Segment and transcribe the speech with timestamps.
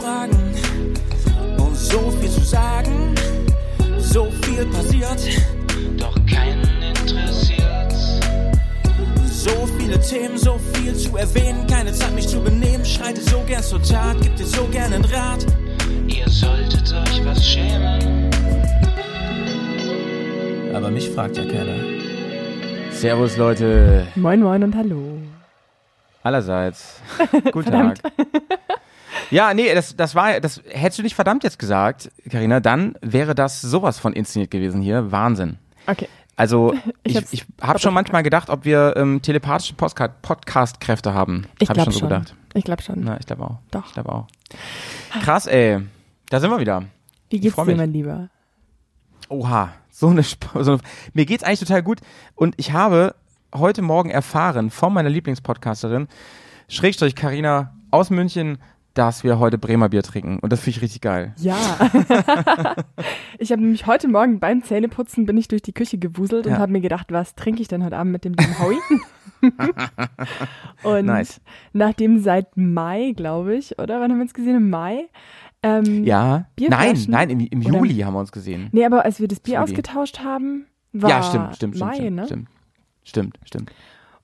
[0.00, 0.54] Fragen
[1.58, 3.14] und so viel zu sagen.
[3.98, 5.20] So viel passiert,
[5.98, 7.92] doch keinen interessiert.
[9.26, 12.84] So viele Themen, so viel zu erwähnen, keine Zeit mich zu benehmen.
[12.84, 15.44] Schreite so gern zur Tat, gib dir so gern einen Rat.
[16.08, 18.30] Ihr solltet euch was schämen.
[20.74, 21.76] Aber mich fragt ja keiner.
[22.92, 25.18] Servus Leute, Moin, moin und hallo.
[26.22, 27.00] allerseits.
[27.52, 27.98] Guten Tag.
[29.30, 33.34] Ja, nee, das, das war, das hättest du nicht verdammt jetzt gesagt, Karina, dann wäre
[33.34, 35.12] das sowas von inszeniert gewesen hier.
[35.12, 35.58] Wahnsinn.
[35.86, 36.08] Okay.
[36.36, 41.46] Also Ich ich, ich, habe schon manchmal gedacht, ob wir ähm, telepathische Podcast-Kräfte haben.
[41.58, 42.08] Ich Hab ich glaube schon so schon.
[42.08, 42.34] gedacht.
[42.54, 43.00] Ich glaube schon.
[43.04, 43.58] Na, ich glaube auch.
[43.70, 43.86] Doch.
[43.86, 44.26] Ich glaube auch.
[45.22, 45.80] Krass, ey.
[46.28, 46.84] Da sind wir wieder.
[47.28, 48.28] Wie geht's dir, mein Lieber?
[49.28, 50.80] Oha, so eine, so eine
[51.12, 52.00] mir geht's eigentlich total gut
[52.34, 53.14] und ich habe
[53.54, 56.08] heute Morgen erfahren von meiner Lieblingspodcasterin
[56.68, 58.58] Schrägstrich Karina aus München,
[58.94, 61.34] dass wir heute Bremer Bier trinken und das finde ich richtig geil.
[61.38, 61.56] Ja.
[63.38, 66.58] ich habe nämlich heute Morgen beim Zähneputzen bin ich durch die Küche gewuselt und Ja.
[66.58, 68.78] habe mir gedacht, was trinke ich denn heute Abend mit dem lieben Howie?
[70.82, 71.40] und Nice.
[71.72, 74.56] nachdem seit Mai, glaube ich, oder wann haben wir uns gesehen?
[74.56, 75.08] Im Mai?
[75.62, 76.46] Ähm, Ja.
[76.58, 78.68] Nein, nein, im, im Oder- Juli haben wir uns gesehen.
[78.72, 79.64] Nee, aber als wir das Bier Juli.
[79.64, 82.24] ausgetauscht haben, war ja, stimmt, stimmt, stimmt, Mai, stimmt, ne?
[82.26, 82.48] stimmt.
[83.04, 83.72] Stimmt, stimmt.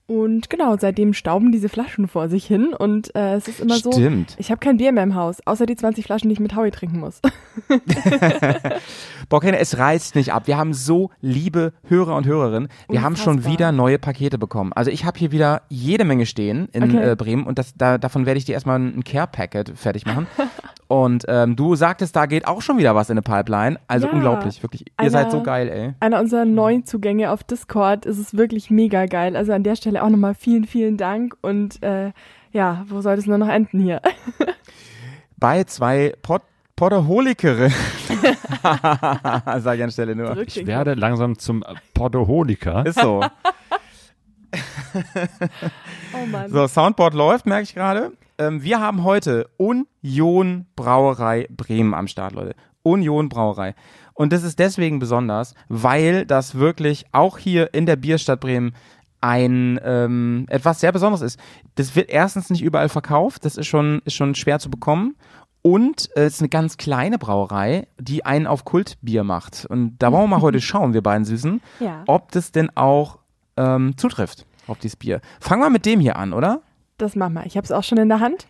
[0.08, 3.90] Und genau, seitdem stauben diese Flaschen vor sich hin und äh, es ist immer so,
[3.90, 4.36] Stimmt.
[4.38, 6.70] ich habe kein Bier mehr im Haus, außer die 20 Flaschen, die ich mit Howie
[6.70, 7.20] trinken muss.
[9.28, 10.46] Boah, Kenner, es reißt nicht ab.
[10.46, 12.68] Wir haben so liebe Hörer und Hörerinnen.
[12.88, 13.52] Wir haben schon Unfassbar.
[13.52, 14.72] wieder neue Pakete bekommen.
[14.72, 17.10] Also ich habe hier wieder jede Menge stehen in Okay.
[17.12, 20.26] äh, Bremen und das, da, davon werde ich dir erstmal ein Care-Packet fertig machen.
[20.88, 23.78] und ähm, du sagtest, da geht auch schon wieder was in eine Pipeline.
[23.88, 24.12] Also Ja.
[24.12, 24.82] unglaublich, wirklich.
[24.82, 25.94] Ihr Einer- seid so geil, ey.
[25.98, 29.34] Einer unserer neuen Zugänge auf Discord ist es wirklich mega geil.
[29.36, 32.12] Also an der Stelle auch nochmal vielen, vielen Dank und äh,
[32.52, 34.00] ja, wo soll es nur noch enden hier?
[35.36, 36.42] Bei zwei Pod
[36.76, 37.72] Podderholikerinnen.
[39.60, 40.36] Sag ich an Stelle nur.
[40.38, 42.84] Ich werde langsam zum Podoholiker.
[42.86, 43.24] Ist so.
[46.14, 46.50] Oh Mann.
[46.50, 48.12] So, Soundboard läuft, merke ich gerade.
[48.38, 52.54] Ähm, wir haben heute Union Brauerei Bremen am Start, Leute.
[52.82, 53.74] Union Brauerei.
[54.14, 58.74] Und das ist deswegen besonders, weil das wirklich auch hier in der Bierstadt Bremen
[59.20, 61.40] ein ähm, etwas sehr Besonderes ist.
[61.74, 65.16] Das wird erstens nicht überall verkauft, das ist schon, ist schon schwer zu bekommen.
[65.62, 69.66] Und äh, es ist eine ganz kleine Brauerei, die einen auf Kultbier macht.
[69.68, 72.04] Und da wollen wir mal heute schauen, wir beiden Süßen, Ja.
[72.06, 73.18] ob das denn auch
[73.56, 75.20] ähm, zutrifft auf dieses Bier.
[75.40, 76.62] Fangen wir mit dem hier an, oder?
[76.98, 77.46] Das machen wir.
[77.46, 78.46] Ich habe es auch schon in der Hand.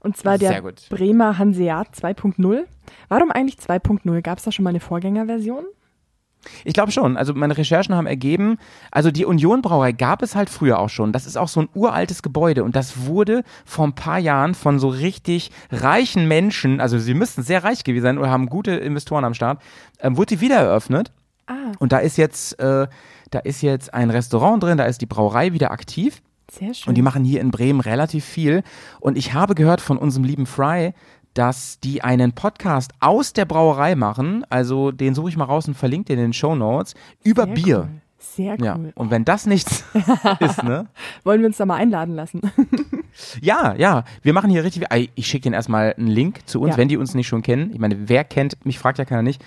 [0.00, 0.62] Und zwar der.
[0.90, 2.64] Bremer Hanseat 2.0.
[3.08, 4.20] Warum eigentlich 2.0?
[4.22, 5.64] Gab es da schon mal eine Vorgängerversion?
[6.64, 7.16] Ich glaube schon.
[7.16, 8.58] Also meine Recherchen haben ergeben,
[8.90, 11.12] also die Union Brauerei gab es halt früher auch schon.
[11.12, 14.78] Das ist auch so ein uraltes Gebäude und das wurde vor ein paar Jahren von
[14.78, 19.24] so richtig reichen Menschen, also sie müssten sehr reich gewesen sein oder haben gute Investoren
[19.24, 19.60] am Start,
[20.00, 21.12] ähm, wurde die wieder eröffnet
[21.46, 22.88] Ah, und da ist jetzt, äh,
[23.30, 26.20] da ist jetzt ein Restaurant drin, da ist die Brauerei wieder aktiv.
[26.50, 26.88] sehr schön.
[26.88, 28.62] Und die machen hier in Bremen relativ viel.
[29.00, 30.92] Und ich habe gehört von unserem lieben Fry,
[31.36, 34.44] dass die einen Podcast aus der Brauerei machen.
[34.50, 37.54] Also den suche ich mal raus und verlinke den in den Show Notes über Sehr
[37.54, 37.78] Bier.
[37.78, 38.00] Cool.
[38.18, 38.64] Sehr cool.
[38.64, 38.78] Ja.
[38.94, 39.84] Und wenn das nichts
[40.40, 40.86] ist, ne?
[41.24, 42.40] Wollen wir uns da mal einladen lassen?
[43.40, 44.04] Ja, ja.
[44.20, 44.84] Wir machen hier richtig.
[45.14, 46.76] Ich schicke denen erstmal einen Link zu uns, Ja.
[46.76, 47.70] wenn die uns nicht schon kennen.
[47.72, 49.42] Ich meine, wer kennt, mich fragt ja keiner nicht.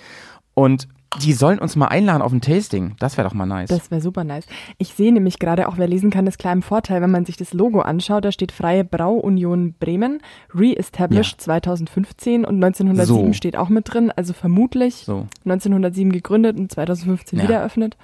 [0.54, 0.88] Und
[1.22, 2.94] die sollen uns mal einladen auf ein Tasting.
[3.00, 3.68] Das wäre doch mal nice.
[3.68, 4.46] Das wäre super nice.
[4.78, 7.52] Ich sehe nämlich gerade, auch wer lesen kann, das kleinen Vorteil, wenn man sich das
[7.52, 10.20] Logo anschaut, da steht Freie Brauunion Bremen,
[10.54, 13.32] re-established 2015 und 1907 So.
[13.32, 15.26] steht auch mit drin, also vermutlich so.
[15.44, 17.44] 1907 gegründet und 2015 Ja.
[17.44, 17.96] wieder eröffnet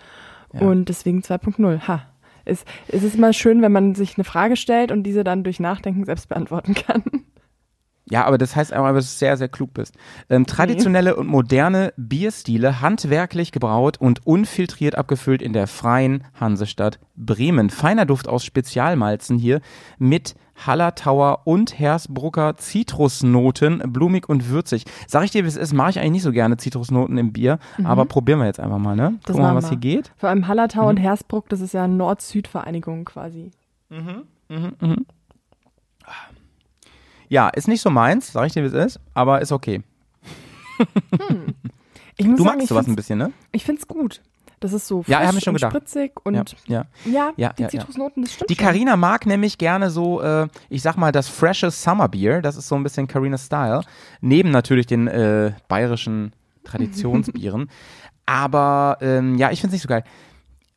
[0.52, 0.62] Ja.
[0.62, 1.86] und deswegen 2.0.
[1.86, 2.02] Ha.
[2.44, 5.60] Es, es ist immer schön, wenn man sich eine Frage stellt und diese dann durch
[5.60, 7.02] Nachdenken selbst beantworten kann.
[8.08, 9.94] Ja, aber das heißt einfach, dass du sehr, sehr klug bist.
[10.30, 17.68] Ähm, traditionelle und moderne Bierstile, handwerklich gebraut und unfiltriert abgefüllt in der freien Hansestadt Bremen.
[17.68, 19.60] Feiner Duft aus Spezialmalzen hier
[19.98, 24.84] mit Hallertauer und Hersbrucker Zitrusnoten, blumig und würzig.
[25.06, 27.58] Sag ich dir, wie es ist, mache ich eigentlich nicht so gerne Zitrusnoten im Bier,
[27.84, 29.10] aber probieren wir jetzt einfach mal, ne?
[29.10, 29.18] Mhm.
[29.24, 29.70] Das Gucken wir mal, was wir.
[29.70, 30.12] hier geht.
[30.16, 30.88] Vor allem Hallertau Mhm.
[30.90, 33.50] und Hersbruck, das ist ja Nord-Süd-Vereinigung quasi.
[37.28, 39.82] Ja, ist nicht so meins, sag ich dir, wie es ist, aber ist okay.
[40.78, 43.32] Muss Du sagen, magst sowas ein find's- bisschen, ne?
[43.52, 44.22] Ich finde es gut.
[44.60, 45.70] Das ist so frisch Ja, und gedacht.
[45.72, 46.34] spritzig und
[46.66, 47.32] ja, ja.
[47.36, 47.68] ja, die.
[47.68, 48.54] Zitrusnoten, das stimmt Die.
[48.56, 52.40] Carina mag nämlich gerne so, äh, ich sag mal, das freshe Summer Beer.
[52.40, 53.82] Das ist so ein bisschen Carina Style.
[54.22, 56.32] Neben natürlich den äh, bayerischen
[56.64, 57.68] Traditionsbieren.
[58.26, 60.04] Aber ähm, ja, ich find's nicht so geil.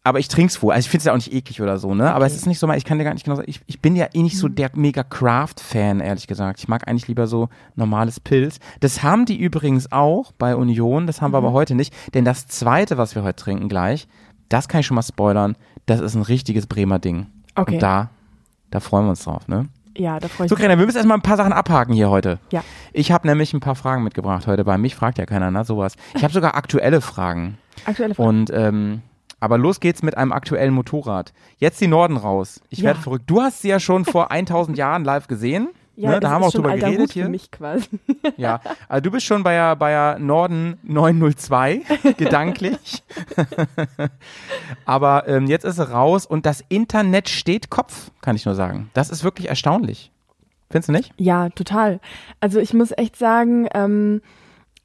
[0.03, 0.73] Aber ich trink's vor.
[0.73, 2.13] Also ich finde es ja auch nicht eklig oder so, ne?
[2.13, 3.81] Aber es ist nicht so mal, ich kann dir gar nicht genau sagen, ich, ich
[3.81, 4.55] bin ja eh nicht so Mhm.
[4.55, 6.59] der mega Craft-Fan, ehrlich gesagt.
[6.59, 8.59] Ich mag eigentlich lieber so normales Pilz.
[8.79, 11.45] Das haben die übrigens auch bei Union, das haben wir Mhm.
[11.47, 11.93] aber heute nicht.
[12.13, 14.07] Denn das zweite, was wir heute trinken gleich,
[14.47, 15.55] das kann ich schon mal spoilern,
[15.85, 17.27] das ist ein richtiges Bremer Ding.
[17.55, 17.75] Okay.
[17.75, 18.09] Und da,
[18.71, 19.67] da freuen wir uns drauf, ne?
[19.97, 20.63] Ja, da freue ich So, mich.
[20.63, 22.39] Greta, wir müssen erstmal ein paar Sachen abhaken hier heute.
[22.51, 22.63] Ja.
[22.93, 24.63] Ich habe nämlich ein paar Fragen mitgebracht heute.
[24.63, 25.95] Bei mich fragt ja keiner, na sowas.
[26.15, 27.57] Ich habe sogar aktuelle Fragen.
[27.85, 28.29] Aktuelle Frage.
[28.29, 29.01] Und ähm,
[29.39, 31.33] aber los geht's mit einem aktuellen Motorrad.
[31.57, 32.61] Jetzt die Norden raus.
[32.69, 32.85] Ich Ja.
[32.85, 33.23] werde verrückt.
[33.27, 35.69] Du hast sie ja schon vor 1000 Jahren live gesehen.
[35.95, 36.19] ja, ne?
[36.19, 37.23] Da haben wir auch drüber geredet Hut hier.
[37.25, 37.87] für mich quasi.
[38.37, 41.81] Ja, also du bist schon bei der, bei der Norden 902
[42.17, 43.03] gedanklich.
[44.85, 48.89] Aber ähm, jetzt ist sie raus und das Internet steht Kopf, kann ich nur sagen.
[48.93, 50.11] Das ist wirklich erstaunlich.
[50.71, 51.11] Findest du nicht?
[51.17, 51.99] Ja, total.
[52.39, 54.21] Also ich muss echt sagen, ähm,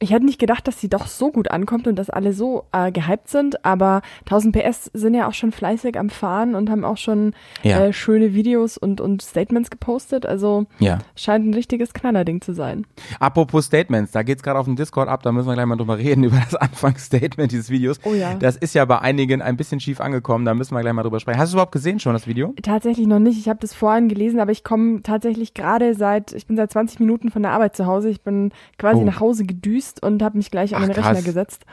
[0.05, 2.93] ich hätte nicht gedacht, dass sie doch so gut ankommt und dass alle so äh,
[2.93, 6.97] gehypt sind, aber 1000 PS sind ja auch schon fleißig am Fahren und haben auch
[6.97, 7.87] schon Ja.
[7.87, 10.27] äh, schöne Videos und, und Statements gepostet.
[10.27, 10.99] Also Ja.
[11.17, 12.87] scheint ein richtiges Knallerding zu sein.
[13.19, 15.99] Apropos Statements, da geht's gerade auf dem Discord ab, da müssen wir gleich mal drüber
[15.99, 17.99] reden, über das Anfangsstatement dieses Videos.
[18.05, 18.35] Oh ja.
[18.35, 21.21] Das ist ja bei einigen ein bisschen schief angekommen, da müssen wir gleich mal drüber
[21.21, 21.39] sprechen.
[21.39, 22.53] Hast du überhaupt gesehen schon das Video?
[22.63, 23.39] Tatsächlich noch nicht.
[23.39, 27.01] Ich habe das vorhin gelesen, aber ich komme tatsächlich gerade seit, ich bin seit 20
[27.01, 28.11] Minuten von der Arbeit zu Hause.
[28.11, 29.05] Ich bin quasi Oh.
[29.05, 31.25] nach Hause gedüst und habe mich gleich an den Rechner krass.
[31.25, 31.65] gesetzt.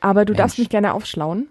[0.00, 0.66] Aber du darfst Mensch.
[0.66, 1.48] mich gerne aufschlauen.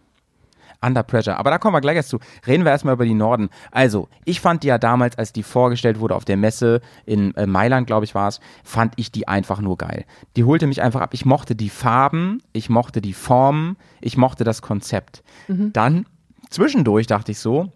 [0.83, 1.37] Under Pressure.
[1.37, 2.19] Aber da kommen wir gleich erst zu.
[2.47, 3.49] Reden wir erstmal über die Norden.
[3.69, 7.45] Also, ich fand die ja damals, als die vorgestellt wurde auf der Messe in äh,
[7.45, 10.05] Mailand, glaube ich, war es, fand ich die einfach nur geil.
[10.35, 11.13] Die holte mich einfach ab.
[11.13, 15.23] Ich mochte die Farben, ich mochte die Formen, ich mochte das Konzept.
[15.47, 16.07] Dann
[16.49, 17.71] zwischendurch dachte ich so,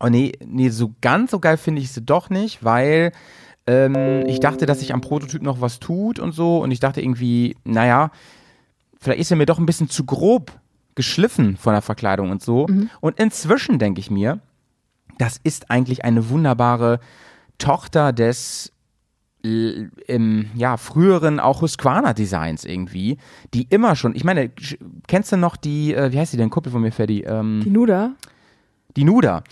[0.00, 3.12] oh nee, nee, so ganz so geil finde ich sie doch nicht, weil
[3.66, 6.58] ähm, ich dachte, dass sich am Prototyp noch was tut und so.
[6.58, 8.10] Und ich dachte irgendwie, naja,
[9.00, 10.52] vielleicht ist er mir doch ein bisschen zu grob
[10.94, 12.66] geschliffen von der Verkleidung und so.
[13.00, 14.40] Und inzwischen denke ich mir,
[15.18, 17.00] das ist eigentlich eine wunderbare
[17.58, 18.72] Tochter des
[19.44, 23.18] l- im ja früheren auch Husqvarna Designs irgendwie,
[23.54, 24.50] die immer schon, ich meine,
[25.06, 27.70] kennst du noch die, äh, wie heißt die denn, Kuppel von mir, Ferdi, ähm, Die
[27.70, 28.12] Nuda.
[28.96, 29.42] die Nuda.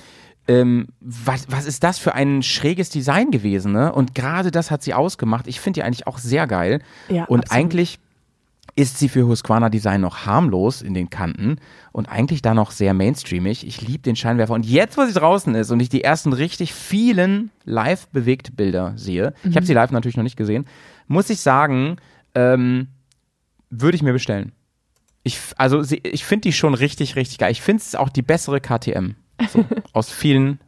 [0.50, 3.92] Ähm, was, was ist das für ein schräges Design gewesen, ne?
[3.92, 5.46] Und gerade das hat sie ausgemacht.
[5.46, 6.80] Ich finde die eigentlich auch sehr geil.
[7.08, 7.52] Ja, und absolut.
[7.64, 7.98] eigentlich
[8.76, 11.56] ist sie für Husqvarna Design noch harmlos in den Kanten
[11.92, 13.66] und eigentlich da noch sehr mainstreamig.
[13.66, 14.54] Ich liebe den Scheinwerfer.
[14.54, 18.92] Und jetzt, wo sie draußen ist und ich die ersten richtig vielen live bewegte Bilder
[18.96, 19.54] sehe, ich Mhm.
[19.56, 20.66] habe sie live natürlich noch nicht gesehen,
[21.08, 21.96] muss ich sagen,
[22.34, 22.88] ähm,
[23.70, 24.52] würde ich mir bestellen.
[25.24, 27.52] Ich, also ich finde die schon richtig, richtig geil.
[27.52, 29.14] Ich finde es auch die bessere KTM.
[29.48, 30.60] So, aus vielen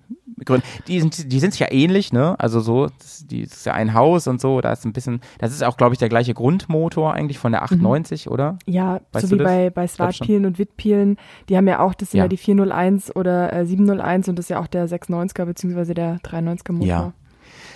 [0.44, 0.66] Gründen.
[0.88, 2.34] Die sind, die sind ja ähnlich, ne?
[2.38, 5.20] Also so, das, die das ist ja ein Haus und so, da ist ein bisschen,
[5.38, 8.58] das ist auch, glaube ich, der gleiche Grundmotor eigentlich von der 890, oder?
[8.66, 9.46] Ja, Weißt so wie das?
[9.46, 9.86] bei, bei.
[9.86, 11.16] Swartpielen und Wittpielen.
[11.48, 12.24] Die haben ja auch, das sind Ja.
[12.24, 16.18] ja, die 401 oder äh, 701 und das ist ja auch der 690er beziehungsweise der
[16.20, 16.86] 390er Motor.
[16.86, 17.12] Ja.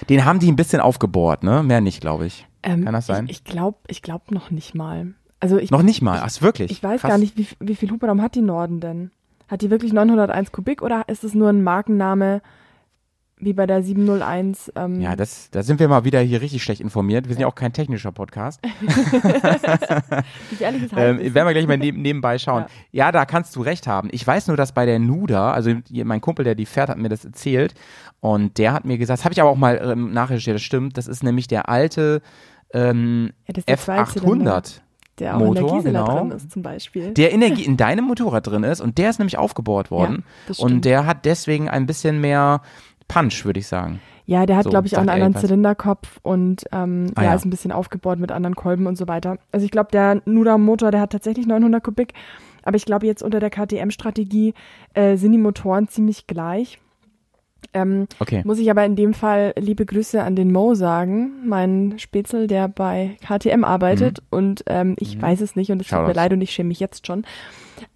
[0.09, 1.63] Den haben die ein bisschen aufgebohrt, ne?
[1.63, 2.47] Mehr nicht, glaube ich.
[2.63, 3.27] Ähm, Kann das sein?
[3.27, 5.15] Ich, ich glaube ich glaub noch nicht mal.
[5.39, 6.21] Also ich, Noch nicht mal.
[6.25, 6.71] Ach, wirklich?
[6.71, 7.11] ich weiß Krass.
[7.11, 9.11] gar nicht, wie, wie viel Hubraum hat die Norden denn?
[9.49, 12.43] Hat die wirklich 901 Kubik oder ist es nur ein Markenname
[13.39, 14.73] wie bei der 701?
[14.77, 17.27] Ähm, Ja, das, da sind wir mal wieder hier richtig schlecht informiert.
[17.29, 18.61] Wir sind ja auch kein technischer Podcast.
[20.51, 21.35] gefährliches Ähm, Halbwissen.
[21.35, 22.65] werden wir gleich mal neben, nebenbei schauen.
[22.93, 23.07] Ja.
[23.07, 23.13] Ja.
[23.13, 24.09] da kannst du recht haben.
[24.13, 25.71] Ich weiß nur, dass bei der Nuda, also
[26.05, 27.75] mein Kumpel, der die fährt, hat mir das erzählt.
[28.21, 30.97] Und der hat mir gesagt, das habe ich aber auch mal ähm, nachrecherchiert, das stimmt,
[30.97, 32.23] das ist nämlich der alte
[32.73, 34.81] ähm, Ja, das ist der Zweizylinder, F800,
[35.19, 36.19] der auch Motor, in der Gisela genau.
[36.21, 37.13] drin ist zum Beispiel.
[37.15, 38.81] der in, der, Gi- in deinem Motorrad drin ist.
[38.81, 40.25] Und der ist nämlich aufgebohrt worden.
[40.49, 42.61] das und der hat deswegen ein bisschen mehr
[43.09, 44.01] Punch, würde ich sagen.
[44.29, 45.37] Ja, der hat, So, glaube ich, auch einen er anderen.
[45.37, 47.35] Zylinderkopf und ähm, Ah, ja, ja.
[47.37, 49.39] ist ein bisschen aufgebaut mit anderen Kolben und so weiter.
[49.53, 52.13] Also ich glaube, der Nuda-Motor, der hat tatsächlich 900 Kubik,
[52.65, 54.55] aber ich glaube, jetzt unter der KTM-Strategie
[54.95, 56.81] äh, sind die Motoren ziemlich gleich.
[57.77, 58.43] Ähm, Okay.
[58.45, 62.69] muss ich aber in dem Fall liebe Grüße an den Mo sagen, mein Spätzl, der
[62.69, 66.15] bei KTM arbeitet und ähm, ich weiß es nicht und es tut mir Mhm.
[66.15, 67.25] Leid und ich schäme mich jetzt schon.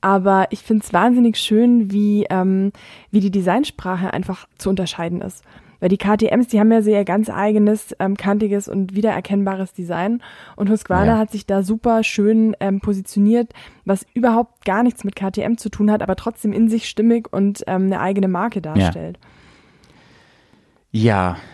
[0.00, 2.72] Aber ich finde es wahnsinnig schön, wie, ähm,
[3.10, 5.42] wie die Designsprache einfach zu unterscheiden ist.
[5.80, 10.22] Weil die KTMs, die haben ja so ihr ganz eigenes, ähm, kantiges und wiedererkennbares Design.
[10.56, 11.18] Und Husqvarna Ja.
[11.18, 13.54] hat sich da super schön ähm, positioniert,
[13.86, 17.64] was überhaupt gar nichts mit KTM zu tun hat, aber trotzdem in sich stimmig und
[17.66, 19.18] ähm, eine eigene Marke darstellt.
[19.22, 19.28] Ja,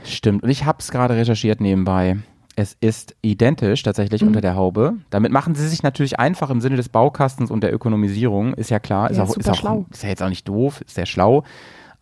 [0.04, 0.42] stimmt.
[0.42, 2.16] Und ich habe es gerade recherchiert nebenbei.
[2.58, 4.28] Es ist identisch tatsächlich Mhm.
[4.28, 4.94] unter der Haube.
[5.10, 8.54] Damit machen sie sich natürlich einfach im Sinne des Baukastens und der Ökonomisierung.
[8.54, 9.10] Ist ja klar.
[9.10, 9.84] Ist, Ja, auch, ist, auch, schlau.
[9.90, 10.80] ist ja jetzt auch nicht doof.
[10.80, 11.44] Ist sehr schlau.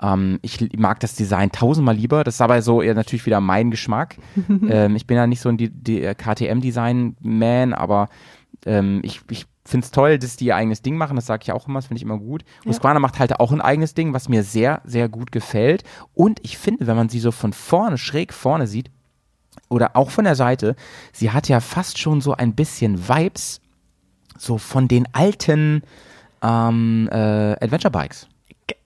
[0.00, 2.22] Ähm, ich mag das Design tausendmal lieber.
[2.22, 4.14] Das ist aber so eher natürlich wieder mein Geschmack.
[4.68, 8.08] ähm, ich bin ja nicht so ein KTM-Design-Man, aber
[8.66, 11.52] ähm, ich, ich finde es toll, dass die ihr eigenes Ding machen, das sage ich
[11.52, 12.44] auch immer, das finde ich immer gut.
[12.66, 15.84] Husqvarna macht halt auch ein eigenes Ding, was mir sehr, sehr gut gefällt.
[16.14, 18.90] Und ich finde, wenn man sie so von vorne, schräg vorne sieht,
[19.68, 20.76] oder auch von der Seite,
[21.12, 23.60] sie hat ja fast schon so ein bisschen Vibes,
[24.36, 25.82] so von den alten
[26.42, 27.14] ähm, äh,
[27.60, 28.28] Adventure Bikes.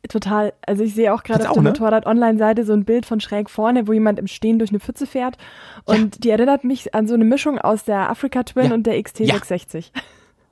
[0.09, 0.53] Total.
[0.67, 1.69] Also ich sehe auch gerade auf auch, der ne?
[1.71, 5.37] Motorrad-Online-Seite so ein Bild von schräg vorne, wo jemand im Stehen durch eine Pfütze fährt.
[5.85, 8.75] Und die erinnert mich an so eine Mischung aus der Africa Twin Ja.
[8.75, 9.91] und der XT660.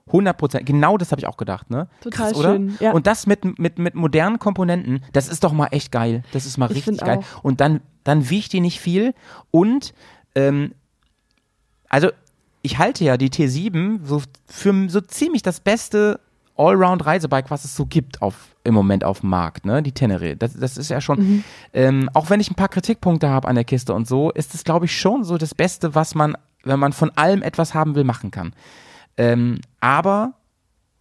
[0.09, 1.89] 100 Prozent, genau das habe ich auch gedacht, ne?
[2.01, 2.93] Total Krass, schön, ja.
[2.93, 6.23] Und das mit, mit, mit modernen Komponenten, das ist doch mal echt geil.
[6.33, 7.19] Das ist mal Ich richtig geil.
[7.19, 7.43] auch.
[7.45, 9.15] Und dann, dann wiegt die nicht viel
[9.51, 9.95] und,
[10.37, 10.73] ähm,
[11.89, 12.11] also
[12.63, 16.21] ich halte ja die T7 so für so ziemlich das beste
[16.57, 18.35] Allround-Reisebike, was es so gibt auf,
[18.65, 19.83] im Moment auf dem Markt, ne?
[19.83, 20.37] Die Tenere.
[20.37, 21.45] Das, das ist ja schon, Mhm.
[21.75, 24.65] ähm, auch wenn ich ein paar Kritikpunkte habe an der Kiste und so, ist es,
[24.65, 28.05] glaube ich, schon so das Beste, was man, wenn man von allem etwas haben will,
[28.05, 28.53] machen kann.
[29.17, 30.35] Ähm, aber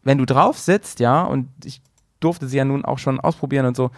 [0.03, 1.81] wenn du drauf sitzt, ja, und ich
[2.19, 3.91] durfte sie ja nun auch schon ausprobieren und so,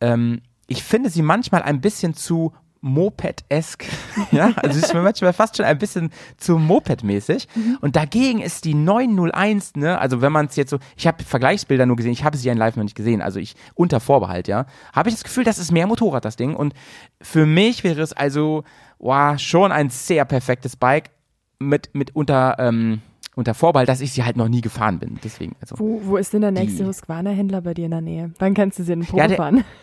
[0.00, 2.52] ähm, ich finde sie manchmal ein bisschen zu
[2.84, 3.84] Moped-esk,
[4.32, 7.46] ja, also sie ist mir manchmal fast schon ein bisschen zu Moped-mäßig.
[7.80, 11.86] Und dagegen ist die 901, ne, also wenn man es jetzt so, ich habe Vergleichsbilder
[11.86, 14.48] nur gesehen, ich habe sie ja in live noch nicht gesehen, also ich, unter Vorbehalt,
[14.48, 16.56] ja, habe ich das Gefühl, das ist mehr Motorrad, das Ding.
[16.56, 16.74] Und
[17.20, 18.64] für mich wäre es also,
[18.98, 21.10] wow, schon ein sehr perfektes Bike
[21.60, 23.00] mit, mit unter, ähm,
[23.34, 25.78] unter Vorbehalt, dass ich sie halt noch nie gefahren bin, deswegen, also.
[25.78, 28.32] Wo, wo ist denn der nächste Husqvarna-Händler bei dir in der Nähe?
[28.38, 29.64] Wann kannst du sie in den Probe Ja, der- fahren?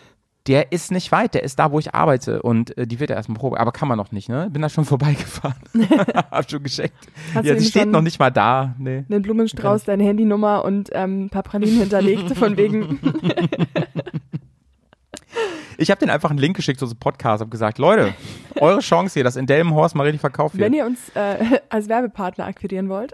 [0.48, 3.18] Der ist nicht weit, der ist da, wo ich arbeite und äh, die wird ja
[3.18, 4.50] erstmal Probe, aber kann man noch nicht, ne?
[4.50, 5.54] Bin da schon vorbeigefahren.
[6.32, 6.96] Hab schon gescheckt.
[7.36, 8.74] Hast ja, sie steht noch nicht mal da.
[8.80, 9.04] Nee.
[9.10, 13.00] einen Blumenstrauß, deine Handynummer und ähm, ein paar Pralinen hinterlegt, von wegen,
[15.78, 18.14] Ich habe den einfach einen Link geschickt zu so einem Podcast, hab gesagt, Leute,
[18.60, 20.66] eure Chance hier, dass in Delmenhorst mal richtig verkauft wird.
[20.66, 23.14] wenn ihr uns äh, als Werbepartner akquirieren wollt.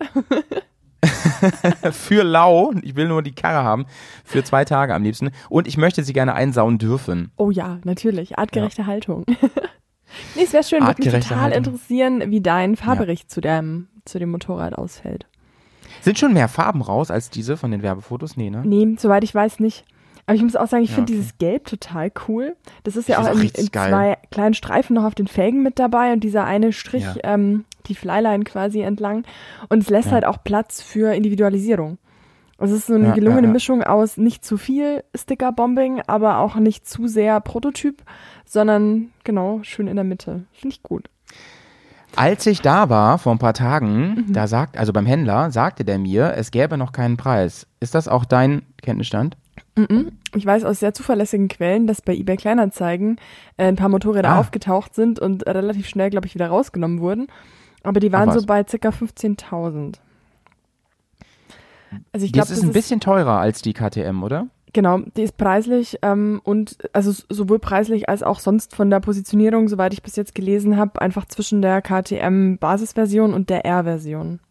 [1.91, 3.85] für lau, ich will nur die Karre haben,
[4.23, 5.31] für zwei Tage am liebsten.
[5.49, 7.31] Und ich möchte sie gerne einsauen dürfen.
[7.37, 8.39] Oh ja, natürlich.
[8.39, 9.25] Artgerechte Haltung.
[10.35, 11.57] nee, es wäre schön, würde mich total Haltung.
[11.65, 15.27] interessieren, wie dein Fahrbericht zu, dem, zu dem Motorrad ausfällt.
[16.01, 18.37] Sind schon mehr Farben raus als diese von den Werbefotos?
[18.37, 18.63] Nee, ne?
[18.65, 19.85] Nee, soweit ich weiß nicht.
[20.27, 21.17] Aber ich muss auch sagen, ich Ja, finde okay.
[21.21, 22.55] dieses Gelb total cool.
[22.83, 23.89] Das ist ja auch in, auch in geil.
[23.89, 27.15] zwei kleinen Streifen noch auf den Felgen mit dabei und dieser eine Strich, Ja.
[27.35, 29.23] ähm, die Flyline quasi entlang.
[29.69, 30.13] Und es lässt Ja.
[30.13, 31.99] halt auch Platz für Individualisierung.
[32.57, 33.49] Also es ist so eine gelungene.
[33.49, 38.01] Mischung aus nicht zu viel Sticker-Bombing, aber auch nicht zu sehr Prototyp,
[38.45, 40.45] sondern genau, schön in der Mitte.
[40.53, 41.09] Finde ich gut.
[42.15, 44.33] Als ich da war vor ein paar Tagen, Mhm.
[44.33, 47.67] da sagt, also beim Händler, sagte der mir, es gäbe noch keinen Preis.
[47.81, 49.35] Ist das auch dein Kenntnisstand?
[49.75, 50.13] Mhm.
[50.33, 53.17] Ich weiß aus sehr zuverlässigen Quellen, dass bei eBay Kleinanzeigen
[53.57, 54.39] äh, ein paar Motorräder Ah.
[54.39, 57.27] aufgetaucht sind und relativ schnell, glaube ich, wieder rausgenommen wurden.
[57.83, 58.89] Aber die waren Ach so bei ca.
[58.89, 59.95] 15.000.
[62.11, 64.47] Also ich glaube, ist ein bisschen teurer als die KTM, oder?
[64.73, 69.69] genau, die ist preislich ähm, und also sowohl preislich als auch sonst von der Positionierung,
[69.69, 74.41] soweit ich bis jetzt gelesen habe, einfach zwischen der KTM Basisversion und der R-Version.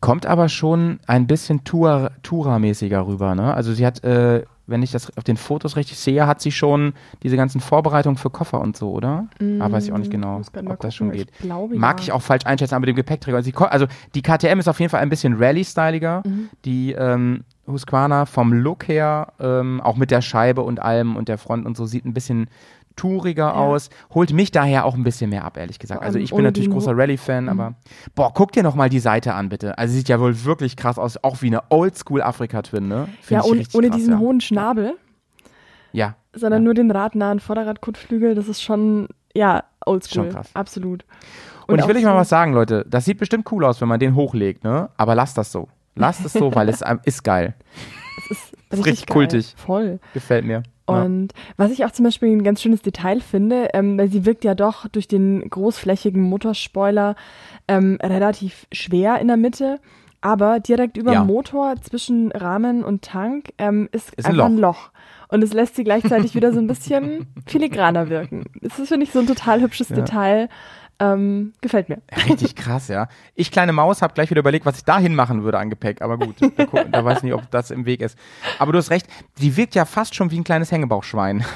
[0.00, 3.52] Kommt aber schon ein bisschen Tourer-mäßiger rüber, ne?
[3.54, 6.92] Also sie hat, äh, wenn ich das auf den Fotos richtig sehe, hat sie schon
[7.22, 9.26] diese ganzen Vorbereitungen für Koffer und so, oder?
[9.60, 11.10] ah, weiß ich auch nicht genau, Mm, grad mal ob das gucken.
[11.10, 11.30] schon geht.
[11.32, 12.02] Ich glaube, Mag ja.
[12.04, 13.38] ich auch falsch einschätzen, aber mit dem Gepäckträger.
[13.38, 16.22] Also, ko- also die KTM ist auf jeden Fall ein bisschen Rallye-styliger.
[16.26, 16.48] Mhm.
[16.64, 21.38] Die ähm, Husqvarna vom Look her, ähm, auch mit der Scheibe und allem und der
[21.38, 22.48] Front und so, sieht ein bisschen
[22.98, 23.88] touriger aus.
[24.12, 26.02] Holt mich daher auch ein bisschen mehr ab, ehrlich gesagt.
[26.02, 27.00] Also ich bin natürlich großer Ho- Mhm.
[27.00, 27.74] Rallye-Fan, aber
[28.14, 29.78] boah, guck dir noch mal die Seite an, bitte.
[29.78, 33.08] Also sieht ja wohl wirklich krass aus, auch wie eine Oldschool-Afrika-Twin, ne?
[33.22, 34.18] Find Ja, ohne, richtig ohne krass, diesen ja.
[34.18, 34.94] hohen Schnabel.
[35.92, 36.64] Ja, sondern Ja.
[36.64, 40.24] nur den radnahen Vorderradkotflügel, das ist schon, ja, oldschool.
[40.24, 40.50] Schon krass.
[40.54, 41.04] Absolut.
[41.66, 42.84] Und, ich will euch mal was sagen, Leute.
[42.88, 44.90] Das sieht bestimmt cool aus, wenn man den hochlegt, ne?
[44.96, 45.68] Aber lasst das so.
[45.94, 47.54] Lasst es so, weil es ähm, ist geil.
[48.70, 49.14] Richtig richtig geil.
[49.14, 49.54] kultig.
[49.56, 49.98] Voll.
[50.14, 50.62] Gefällt mir.
[50.88, 51.02] Ja.
[51.02, 54.44] Und was ich auch zum Beispiel ein ganz schönes Detail finde, ähm, weil sie wirkt
[54.44, 57.14] ja doch durch den großflächigen Motorspoiler
[57.68, 59.78] ähm, relativ schwer in der Mitte,
[60.20, 61.24] aber direkt über Ja.
[61.24, 64.90] Motor zwischen Rahmen und Tank ähm, ist, Ist ein einfach ein Loch.
[65.28, 68.44] Und es lässt sie gleichzeitig wieder so ein bisschen filigraner wirken.
[68.62, 69.96] Das ist, finde ich, so ein total hübsches Ja.
[69.96, 70.48] Detail.
[71.00, 72.02] Ähm, gefällt mir.
[72.28, 73.08] Richtig krass, ja.
[73.34, 76.02] Ich, kleine Maus, habe gleich wieder überlegt, was ich da hinmachen würde an Gepäck.
[76.02, 78.18] Aber gut, da, da weiß ich nicht, ob das im Weg ist.
[78.58, 79.06] Aber du hast recht,
[79.38, 81.44] die wirkt ja fast schon wie ein kleines hängebauchschwein.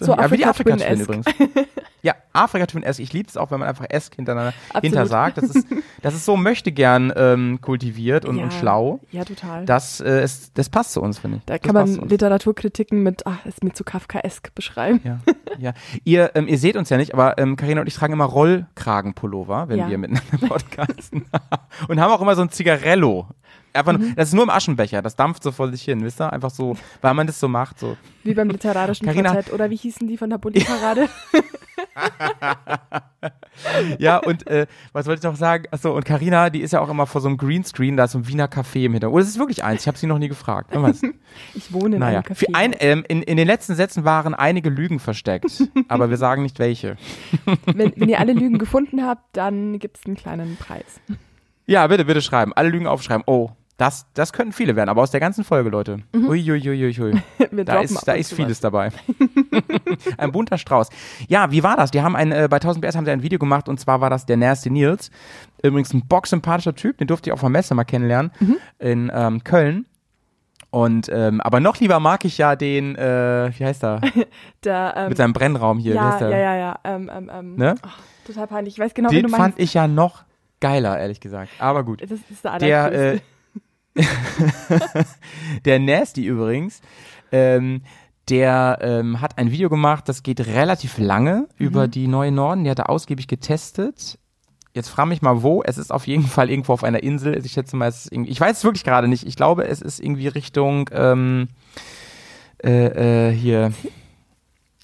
[0.00, 1.02] So ja, wie die Afrika Afrika-Twin Twin-esque.
[1.04, 1.68] übrigens.
[2.04, 2.98] Ja, Afrika Twin S.
[2.98, 4.82] Ich liebe es auch, wenn man einfach S hintereinander Absolut.
[4.82, 5.36] hinter sagt.
[5.38, 5.66] Das ist,
[6.02, 8.98] das ist so möchte gern ähm, kultiviert und, ja, und schlau.
[9.12, 9.64] Ja, total.
[9.66, 11.44] Das, äh, ist, das passt zu uns, finde ich.
[11.44, 12.08] Da das kann man.
[12.08, 15.00] Literaturkritiken mit, ach, ist mir zu Kafkaesk beschreiben.
[15.04, 15.18] Ja,
[15.58, 15.72] ja.
[16.02, 19.68] Ihr, ähm, ihr seht uns ja nicht, aber ähm, Carina und ich tragen immer Rollkragenpullover,
[19.68, 19.88] wenn Ja.
[19.88, 21.24] wir miteinander podcasten.
[21.88, 23.28] und haben auch immer so ein Zigarello
[23.74, 26.32] Einfach nur, das ist nur im Aschenbecher, das dampft so vor sich hin, wisst ihr?
[26.32, 27.96] Einfach so, weil man das so macht, so.
[28.24, 29.52] Wie beim literarischen Carina- Quartett.
[29.52, 31.08] Oder wie hießen die von der Bulli-Parade?
[33.98, 35.64] Ja, und äh, was wollte ich noch sagen?
[35.70, 38.18] Achso, und Karina, die ist ja auch immer vor so einem Greenscreen, da ist so
[38.18, 39.16] ein Wiener Café im Hintergrund.
[39.16, 40.72] Oh, das ist wirklich eins, ich habe sie noch nie gefragt.
[41.54, 42.34] Ich wohne in Naja, einem Café.
[42.46, 46.42] für ein, ähm, in, in den letzten Sätzen waren einige Lügen versteckt, aber wir sagen
[46.42, 46.96] nicht welche.
[47.66, 51.00] wenn, wenn ihr alle Lügen gefunden habt, dann gibt es einen kleinen Preis.
[51.66, 52.52] Ja, bitte, bitte schreiben.
[52.54, 53.22] Alle Lügen aufschreiben.
[53.26, 55.98] Oh, das, das könnten viele werden, aber aus der ganzen Folge, Leute.
[56.14, 56.28] Mhm.
[56.28, 56.94] Uiuiuiui.
[57.50, 58.90] Wir Da droppen ist, da ist vieles dabei.
[60.18, 60.88] ein bunter Strauß.
[61.28, 61.90] Ja, wie war das?
[61.90, 64.10] Die haben ein, äh, bei 1000 PS haben sie ein Video gemacht und zwar war
[64.10, 65.10] das der Nasty Nils.
[65.62, 68.56] Übrigens ein boxsympathischer Typ, den durfte ich auf der Messe mal kennenlernen Mhm.
[68.78, 69.86] in ähm, Köln.
[70.70, 74.00] Und ähm, aber noch lieber mag ich ja den, äh, wie heißt er?
[74.62, 75.94] Da, ähm, Mit seinem Brennraum hier.
[75.94, 76.30] ja, der?
[76.30, 76.78] ja, ja, ja.
[76.84, 77.74] Ähm, ähm, ähm, Ne?
[77.82, 78.74] ach, total peinlich.
[78.74, 79.58] Ich weiß genau, wie Den du fand meinst.
[79.58, 80.24] ich ja noch
[80.60, 81.50] geiler, ehrlich gesagt.
[81.58, 82.00] Aber gut.
[82.02, 83.20] das ist der Der, äh,
[85.64, 86.80] der Nasty übrigens,
[87.30, 87.82] ähm,
[88.28, 92.64] der ähm, hat ein Video gemacht, das geht relativ lange über die neue Norden.
[92.64, 94.18] Der hat er ausgiebig getestet.
[94.74, 95.62] Jetzt frage mich mal wo.
[95.62, 97.44] Es ist auf jeden Fall irgendwo auf einer Insel.
[97.44, 99.26] Ich schätze mal, es ist irgendwie, ich weiß es wirklich gerade nicht.
[99.26, 101.46] Ich glaube, es ist irgendwie Richtung äh,
[102.68, 103.72] äh, hier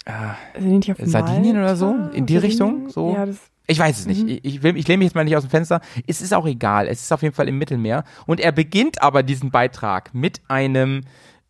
[0.09, 1.61] die auf Sardinien Malta?
[1.61, 1.95] oder so?
[2.13, 2.37] In die?
[2.37, 2.89] Richtung?
[2.89, 3.15] So?
[3.15, 3.39] Ja, das,
[3.71, 4.27] Ich weiß es nicht.
[4.27, 5.83] Ich, ich, will, ich lehne mich jetzt mal nicht aus dem Fenster.
[6.07, 6.89] Es ist auch egal.
[6.89, 8.03] Es ist auf jeden Fall im Mittelmeer.
[8.27, 11.03] Und er beginnt aber diesen Beitrag mit einem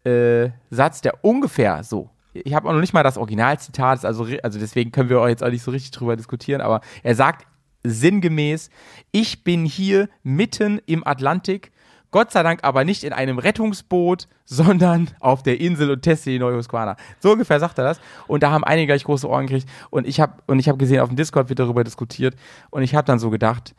[0.05, 2.11] äh, Satz, der ungefähr so.
[2.35, 5.43] Ich habe auch noch nicht mal das Originalzitat, also, also deswegen können wir auch jetzt
[5.43, 7.47] auch nicht so richtig drüber diskutieren, aber er sagt
[7.85, 8.71] sinngemäß,
[9.13, 11.73] ich bin hier mitten im Atlantik,
[12.11, 16.39] Gott sei Dank aber nicht in einem Rettungsboot, sondern auf der Insel und teste die
[16.39, 16.97] neue Husqvarna.
[17.21, 18.01] So ungefähr sagt er das.
[18.27, 19.69] Und da haben einige gleich große Ohren gekriegt.
[19.91, 22.35] Und ich habe und ich habe gesehen, auf dem Discord wird darüber diskutiert.
[22.71, 23.75] Und ich habe dann so gedacht,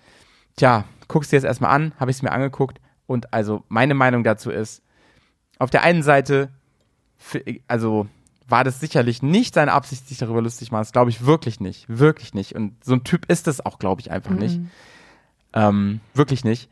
[0.58, 2.80] tja, guckst dir das erstmal an, habe ich es mir angeguckt.
[3.08, 4.84] Und also meine Meinung dazu ist,
[5.58, 6.50] auf der einen Seite,
[7.68, 8.08] also
[8.48, 10.82] war das sicherlich nicht seine Absicht, sich darüber lustig zu machen.
[10.82, 11.86] Das glaube ich wirklich nicht.
[11.88, 12.56] Wirklich nicht.
[12.56, 14.60] Und so ein Typ ist es auch, glaube ich, einfach nicht.
[15.54, 16.70] Ähm, wirklich nicht.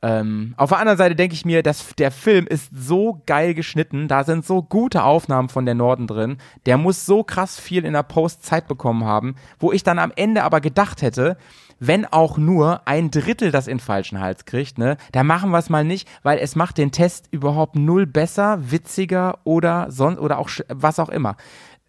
[0.00, 4.06] Ähm, auf der anderen Seite denke ich mir, dass der Film ist so geil geschnitten,
[4.06, 7.94] da sind so gute Aufnahmen von der Norden drin, der muss so krass viel in
[7.94, 11.36] der Post Zeit bekommen haben, wo ich dann am Ende aber gedacht hätte,
[11.80, 15.68] wenn auch nur ein Drittel das in falschen Hals kriegt, ne, da machen wir es
[15.70, 20.50] mal nicht, weil es macht den Test überhaupt null besser, witziger oder sonst oder auch
[20.68, 21.36] was auch immer.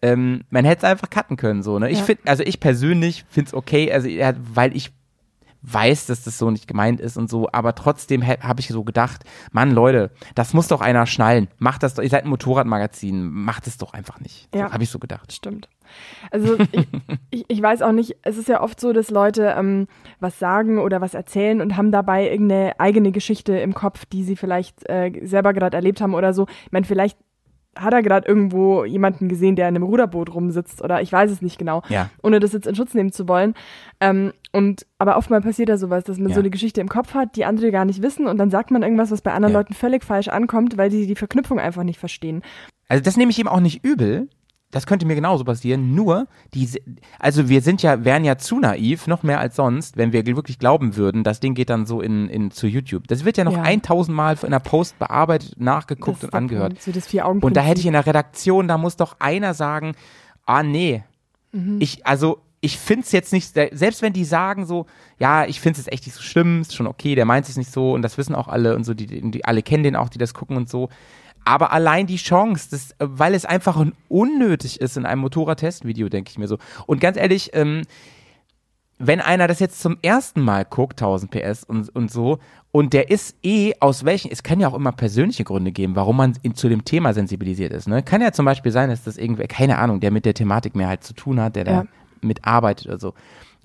[0.02, 1.90] Ähm, man hätte es einfach cutten können, so, ne?
[1.90, 2.04] Ich Ja.
[2.06, 4.08] finde, also ich persönlich finde es okay, also
[4.54, 4.92] weil ich
[5.62, 9.24] weiß, dass das so nicht gemeint ist und so, aber trotzdem habe ich so gedacht,
[9.52, 11.48] Mann, Leute, das muss doch einer schnallen.
[11.58, 14.48] Macht das doch, ihr seid ein Motorradmagazin, macht es doch einfach nicht.
[14.54, 14.68] Ja.
[14.68, 15.32] So, habe ich so gedacht.
[15.32, 15.68] Stimmt.
[16.30, 16.88] Also ich,
[17.30, 20.78] ich, ich weiß auch nicht, es ist ja oft so, dass Leute ähm, was sagen
[20.78, 25.12] oder was erzählen und haben dabei irgendeine eigene Geschichte im Kopf, die sie vielleicht äh,
[25.24, 26.46] selber gerade erlebt haben oder so.
[26.64, 27.18] Ich meine, vielleicht
[27.76, 31.40] hat er gerade irgendwo jemanden gesehen, der in einem Ruderboot rumsitzt oder ich weiß es
[31.40, 32.10] nicht genau, Ja.
[32.22, 33.54] ohne das jetzt in Schutz nehmen zu wollen.
[34.00, 36.34] Ähm, und aber oftmal passiert ja sowas, dass man Ja.
[36.34, 38.82] so eine Geschichte im Kopf hat, die andere gar nicht wissen und dann sagt man
[38.82, 39.60] irgendwas, was bei anderen Ja.
[39.60, 42.42] Leuten völlig falsch ankommt, weil sie die Verknüpfung einfach nicht verstehen.
[42.88, 44.28] Also das nehme ich ihm auch nicht übel.
[44.70, 45.94] Das könnte mir genauso passieren.
[45.94, 46.68] Nur, die,
[47.18, 50.58] also wir sind ja, wären ja zu naiv, noch mehr als sonst, wenn wir wirklich
[50.58, 53.08] glauben würden, das Ding geht dann so in, in zu YouTube.
[53.08, 53.62] Das wird ja noch Ja.
[53.62, 56.74] 1000 Mal in der Post bearbeitet, nachgeguckt und angehört.
[56.74, 59.16] Punkt, So das vier Augen Und da hätte ich in der Redaktion, da muss doch
[59.18, 59.94] einer sagen,
[60.46, 61.02] ah nee,
[61.80, 64.86] ich, also ich find's jetzt nicht, selbst wenn die sagen so,
[65.18, 67.72] ja, ich find's jetzt echt nicht so schlimm, ist schon okay, der meint es nicht
[67.72, 70.18] so und das wissen auch alle und so, die, die alle kennen den auch, die
[70.18, 70.88] das gucken und so.
[71.44, 76.38] Aber allein die Chance, das, weil es einfach unnötig ist in einem Motorrad-Testvideo, denke ich
[76.38, 76.58] mir so.
[76.86, 77.82] Und ganz ehrlich, ähm,
[78.98, 82.38] wenn einer das jetzt zum ersten Mal guckt, 1000 PS und, und so,
[82.70, 86.18] und der ist eh aus welchen, es kann ja auch immer persönliche Gründe geben, warum
[86.18, 87.88] man in, zu dem Thema sensibilisiert ist.
[87.88, 88.02] Ne?
[88.02, 90.88] Kann ja zum Beispiel sein, dass das irgendwer, keine Ahnung, der mit der Thematik mehr
[90.88, 91.82] halt zu tun hat, der Ja.
[91.82, 91.88] da
[92.20, 93.14] mitarbeitet oder so.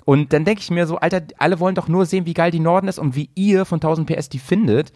[0.05, 2.59] Und dann denke ich mir so, Alter, alle wollen doch nur sehen, wie geil die
[2.61, 4.93] Norden ist und wie ihr von 1000 PS die findet.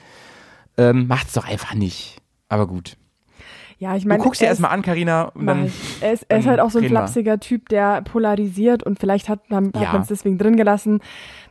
[0.77, 2.18] Ähm, macht's doch einfach nicht.
[2.49, 2.97] Aber gut.
[3.77, 5.71] Ja, ich Du meine, guckst dir er erstmal an, Karina, und dann.
[6.01, 6.99] Er ist, er ist halt auch so ein reden wir.
[6.99, 9.81] flapsiger Typ, der polarisiert und vielleicht hat, haben, Ja.
[9.83, 10.99] hat man es deswegen drin gelassen.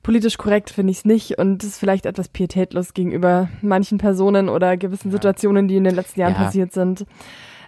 [0.03, 4.77] Politisch korrekt finde ich es nicht und ist vielleicht etwas pietätlos gegenüber manchen Personen oder
[4.77, 6.45] gewissen Situationen, die in den letzten Jahren Ja.
[6.45, 7.07] passiert sind.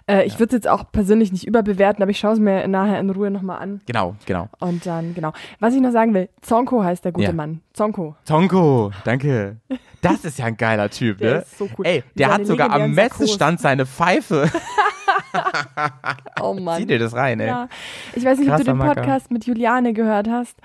[0.07, 2.99] Äh, ich würde es jetzt auch persönlich nicht überbewerten, aber ich schaue es mir nachher
[2.99, 3.81] in Ruhe nochmal an.
[3.85, 4.49] Genau, genau.
[4.59, 5.31] Und dann, genau.
[5.59, 7.33] Was ich noch sagen will, Zonko heißt der gute Ja.
[7.33, 7.61] Mann.
[7.73, 8.15] Zonko.
[8.25, 9.57] Tonko, danke.
[10.01, 11.39] Das ist ja ein geiler Typ, Der ne?
[11.41, 11.85] ist so cool.
[11.85, 12.91] Ey, der hat sogar am.
[12.93, 14.49] Messestand seine Pfeife.
[16.41, 16.79] oh Mann.
[16.79, 17.47] Zieh dir das rein, ey.
[17.47, 17.67] Ja.
[18.15, 19.01] Ich weiß nicht, ob du Krasser den Macker.
[19.01, 20.57] Podcast mit Juliane gehört hast.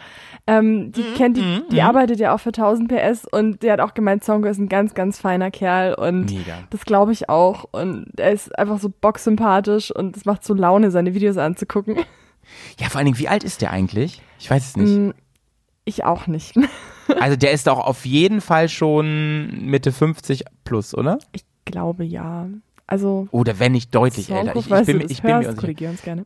[0.47, 3.81] Ähm, die Mhm, kennt die, die arbeitet ja auch für 1000 PS und die hat
[3.81, 6.55] auch gemeint, Sonko ist ein ganz, ganz feiner Kerl und Mega.
[6.71, 7.65] das glaube ich auch.
[7.73, 11.97] Und er ist einfach so bocksympathisch und es macht so Laune, seine Videos anzugucken.
[12.79, 14.23] Ja, vor allen Dingen, wie alt ist der eigentlich?
[14.39, 14.97] Ich weiß es nicht.
[14.97, 15.11] Mm,
[15.85, 16.55] Ich auch nicht.
[17.21, 21.21] Also der ist doch auf jeden Fall schon Mitte 50 plus, oder?
[21.31, 22.49] Ich glaube ja.
[22.87, 24.53] Also Oder wenn nicht deutlich älter.
[24.55, 25.91] Sonko, Ich, ich bin, du ich bin mir unsicher.
[25.91, 26.25] uns gerne.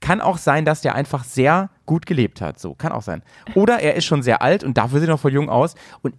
[0.00, 2.58] Kann auch sein, dass der einfach sehr gut gelebt hat.
[2.58, 3.22] So, kann auch sein.
[3.54, 5.74] Oder er ist schon sehr alt und dafür sieht er noch voll jung aus.
[6.02, 6.14] Und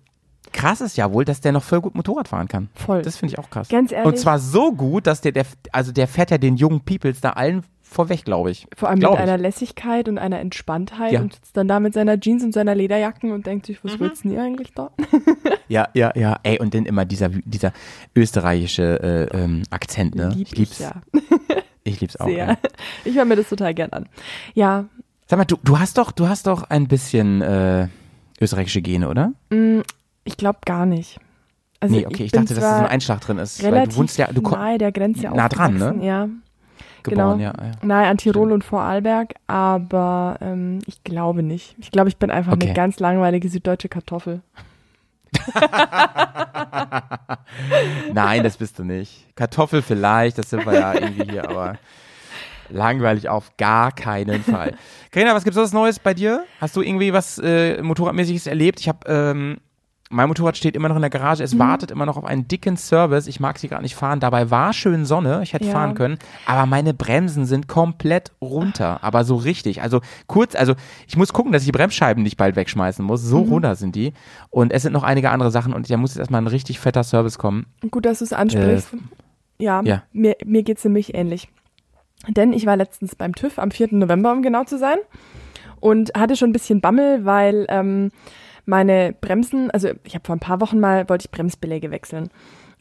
[0.54, 2.70] krass ist ja wohl, dass der noch voll gut Motorrad fahren kann.
[2.76, 3.02] Voll.
[3.02, 3.68] Das finde ich auch krass.
[3.70, 4.08] Ganz ehrlich.
[4.08, 7.32] Und zwar so gut, dass der, der, also der fährt ja den jungen Peoples da
[7.32, 8.66] allen vorweg, glaube ich.
[8.76, 9.24] Vor allem Glaub mit ich.
[9.30, 11.22] einer Lässigkeit und einer Entspanntheit Ja.
[11.22, 13.90] und sitzt dann da mit seiner Jeans und seiner Lederjacken und denkt sich, Mhm.
[13.90, 14.92] was willst du denn hier eigentlich da?
[15.70, 16.38] Ja, ja, ja.
[16.44, 17.72] Ey, und dann immer dieser, dieser
[18.16, 20.30] österreichische äh, ähm, Akzent, ne?
[20.36, 20.80] Lieb ich lieb's.
[20.80, 21.02] ja
[21.84, 22.26] Ich lieb's auch.
[22.28, 22.48] sehr.
[22.48, 22.58] Ja.
[23.06, 24.08] Ich höre mir das total gern an.
[24.54, 24.86] Ja,
[25.28, 27.88] Sag mal, du, du hast doch, du hast doch ein bisschen äh,
[28.42, 29.32] österreichische Gene, oder?
[30.24, 31.20] Ich glaube gar nicht.
[31.80, 33.62] Also nee, okay, ich, bin dachte, dass da so ein Einschlag drin ist.
[33.62, 35.98] Weil relativ du wohnst ja, du nahe der Grenze nah dran, ne?
[36.02, 36.30] Ja,
[37.04, 37.52] geboren, genau.
[37.52, 37.72] ja, ja.
[37.82, 41.76] nahe an Tirol und Vorarlberg, aber ähm, ich glaube nicht.
[41.80, 42.68] Ich glaube, ich bin einfach Okay.
[42.68, 44.42] eine ganz langweilige süddeutsche Kartoffel.
[48.14, 49.36] Nein, das bist du nicht.
[49.36, 51.78] Kartoffel vielleicht, das sind wir ja irgendwie hier, aber
[52.70, 54.76] langweilig auf gar keinen Fall.
[55.12, 56.46] Carina, was gibt's sonst Neues bei dir?
[56.62, 58.80] Hast du irgendwie was äh, Motorradmäßiges erlebt?
[58.80, 59.58] Ich habe ähm,
[60.14, 61.42] mein Motorrad steht immer noch in der Garage.
[61.42, 61.46] Mhm.
[61.46, 63.28] Es wartet immer noch auf einen dicken Service.
[63.28, 64.20] Ich mag sie gerade nicht fahren.
[64.20, 65.42] Dabei war schön Sonne.
[65.44, 65.72] Ich hätte Ja.
[65.72, 66.18] fahren können.
[66.46, 69.00] Aber meine Bremsen sind komplett runter.
[69.04, 69.82] Aber so richtig.
[69.82, 70.76] Also kurz, also
[71.08, 73.24] ich muss gucken, dass ich die Bremsscheiben nicht bald wegschmeißen muss.
[73.24, 73.28] Mhm.
[73.28, 74.14] So runter sind die.
[74.50, 75.74] Und es sind noch einige andere Sachen.
[75.74, 77.66] Und da muss jetzt erstmal ein richtig fetter Service kommen.
[77.92, 78.90] Gut, dass du es ansprichst.
[79.60, 80.04] ja, Äh, ja.
[80.14, 81.50] mir, mir geht es nämlich ähnlich.
[82.30, 83.90] Denn ich war letztens beim TÜV am 4.
[83.92, 84.98] November, um genau zu sein,
[85.82, 88.12] und hatte schon ein bisschen Bammel, weil ähm,
[88.66, 92.30] meine Bremsen, also ich habe vor ein paar Wochen mal, wollte ich Bremsbeläge wechseln.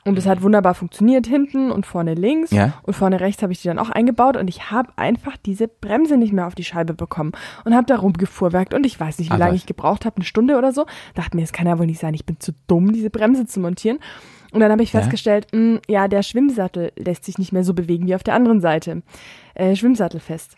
[0.04, 2.50] Und es hat wunderbar funktioniert, hinten und vorne links.
[2.50, 2.72] Ja.
[2.82, 6.16] Und vorne rechts habe ich die dann auch eingebaut und ich habe einfach diese Bremse
[6.16, 7.30] nicht mehr auf die Scheibe bekommen
[7.64, 10.24] und habe da rumgefuhrwerkt und ich weiß nicht, wie Ach lange ich gebraucht habe, eine
[10.24, 10.86] Stunde oder so.
[11.14, 13.60] Dachte mir, das kann ja wohl nicht sein, ich bin zu dumm, diese Bremse zu
[13.60, 14.00] montieren.
[14.50, 14.98] Und dann habe ich Ja.
[15.00, 18.60] festgestellt, mh, ja, der Schwimmsattel lässt sich nicht mehr so bewegen wie auf der anderen
[18.60, 19.02] Seite.
[19.54, 20.56] Äh, Schwimmsattel fest.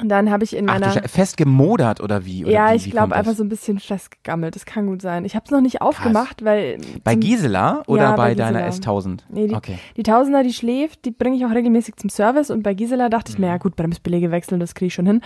[0.00, 2.44] Und dann habe ich in Ach, meiner Sche- fest gemodert oder wie?
[2.44, 4.54] Oder ja, wie, ich glaube einfach so ein bisschen festgegammelt.
[4.54, 5.24] Das kann gut sein.
[5.24, 8.92] Ich habe es noch nicht aufgemacht, weil Bei Gisela oder Ja, bei, bei deiner Gisela.
[8.92, 9.18] S1000?
[9.28, 9.78] Nee, die, okay.
[9.96, 13.32] die Tausender, die schläft, die bringe ich auch regelmäßig zum Service und bei Gisela dachte
[13.32, 13.58] ich mir, ja Mhm.
[13.58, 15.20] gut, Bremsbeläge wechseln, das kriege ich schon hin.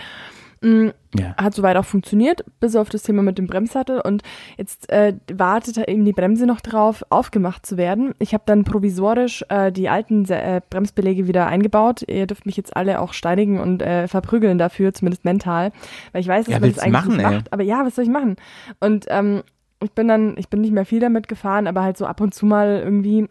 [0.63, 1.35] Mm, Ja.
[1.37, 4.23] Hat soweit auch funktioniert, bis auf das Thema mit dem Bremssattel und
[4.57, 8.13] jetzt äh, wartet da eben die Bremse noch drauf, aufgemacht zu werden.
[8.17, 12.01] Ich habe dann provisorisch äh, die alten äh, Bremsbeläge wieder eingebaut.
[12.07, 15.71] Ihr dürft mich jetzt alle auch steinigen und äh, verprügeln dafür, zumindest mental,
[16.13, 17.31] weil ich weiß, dass Ja, man das eigentlich machen, nicht ey.
[17.31, 17.53] macht.
[17.53, 18.37] Aber ja, was soll ich machen?
[18.79, 19.43] Und ähm,
[19.83, 22.33] ich bin dann, ich bin nicht mehr viel damit gefahren, aber halt so ab und
[22.33, 23.27] zu mal irgendwie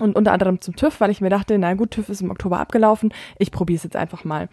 [0.00, 2.58] und unter anderem zum TÜV, weil ich mir dachte, na gut, TÜV ist im Oktober
[2.58, 4.48] abgelaufen, ich probiere es jetzt einfach mal.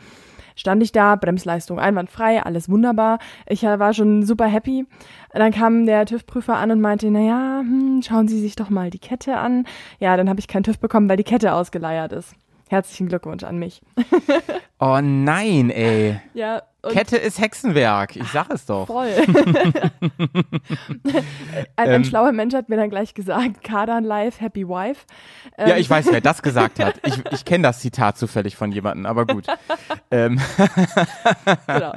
[0.62, 3.17] Stand ich da, Bremsleistung einwandfrei, alles wunderbar.
[3.47, 4.86] Ich war schon super happy.
[5.34, 8.91] Dann kam der TÜV-Prüfer an und meinte, na ja, hm, schauen Sie sich doch mal
[8.91, 9.65] die Kette an.
[9.97, 12.36] Ja, dann habe ich keinen TÜV bekommen, weil die Kette ausgeleiert ist.
[12.69, 13.82] Herzlichen Glückwunsch an mich.
[14.84, 16.19] Oh nein, ey.
[16.34, 18.15] Ja, und Kette ist Hexenwerk.
[18.15, 18.88] Ich sag es doch.
[18.88, 19.08] voll.
[21.76, 22.04] ein, ein Ähm.
[22.04, 25.06] schlauer Mensch hat mir dann gleich gesagt, Kardan Life, Happy Wife.
[25.58, 26.96] Ähm, Ja, ich weiß, wer das gesagt hat.
[27.06, 29.46] Ich, ich kenne das Zitat zufällig von jemandem, aber gut.
[30.12, 30.39] ähm,
[31.67, 31.94] Genau.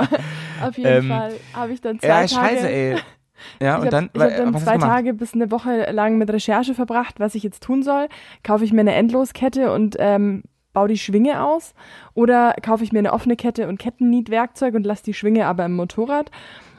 [0.63, 2.29] Auf jeden Ähm, Fall habe ich dann zwei ja, Tage.
[2.29, 2.97] scheiße, ey.
[3.61, 4.79] Ja, ich und dann, habe hab wa- dann zwei?
[4.79, 8.09] Tage bis eine Woche lang mit Recherche verbracht, was ich jetzt tun soll.
[8.43, 10.45] Kaufe ich mir eine Endloskette und ähm,
[10.75, 11.75] baue die Schwinge aus
[12.13, 15.75] oder kaufe ich mir eine offene Kette und Kettennietwerkzeug und lasse die Schwinge aber im
[15.75, 16.31] Motorrad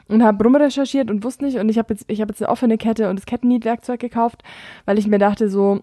[0.08, 2.78] und habe rumrecherchiert und wusste nicht und ich habe jetzt ich habe jetzt eine offene
[2.78, 4.44] Kette und das Kettennietwerkzeug gekauft,
[4.84, 5.80] weil ich mir dachte so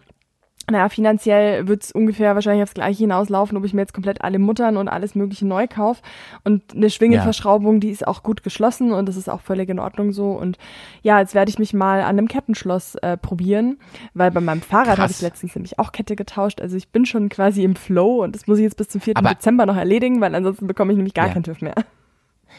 [0.71, 4.78] naja, finanziell wird's ungefähr wahrscheinlich aufs Gleiche hinauslaufen, ob ich mir jetzt komplett alle Muttern
[4.78, 6.02] und alles mögliche neu kaufe.
[6.45, 10.13] Und eine Schwingenverschraubung, die ist auch gut geschlossen und das ist auch völlig in Ordnung
[10.13, 10.32] so.
[10.32, 10.58] Und
[11.02, 13.78] ja, jetzt werde ich mich mal an einem Kettenschloss äh, probieren,
[14.13, 16.62] weil bei meinem Fahrrad habe ich letztens nämlich auch Kette getauscht.
[16.62, 19.17] Also ich bin schon quasi im Flow und das muss ich jetzt bis zum 4.
[19.17, 21.34] Aber- Dezember noch erledigen, weil ansonsten bekomme ich nämlich gar Ja.
[21.34, 21.76] keinen TÜV mehr.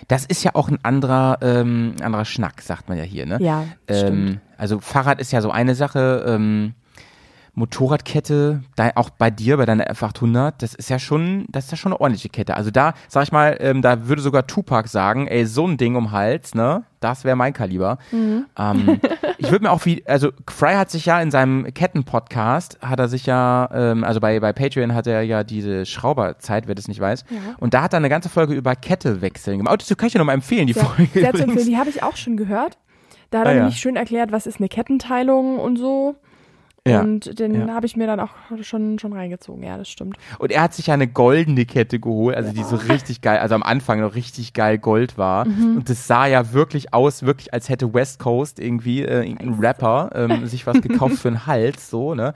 [0.09, 3.39] Das ist ja auch ein anderer, ähm, anderer Schnack, sagt man ja hier, ne?
[3.41, 4.31] Ja, das stimmt.
[4.31, 6.25] Ähm, also Fahrrad ist ja so eine Sache.
[6.27, 6.75] Ähm,
[7.55, 11.77] Motorradkette, da, auch bei dir, bei deiner F800, das ist ja schon, das ist ja
[11.77, 12.57] schon eine ordentliche Kette.
[12.57, 15.97] Also da, sag ich mal, ähm, da würde sogar Tupac sagen, ey, so ein Ding
[15.97, 17.99] um Hals, ne, das wäre mein Kaliber.
[18.13, 18.47] Mhm.
[18.59, 19.01] Ähm,
[19.39, 23.09] ich würde mir auch wie, also Fry hat sich ja in seinem Ketten-Podcast, hat er
[23.09, 27.01] sich ja, ähm, also bei, bei Patreon hat er ja diese Schrauberzeit, wer das nicht
[27.01, 27.25] weiß.
[27.31, 27.37] Ja.
[27.61, 29.75] Und da hat er eine ganze Folge über Kette wechseln gemacht.
[29.75, 31.09] Oh, das kann ich dir nochmal empfehlen, die Sehr, Folge.
[31.21, 31.67] sehr zu empfehlen.
[31.67, 32.79] Die habe ich auch schon gehört.
[33.31, 33.63] Da hat Ah, er ja.
[33.63, 36.17] nämlich schön erklärt, was ist eine Kettenteilung und so.
[36.87, 37.01] Ja.
[37.01, 37.75] Und den Ja.
[37.75, 39.63] habe ich mir dann auch schon, schon reingezogen.
[39.63, 40.19] Ja, das stimmt.
[40.39, 43.55] Und er hat sich ja eine goldene Kette geholt, also die so richtig geil, also
[43.55, 45.49] am Anfang noch richtig geil Gold war.
[45.49, 45.77] Mhm.
[45.79, 50.11] Und das sah ja wirklich aus, wirklich als hätte West Coast irgendwie äh, irgendein Rapper
[50.15, 52.35] ähm, sich was gekauft für einen Hals, so, ne?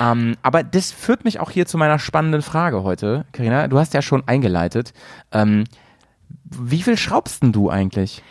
[0.00, 3.68] Ähm, aber das führt mich auch hier zu meiner spannenden Frage heute, Karina.
[3.68, 4.92] Du hast ja schon eingeleitet.
[5.30, 5.64] Ähm,
[6.50, 8.22] wie viel schraubst denn du eigentlich?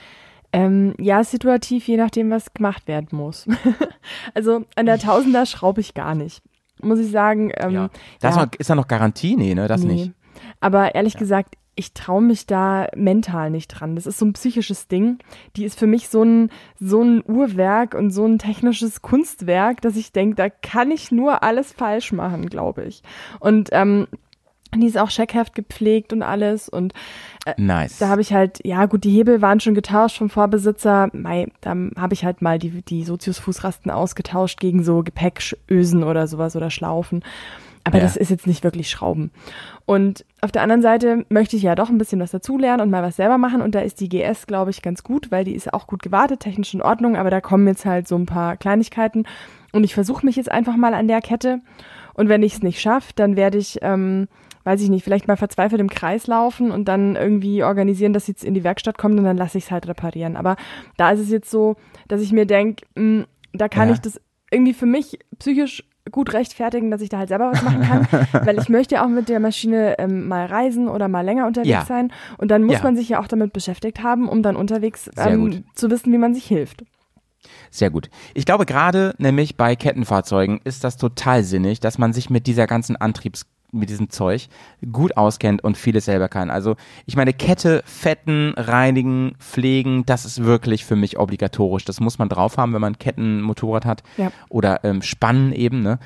[0.54, 3.48] Ähm, ja, situativ, je nachdem, was gemacht werden muss.
[4.36, 6.44] also an der Tausender schraube ich gar nicht.
[6.82, 7.52] Muss ich sagen.
[7.58, 7.90] Ähm,
[8.20, 9.36] Da ist, ja, noch, ist da noch Garantie?
[9.36, 9.68] Nee, ne?
[9.68, 9.94] Das nee.
[9.94, 10.12] nicht.
[10.60, 13.96] Aber ehrlich gesagt, ich traue mich da mental nicht dran.
[13.96, 15.18] Das ist so ein psychisches Ding.
[15.56, 19.96] Die ist für mich so ein, so ein Uhrwerk und so ein technisches Kunstwerk, dass
[19.96, 23.02] ich denke, da kann ich nur alles falsch machen, glaube ich.
[23.40, 24.08] Und ähm,
[24.82, 26.70] die ist auch Scheckheft gepflegt und alles.
[26.70, 26.94] Und
[27.58, 27.98] Nice.
[28.00, 31.10] da habe ich halt, ja gut, die Hebel waren schon getauscht vom Vorbesitzer.
[31.14, 36.56] Mei, da habe ich halt mal die, die Sozius-Fußrasten ausgetauscht gegen so Gepäckösen oder sowas
[36.56, 37.24] oder Schlaufen.
[37.86, 38.04] Aber Ja.
[38.06, 39.32] das ist jetzt nicht wirklich Schrauben.
[39.86, 43.04] Und auf der anderen Seite möchte ich ja doch ein bisschen was dazulernen und mal
[43.04, 43.62] was selber machen.
[43.62, 46.40] Und da ist die GS, glaube ich, ganz gut, weil die ist auch gut gewartet,
[46.40, 47.18] technisch in Ordnung.
[47.18, 49.26] Aber da kommen jetzt halt so ein paar Kleinigkeiten.
[49.74, 51.60] Und ich versuche mich jetzt einfach mal an der Kette.
[52.14, 54.30] Und wenn ich es nicht schaffe, dann werde ich, ähm,
[54.64, 58.32] weiß ich nicht, vielleicht mal verzweifelt im Kreis laufen und dann irgendwie organisieren, dass sie
[58.34, 60.36] jetzt in die Werkstatt kommt und dann lasse ich es halt reparieren.
[60.38, 60.56] Aber
[60.98, 61.76] da ist es jetzt so,
[62.08, 62.86] dass ich mir denke,
[63.54, 63.94] da kann Ja.
[63.94, 64.20] ich das
[64.52, 68.08] irgendwie für mich psychisch gut rechtfertigen, dass ich da halt selber was machen kann,
[68.46, 71.70] weil ich möchte ja auch mit der Maschine ähm, mal reisen oder mal länger unterwegs
[71.70, 71.86] Ja.
[71.86, 72.84] sein und dann muss Ja.
[72.84, 76.34] man sich ja auch damit beschäftigt haben, um dann unterwegs ähm, zu wissen, wie man
[76.34, 76.84] sich hilft.
[77.72, 78.10] Sehr gut.
[78.34, 82.68] Ich glaube gerade nämlich bei Kettenfahrzeugen ist das total sinnig, dass man sich mit dieser
[82.68, 84.48] ganzen Antriebs mit diesem Zeug
[84.92, 86.50] gut auskennt und vieles selber kann.
[86.50, 91.86] Also ich meine, Kette, Fetten, Reinigen, Pflegen, das ist wirklich für mich obligatorisch.
[91.86, 94.04] Das muss man drauf haben, wenn man Kettenmotorrad hat.
[94.18, 94.32] Ja.
[94.50, 96.00] Oder ähm, Spannen eben, ne?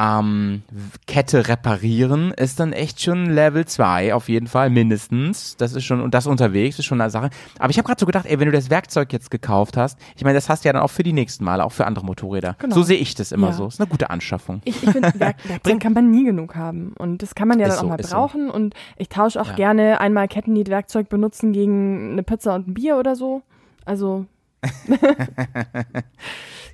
[0.00, 0.62] Ähm,
[1.08, 5.56] Kette reparieren ist dann echt schon Level 2 auf jeden Fall, mindestens.
[5.56, 7.30] Das ist schon, und das unterwegs ist schon eine Sache.
[7.58, 10.22] Aber ich habe gerade so gedacht, ey, wenn du das Werkzeug jetzt gekauft hast, ich
[10.22, 12.54] meine, das hast du ja dann auch für die nächsten Male, auch für andere Motorräder.
[12.60, 12.76] Genau.
[12.76, 13.52] So sehe ich das immer Ja.
[13.54, 13.66] so.
[13.66, 14.60] Ist eine gute Anschaffung.
[14.64, 16.92] Ich, ich finde, Werk, Werkzeug kann man nie genug haben.
[16.96, 18.16] Und das kann man ja Ist dann auch so, mal ist so.
[18.16, 18.50] brauchen.
[18.50, 19.54] Und ich tausche auch Ja.
[19.56, 23.42] gerne einmal Kettenniet-Werkzeug benutzen gegen eine Pizza und ein Bier oder so.
[23.84, 24.26] Also,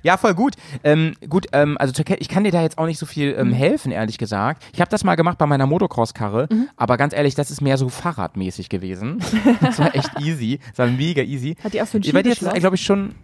[0.05, 0.53] Ja, voll gut.
[0.83, 3.39] Ähm, gut, ähm, also ich kann dir da jetzt auch nicht so viel Mhm.
[3.39, 4.63] ähm, helfen, ehrlich gesagt.
[4.71, 6.69] Ich habe das mal gemacht bei meiner Motocross-Karre, Mhm.
[6.77, 9.17] aber ganz ehrlich, das ist mehr so fahrradmäßig gewesen.
[9.61, 10.59] das war echt easy.
[10.69, 11.55] Das war mega easy.
[11.63, 13.15] Hat die auch so ein Bei dir ist glaube ich, schon.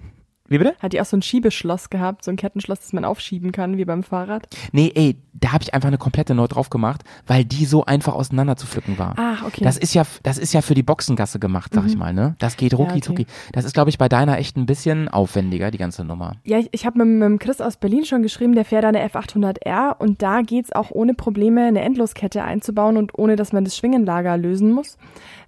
[0.52, 0.76] Wie bitte?
[0.80, 3.86] hat die auch so ein Schiebeschloss gehabt, so ein Kettenschloss, das man aufschieben kann, wie
[3.86, 4.50] beim Fahrrad.
[4.74, 8.14] Nee, ey, da habe ich einfach eine komplette neu drauf gemacht, weil die so einfach
[8.14, 9.14] auseinander zu pflücken war.
[9.16, 9.64] Ach, okay.
[9.64, 12.36] Das ist ja, das ist ja für die Boxengasse gemacht, sag ich mal, ne?
[12.40, 13.02] Das geht rucki okay.
[13.02, 13.26] zucki.
[13.54, 16.34] Das ist, glaube ich, bei deiner echt ein bisschen aufwendiger, die ganze Nummer.
[16.44, 19.98] Ja, ich, ich habe mit, mit Chris aus Berlin schon geschrieben, der fährt eine F800R
[20.00, 24.36] und da geht's auch ohne Probleme, eine Endloskette einzubauen und ohne, dass man das Schwingenlager
[24.36, 24.98] lösen muss,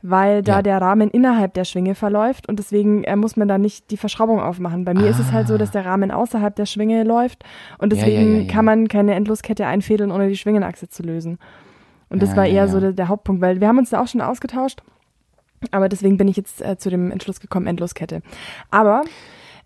[0.06, 0.62] weil da Ja.
[0.62, 4.40] der Rahmen innerhalb der Schwinge verläuft und deswegen äh, muss man da nicht die Verschraubung
[4.42, 4.84] aufmachen.
[4.86, 7.44] Bei mir ist es halt so, dass der Rahmen außerhalb der Schwinge läuft
[7.80, 11.40] und deswegen ja, kann man keine Endloskette einfädeln, ohne die Schwingenachse zu lösen.
[12.10, 14.02] Und das Ja, war ja, eher so der, der Hauptpunkt, weil wir haben uns da
[14.02, 14.84] auch schon ausgetauscht.
[15.72, 18.22] Aber deswegen bin ich jetzt äh, zu dem Entschluss gekommen, Endloskette.
[18.70, 19.04] Aber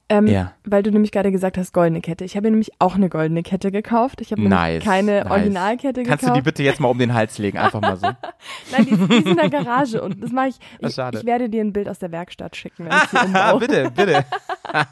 [0.09, 0.53] ähm, Ja.
[0.65, 2.23] weil du nämlich gerade gesagt hast, goldene Kette.
[2.25, 4.21] Ich habe mir nämlich auch eine goldene Kette gekauft.
[4.21, 4.67] Ich habe Nice.
[4.69, 5.31] nämlich keine nice.
[5.31, 6.37] Originalkette Kannst du gekauft.
[6.37, 8.07] die bitte jetzt mal um den Hals legen, einfach mal so?
[8.71, 10.55] Nein, die, die ist in der Garage und das mache ich.
[10.79, 11.17] Ich, schade.
[11.19, 13.59] ich werde dir ein Bild aus der Werkstatt schicken, wenn ich sie umbaue.
[13.59, 14.25] bitte, bitte.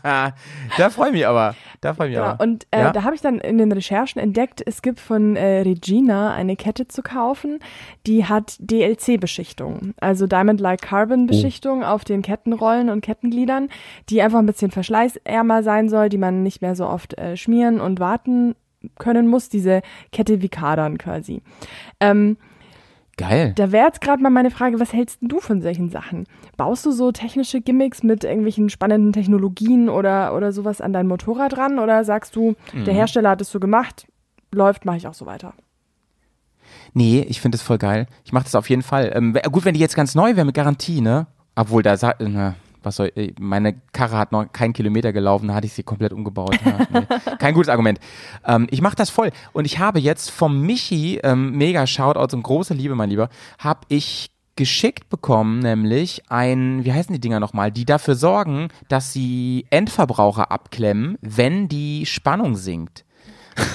[0.01, 1.55] da freue ich mich aber.
[1.85, 2.35] Da freue ich mich Genau.
[2.41, 2.91] Und äh, Ja?
[2.91, 6.87] da habe ich dann in den Recherchen entdeckt, es gibt von äh, Regina eine Kette
[6.87, 7.59] zu kaufen,
[8.07, 11.85] die hat DLC-Beschichtung, also Diamond-like Carbon-Beschichtung Oh.
[11.85, 13.69] auf den Kettenrollen und Kettengliedern,
[14.09, 17.79] die einfach ein bisschen verschleißärmer sein soll, die man nicht mehr so oft äh, schmieren
[17.79, 18.55] und warten
[18.99, 21.41] können muss, diese Kette wie Kadern quasi.
[21.99, 22.37] Ähm,
[23.17, 23.53] Geil.
[23.55, 26.25] da wäre jetzt gerade mal meine Frage, was hältst du von solchen Sachen?
[26.57, 31.57] Baust du so technische Gimmicks mit irgendwelchen spannenden Technologien oder, oder sowas an dein Motorrad
[31.57, 31.79] ran?
[31.79, 32.97] Oder sagst du, der Mhm.
[32.97, 34.05] Hersteller hat es so gemacht,
[34.51, 35.53] läuft, mache ich auch so weiter?
[36.93, 38.07] Nee, ich finde es voll geil.
[38.23, 39.11] Ich mache das auf jeden Fall.
[39.15, 41.27] Ähm, gut, wenn die jetzt ganz neu wäre mit Garantie, ne?
[41.55, 45.67] Obwohl, da sa- na, was soll, meine Karre hat noch keinen Kilometer gelaufen, da hatte
[45.67, 46.57] ich sie komplett umgebaut.
[46.63, 47.35] Ja, nee.
[47.39, 47.99] Kein gutes Argument.
[48.45, 49.31] Ähm, ich mache das voll.
[49.53, 53.81] Und ich habe jetzt vom Michi, ähm, mega Shoutouts und große Liebe, mein Lieber, habe
[53.89, 59.65] ich geschickt bekommen, nämlich ein, wie heißen die Dinger nochmal, die dafür sorgen, dass sie
[59.69, 63.04] Endverbraucher abklemmen, wenn die Spannung sinkt.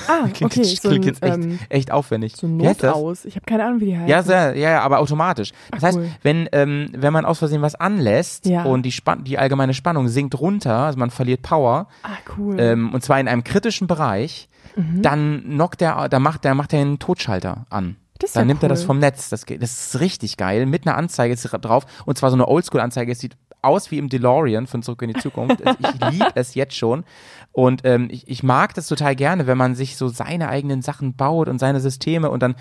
[0.09, 0.63] Ah, Klingt okay.
[0.63, 2.37] jetzt, so klingt ein, jetzt echt, ähm, echt aufwendig.
[2.37, 2.67] so das?
[2.83, 3.25] Notaus.
[3.25, 4.09] Ich habe keine Ahnung, wie die heißt.
[4.09, 5.53] Ja, sehr, ja, ja, aber automatisch.
[5.71, 6.09] Das Ah, heißt, cool.
[6.23, 8.65] wenn, ähm, wenn man aus Versehen was anlässt Ja.
[8.65, 12.57] und die, Span die allgemeine Spannung sinkt runter, also man verliert Power, Ah, cool.
[12.59, 15.03] ähm, und zwar in einem kritischen Bereich, Mhm.
[15.03, 17.97] dann knockt der, da macht der, macht der einen Totschalter an.
[18.19, 18.87] Das dann ja nimmt er das cool.
[18.89, 19.31] vom Netz.
[19.31, 20.67] Das, geht- das ist richtig geil.
[20.67, 21.87] Mit einer Anzeige ist drauf.
[22.05, 23.11] Und zwar so eine Oldschool-Anzeige.
[23.13, 25.61] Es sieht aus wie im DeLorean von Zurück in die Zukunft.
[25.61, 27.05] Ich liebe es jetzt schon.
[27.53, 31.15] Und ähm, ich, ich mag das total gerne, wenn man sich so seine eigenen Sachen
[31.15, 32.55] baut und seine Systeme und dann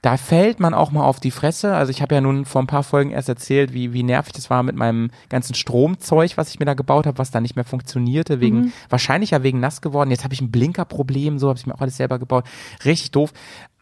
[0.00, 1.76] da fällt man auch mal auf die Fresse.
[1.76, 4.50] Also ich habe ja nun vor ein paar Folgen erst erzählt, wie, wie nervig das
[4.50, 7.64] war mit meinem ganzen Stromzeug, was ich mir da gebaut habe, was da nicht mehr
[7.64, 8.72] funktionierte, wegen, Mhm.
[8.88, 10.10] wahrscheinlich ja wegen nass geworden.
[10.10, 12.44] Jetzt habe ich ein Blinkerproblem, so habe ich mir auch alles selber gebaut.
[12.84, 13.32] Richtig doof.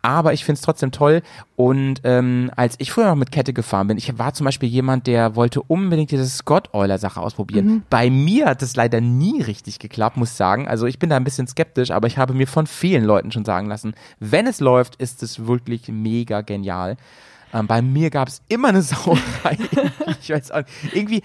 [0.02, 1.22] Aber ich finde es trotzdem toll.
[1.56, 5.06] Und ähm, als ich früher noch mit Kette gefahren bin, ich war zum Beispiel jemand,
[5.06, 7.66] der wollte unbedingt diese Scott-Euler-Sache ausprobieren.
[7.66, 7.82] Mhm.
[7.90, 10.68] Bei mir hat es leider nie richtig geklappt, muss ich sagen.
[10.68, 13.44] Also ich bin da ein bisschen skeptisch, aber ich habe mir von vielen Leuten schon
[13.44, 16.96] sagen lassen, wenn es läuft, ist es wirklich mega genial.
[17.52, 19.58] Ähm, bei mir gab es immer eine Sauerei.
[20.20, 20.94] ich weiß auch nicht.
[20.94, 21.22] Irgendwie,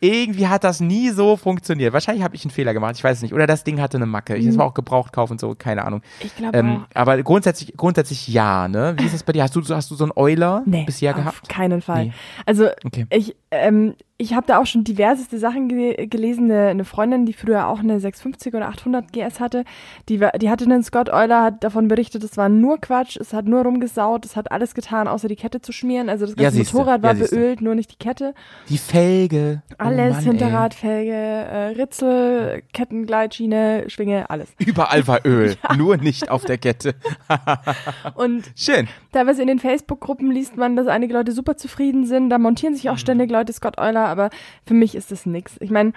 [0.00, 1.92] irgendwie hat das nie so funktioniert.
[1.92, 3.34] Wahrscheinlich habe ich einen Fehler gemacht, ich weiß es nicht.
[3.34, 4.36] Oder das Ding hatte eine Macke.
[4.36, 6.02] Ich, das war auch gebraucht kaufen und so, keine Ahnung.
[6.20, 6.86] ich glaube Ähm, auch.
[6.94, 8.94] aber grundsätzlich, grundsätzlich ja, ne?
[8.98, 9.42] Wie ist es bei dir?
[9.42, 11.48] Hast du, hast du so einen Euler Nee, bisher auf gehabt?
[11.48, 12.06] keinen Fall.
[12.06, 12.12] Nee.
[12.46, 13.06] Also Okay.
[13.10, 16.50] ich, ähm, ich habe da auch schon diverseste Sachen ge gelesen.
[16.50, 19.64] Eine, eine Freundin, die früher auch eine 650 oder 800 GS hatte,
[20.08, 23.46] die, die hatte einen Scott Euler, hat davon berichtet, es war nur Quatsch, es hat
[23.46, 26.08] nur rumgesaut, es hat alles getan, außer die Kette zu schmieren.
[26.08, 26.76] Also das Ja, ganze siehste.
[26.76, 28.34] Motorrad war Ja, beölt, nur nicht die Kette.
[28.68, 29.62] Die Felge.
[29.78, 34.48] Alles, oh Mann, Hinterradfelge, äh, Ritzel, Kettengleitschiene, Schwinge, alles.
[34.58, 36.94] Überall war Öl, nur nicht auf der Kette.
[38.14, 38.88] Und Schön.
[39.12, 42.30] Teilweise in den Facebook-Gruppen liest man, dass einige Leute super zufrieden sind.
[42.30, 42.98] Da montieren sich auch Mhm.
[42.98, 44.30] ständig Leute Scott Euler, aber
[44.66, 45.56] für mich ist das nix.
[45.60, 45.92] Ich meine,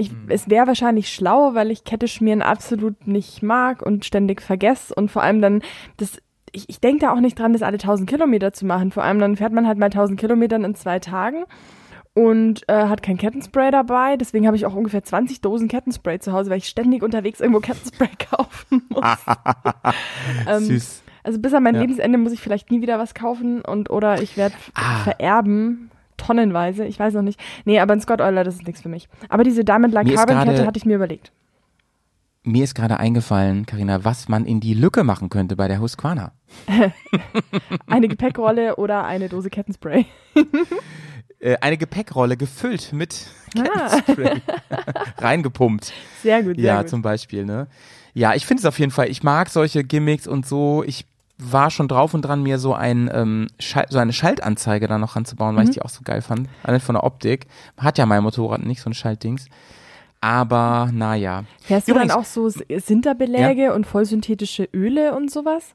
[0.00, 0.26] Mhm.
[0.30, 5.10] es wäre wahrscheinlich schlau, weil ich Kette schmieren absolut nicht mag und ständig vergesse und
[5.10, 5.62] vor allem dann
[5.98, 6.18] das.
[6.50, 8.90] Ich, ich denke da auch nicht dran, das alle 1000 Kilometer zu machen.
[8.90, 11.44] Vor allem dann fährt man halt mal 1000 Kilometern in zwei Tagen
[12.14, 14.16] und äh, hat kein Kettenspray dabei.
[14.16, 17.60] Deswegen habe ich auch ungefähr 20 Dosen Kettenspray zu Hause, weil ich ständig unterwegs irgendwo
[17.60, 19.00] Kettenspray kaufen muss.
[20.46, 21.02] Ähm, Süß.
[21.22, 21.80] also bis an mein Ja.
[21.82, 24.98] Lebensende muss ich vielleicht nie wieder was kaufen und oder ich werde Ah.
[25.04, 25.90] vererben,
[26.24, 27.40] tonnenweise, ich weiß noch nicht.
[27.64, 29.08] Nee, aber ein Scott Euler, das ist nichts für mich.
[29.28, 31.32] Aber diese Diamond Like Carbon Kette hatte ich mir überlegt.
[32.44, 36.32] Mir ist gerade eingefallen, Karina, was man in die Lücke machen könnte bei der Husqvarna.
[37.86, 40.06] Eine Gepäckrolle oder eine Dose Kettenspray.
[41.38, 43.26] Äh, eine Gepäckrolle gefüllt mit
[43.58, 43.88] Ah.
[43.88, 44.40] Kettenspray.
[45.18, 45.92] Reingepumpt.
[46.22, 46.88] Sehr gut, sehr ja, gut.
[46.88, 47.66] zum Beispiel, ne?
[48.14, 50.84] Ja, ich finde es auf jeden Fall, ich mag solche Gimmicks und so.
[50.86, 51.04] Ich
[51.50, 55.16] war schon drauf und dran, mir so, ein, ähm, Schal so eine Schaltanzeige da noch
[55.16, 55.58] ranzubauen, Mhm.
[55.58, 56.48] weil ich die auch so geil fand.
[56.62, 57.46] Allein von der Optik.
[57.78, 59.46] Hat ja mein Motorrad nicht, so ein Schaltdings.
[60.20, 61.44] Aber, naja.
[61.60, 65.74] Fährst du Übrigens- dann auch so Sinterbeläge und vollsynthetische Öle und sowas?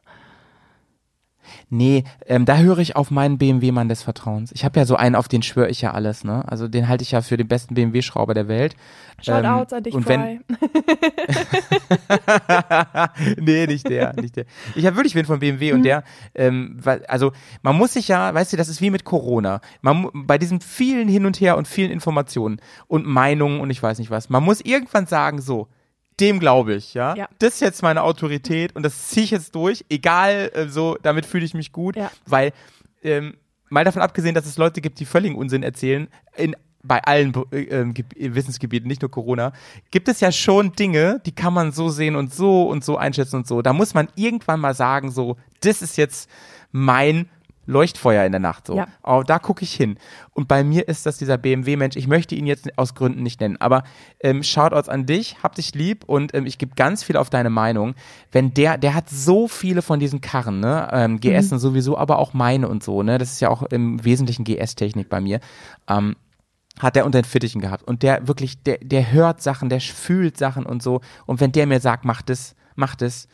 [1.70, 4.52] Nee, ähm, da höre ich auf meinen BMW-Mann des Vertrauens.
[4.54, 6.44] Ich habe ja so einen, auf den schwöre ich ja alles, ne?
[6.48, 8.76] Also den halte ich ja für den besten BMW-Schrauber der Welt.
[9.22, 10.44] Shoutouts Ähm, an dich, und wenn-
[13.38, 14.46] nee, nicht der, nicht der.
[14.76, 16.04] Ich habe wirklich wen von BMW und der,
[16.36, 19.62] ähm, weil, also man muss sich ja, weißt du, das ist wie mit Corona.
[19.82, 24.00] Man, bei diesem vielen Hin und Her und vielen Informationen und Meinungen und ich weiß
[24.00, 25.68] nicht was, man muss irgendwann sagen, so,
[26.20, 27.16] dem glaube ich, ja?
[27.16, 27.28] Ja.
[27.40, 31.26] Das ist jetzt meine Autorität und das ziehe ich jetzt durch, egal, äh, so, damit
[31.26, 32.12] fühle ich mich gut, Ja.
[32.26, 32.52] weil,
[33.04, 33.36] ähm,
[33.70, 37.64] mal davon abgesehen, dass es Leute gibt, die völligen Unsinn erzählen, in bei allen äh,
[37.64, 39.52] ähm, Geb- Wissensgebieten, nicht nur Corona,
[39.92, 43.38] gibt es ja schon Dinge, die kann man so sehen und so und so einschätzen
[43.38, 43.62] und so.
[43.62, 46.30] Da muss man irgendwann mal sagen, so, das ist jetzt
[46.72, 47.28] mein
[47.68, 48.68] Leuchtfeuer in der Nacht.
[48.68, 48.78] So.
[48.78, 48.88] Ja.
[49.04, 50.00] Oh, da gucke ich hin.
[50.34, 51.96] Und bei mir ist das dieser BMW-Mensch.
[51.96, 53.84] Ich möchte ihn jetzt aus Gründen nicht nennen, aber
[54.22, 57.50] ähm, Shoutouts an dich, hab dich lieb und ähm, ich gebe ganz viel auf deine
[57.50, 57.94] Meinung.
[58.32, 60.88] Wenn der, der hat so viele von diesen Karren, ne?
[60.92, 63.18] Ähm, GS und sowieso, aber auch meine und so, ne?
[63.18, 65.40] Das ist ja auch im Wesentlichen GS-Technik bei mir.
[65.88, 66.16] Ähm,
[66.80, 67.84] hat der unter den Fittichen gehabt.
[67.84, 71.02] Und der wirklich, der, der hört Sachen, der fühlt Sachen und so.
[71.26, 73.28] Und wenn der mir sagt, mach das, mach das,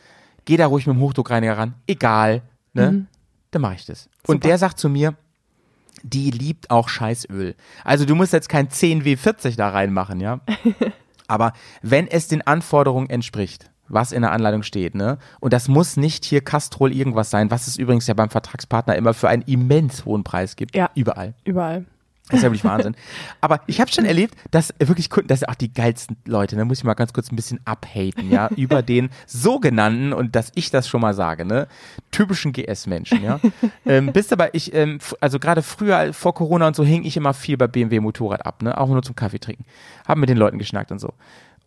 [0.44, 2.42] geh da ruhig mit dem Hochdruckreiniger ran, egal,
[2.72, 3.06] ne?
[3.54, 4.08] Dann mache ich das.
[4.26, 4.48] Und Super.
[4.48, 5.14] der sagt zu mir,
[6.02, 7.54] die liebt auch Scheißöl.
[7.84, 10.40] Also du musst jetzt kein 10W40 da reinmachen, ja?
[11.28, 15.18] Aber wenn es den Anforderungen entspricht, was in der Anleitung steht, ne?
[15.38, 19.14] Und das muss nicht hier Castrol irgendwas sein, was es übrigens ja beim Vertragspartner immer
[19.14, 20.74] für einen immens hohen Preis gibt.
[20.74, 20.90] Ja.
[20.96, 21.34] Überall.
[21.44, 21.84] Überall.
[22.28, 22.96] Das ist ja wirklich Wahnsinn.
[23.42, 26.64] Aber ich habe schon erlebt, dass wirklich Kunden, das sind auch die geilsten Leute, da
[26.64, 30.70] muss ich mal ganz kurz ein bisschen abhaten, ja, über den sogenannten, und dass ich
[30.70, 31.68] das schon mal sage, ne,
[32.10, 33.40] typischen GS-Menschen, ja.
[33.86, 37.34] ähm, bist aber ich, ähm, also gerade früher, vor Corona und so, hing ich immer
[37.34, 39.66] viel bei BMW Motorrad ab, ne, auch nur zum Kaffee trinken.
[40.08, 41.12] Haben mit den Leuten geschnackt und so.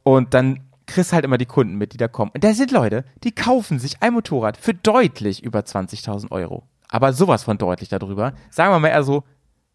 [0.01, 2.31] Und dann kriegst halt immer die Kunden mit, die da kommen.
[2.33, 6.63] Und da sind Leute, die kaufen sich ein Motorrad für deutlich über 20.000 Euro.
[6.89, 8.33] Aber sowas von deutlich darüber.
[8.49, 9.23] Sagen wir mal eher so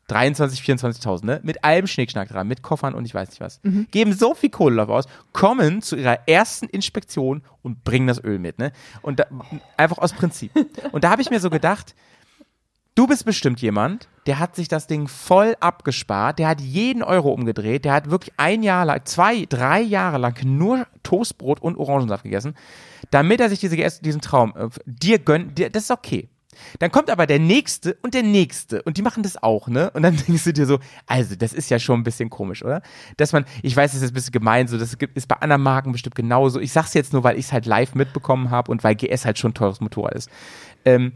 [0.08, 1.40] 23, 24.000, ne?
[1.42, 3.60] Mit allem Schnickschnack dran, mit Koffern und ich weiß nicht was.
[3.62, 3.86] Mhm.
[3.90, 8.58] Geben so viel Kohle aus, kommen zu ihrer ersten Inspektion und bringen das Öl mit,
[8.58, 8.72] ne?
[9.00, 9.26] Und da,
[9.76, 10.52] einfach aus Prinzip.
[10.92, 11.94] Und da habe ich mir so gedacht,
[12.94, 17.32] du bist bestimmt jemand, der hat sich das Ding voll abgespart, der hat jeden Euro
[17.32, 22.24] umgedreht, der hat wirklich ein Jahr lang, zwei, drei Jahre lang nur Toastbrot und Orangensaft
[22.24, 22.54] gegessen,
[23.10, 26.28] damit er sich diese, diesen Traum äh, dir gönnt, dir, das ist okay.
[26.78, 29.90] Dann kommt aber der nächste und der nächste und die machen das auch, ne?
[29.90, 32.82] Und dann denkst du dir so, also das ist ja schon ein bisschen komisch, oder?
[33.16, 35.92] Dass man, ich weiß, das ist ein bisschen gemein, so das ist bei anderen Marken
[35.92, 36.60] bestimmt genauso.
[36.60, 39.38] Ich sag's jetzt nur, weil ich es halt live mitbekommen habe und weil GS halt
[39.38, 40.30] schon ein teures Motorrad ist.
[40.84, 41.12] Ähm,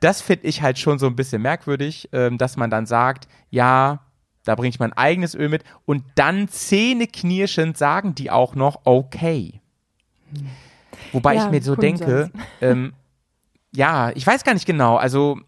[0.00, 4.00] das finde ich halt schon so ein bisschen merkwürdig, ähm, dass man dann sagt, ja,
[4.44, 9.60] da bringe ich mein eigenes Öl mit und dann zähneknirschend sagen die auch noch okay.
[11.12, 12.94] Wobei Ja, ich mir so denke, ähm,
[13.74, 15.38] ja, ich weiß gar nicht genau, also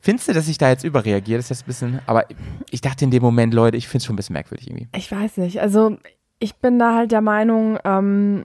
[0.00, 1.38] findest du, dass ich da jetzt überreagiere?
[1.38, 2.26] Das ist jetzt ein bisschen, aber
[2.70, 4.88] ich dachte in dem Moment, Leute, ich finde es schon ein bisschen merkwürdig irgendwie.
[4.94, 5.60] Ich weiß nicht.
[5.60, 5.96] Also
[6.38, 8.44] ich bin da halt der Meinung, ähm,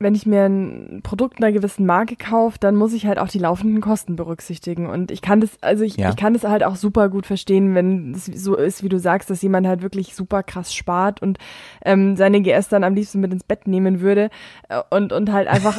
[0.00, 3.38] wenn ich mir ein Produkt einer gewissen Marke kaufe, dann muss ich halt auch die
[3.38, 4.88] laufenden Kosten berücksichtigen.
[4.90, 6.10] Und ich kann das, also ich, Ja.
[6.10, 9.30] ich kann das halt auch super gut verstehen, wenn es so ist, wie du sagst,
[9.30, 11.38] dass jemand halt wirklich super krass spart und
[11.84, 14.30] ähm, seine GS dann am liebsten mit ins Bett nehmen würde
[14.68, 15.78] äh, und, und halt einfach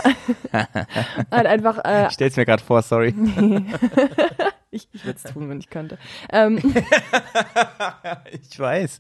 [0.53, 3.13] halt einfach äh, Ich stell's mir gerade vor, sorry.
[4.71, 5.97] ich, ich würde es tun, wenn ich könnte.
[6.31, 6.59] Ähm,
[8.31, 8.99] Ich weiß.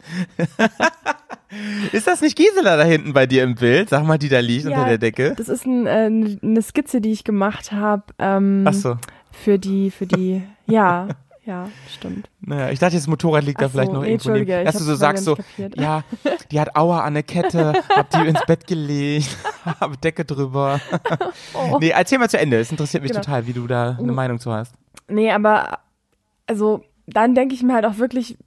[1.91, 3.89] Ist das nicht Gisela da hinten bei dir im Bild?
[3.89, 5.33] Sag mal, die da liegt Ja, unter der Decke.
[5.37, 8.03] Das ist ein, äh, eine Skizze, die ich gemacht habe.
[8.19, 8.97] Ähm, Ach so.
[9.31, 11.07] Für die, für die, ja,
[11.45, 12.27] ja, stimmt.
[12.41, 14.65] Naja, ich dachte, das Motorrad liegt da Ach so, vielleicht noch nee, irgendwo neben.
[14.65, 15.79] Dass du so sagst so, kapiert.
[15.79, 16.03] ja,
[16.51, 19.37] die hat Aua an der Kette, hab die ins Bett gelegt,
[19.79, 20.79] hab Decke drüber.
[21.53, 21.77] Oh.
[21.79, 22.57] Nee, erzähl mal zu Ende.
[22.59, 23.23] Es interessiert mich Genau.
[23.23, 24.73] total, wie du da eine Meinung zu hast.
[25.07, 25.79] Nee, aber
[26.47, 28.37] also dann denke ich mir halt auch wirklich,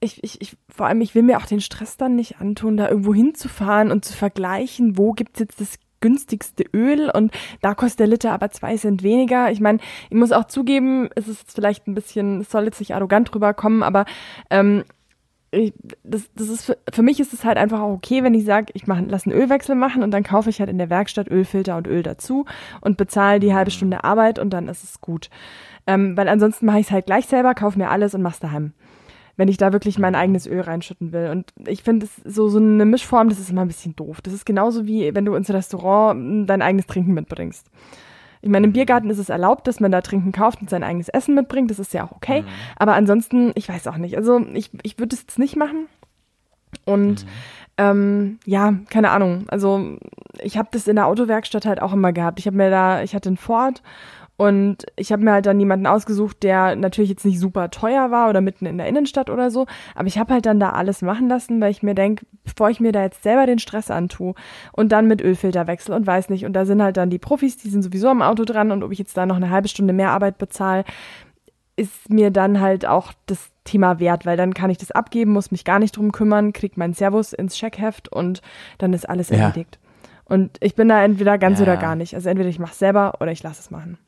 [0.00, 2.88] ich, ich, ich, vor allem, ich will mir auch den Stress dann nicht antun, da
[2.88, 8.06] irgendwo hinzufahren und zu vergleichen, wo gibt's jetzt das günstigste Öl und da kostet der
[8.06, 9.50] Liter aber zwei Cent weniger.
[9.50, 9.78] Ich meine,
[10.10, 13.34] ich muss auch zugeben, es ist jetzt vielleicht ein bisschen, es soll jetzt nicht arrogant
[13.34, 14.04] rüberkommen, aber
[14.50, 14.84] ähm,
[15.50, 15.72] ich,
[16.04, 18.66] das, das ist für, für mich ist es halt einfach auch okay, wenn ich sage,
[18.74, 21.76] ich mach, lass einen Ölwechsel machen und dann kaufe ich halt in der Werkstatt Ölfilter
[21.76, 22.44] und Öl dazu
[22.80, 25.30] und bezahle die halbe Stunde Arbeit und dann ist es gut.
[25.86, 28.74] Ähm, weil ansonsten mache ich es halt gleich selber, kaufe mir alles und mach's daheim.
[29.38, 31.30] Wenn ich da wirklich mein eigenes Öl reinschütten will.
[31.30, 34.20] Und ich finde, so, so eine Mischform, das ist immer ein bisschen doof.
[34.20, 37.70] Das ist genauso wie, wenn du ins Restaurant m, dein eigenes Trinken mitbringst.
[38.42, 41.08] Ich meine, im Biergarten ist es erlaubt, dass man da Trinken kauft und sein eigenes
[41.08, 41.70] Essen mitbringt.
[41.70, 42.44] Das ist ja auch okay.
[42.76, 44.16] Aber ansonsten, ich weiß auch nicht.
[44.16, 45.86] Also ich, ich würde es jetzt nicht machen.
[46.84, 47.24] Und
[47.78, 49.44] ähm, ja, keine Ahnung.
[49.48, 49.98] Also
[50.42, 52.40] ich habe das in der Autowerkstatt halt auch immer gehabt.
[52.40, 53.82] Ich habe mir da, ich hatte einen Ford
[54.38, 58.30] und ich habe mir halt dann jemanden ausgesucht, der natürlich jetzt nicht super teuer war
[58.30, 59.66] oder mitten in der Innenstadt oder so.
[59.96, 62.78] Aber ich habe halt dann da alles machen lassen, weil ich mir denke, bevor ich
[62.78, 64.34] mir da jetzt selber den Stress antue
[64.70, 66.46] und dann mit Ölfilter wechsel und weiß nicht.
[66.46, 68.92] Und da sind halt dann die Profis, die sind sowieso am Auto dran und ob
[68.92, 70.84] ich jetzt da noch eine halbe Stunde mehr Arbeit bezahle,
[71.74, 75.50] ist mir dann halt auch das Thema wert, weil dann kann ich das abgeben, muss
[75.50, 78.40] mich gar nicht drum kümmern, krieg meinen Servus ins Checkheft und
[78.78, 79.38] dann ist alles Ja.
[79.38, 79.80] erledigt.
[80.24, 81.64] Und ich bin da entweder ganz Ja.
[81.64, 82.14] oder gar nicht.
[82.14, 83.98] Also entweder ich mache selber oder ich lasse es machen.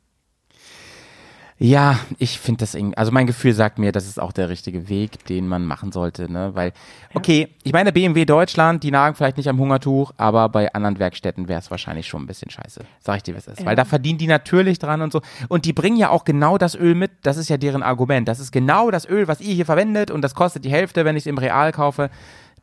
[1.63, 4.89] Ja, ich finde das irgendwie, also mein Gefühl sagt mir, das ist auch der richtige
[4.89, 6.73] Weg, den man machen sollte, ne, weil,
[7.13, 11.47] okay, ich meine, BMW Deutschland, die nagen vielleicht nicht am Hungertuch, aber bei anderen Werkstätten
[11.47, 12.81] wäre es wahrscheinlich schon ein bisschen scheiße.
[12.99, 13.59] Sag ich dir, was es ist.
[13.59, 13.65] Ja.
[13.67, 15.21] Weil da verdienen die natürlich dran und so.
[15.49, 18.27] Und die bringen ja auch genau das Öl mit, das ist ja deren Argument.
[18.27, 21.15] Das ist genau das Öl, was ihr hier verwendet und das kostet die Hälfte, wenn
[21.15, 22.09] ich es im Real kaufe.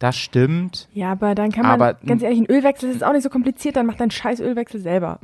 [0.01, 0.88] Das stimmt.
[0.92, 3.76] Ja, aber dann kann man, Aber- ganz ehrlich, ein Ölwechsel ist auch nicht so kompliziert,
[3.76, 5.20] dann mach deinen scheiß Ölwechsel selber.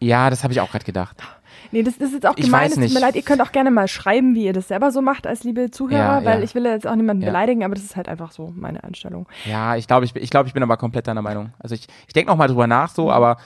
[0.00, 1.16] Ja, das habe ich auch gerade gedacht.
[1.72, 3.70] Nee, das, ist jetzt auch Ich gemein, es tut mir leid, ihr könnt auch gerne
[3.70, 6.44] mal schreiben, wie ihr das selber so macht als liebe Zuhörer, Ja, weil ja.
[6.44, 7.28] ich will jetzt auch niemanden Ja.
[7.30, 9.26] beleidigen, aber das ist halt einfach so meine Einstellung.
[9.44, 11.52] Ja, ich glaube, ich, bin- ich, glaube, ich bin aber komplett deiner Meinung.
[11.58, 13.36] Also ich, ich denke noch mal drüber nach so, aber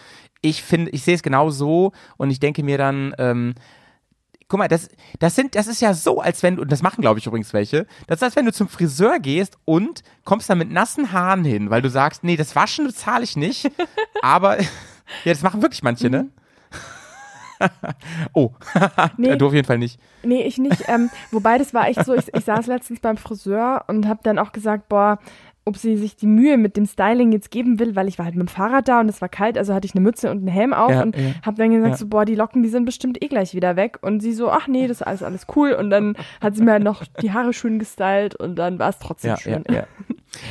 [0.42, 3.54] ich finde, ich sehe es genau so und ich denke mir dann, ähm,
[4.48, 4.88] guck mal, das,
[5.18, 7.52] das sind, das ist ja so, als wenn du, und das machen, glaube ich, übrigens
[7.52, 11.44] welche, das ist, als wenn du zum Friseur gehst und kommst dann mit nassen Haaren
[11.44, 13.70] hin, weil du sagst, nee, das Waschen zahle ich nicht,
[14.22, 14.66] aber, ja,
[15.26, 16.28] das machen wirklich manche, ne?
[18.34, 18.50] Oh,
[19.16, 19.36] Nee.
[19.36, 20.00] du auf jeden Fall nicht.
[20.22, 20.84] Nee, ich nicht.
[20.88, 24.38] Ähm, wobei das war echt so, ich, ich saß letztens beim Friseur und habe dann
[24.38, 25.18] auch gesagt, boah,
[25.64, 28.34] ob sie sich die Mühe mit dem Styling jetzt geben will, weil ich war halt
[28.36, 30.48] mit dem Fahrrad da und es war kalt, also hatte ich eine Mütze und einen
[30.48, 31.32] Helm auf Ja, und ja.
[31.44, 31.96] habe dann gesagt Ja.
[31.98, 34.66] so, boah, die Locken, die sind bestimmt eh gleich wieder weg und sie so, ach
[34.66, 37.52] nee, das ist alles, alles cool und dann hat sie mir halt noch die Haare
[37.52, 39.62] schön gestylt und dann war es trotzdem schön.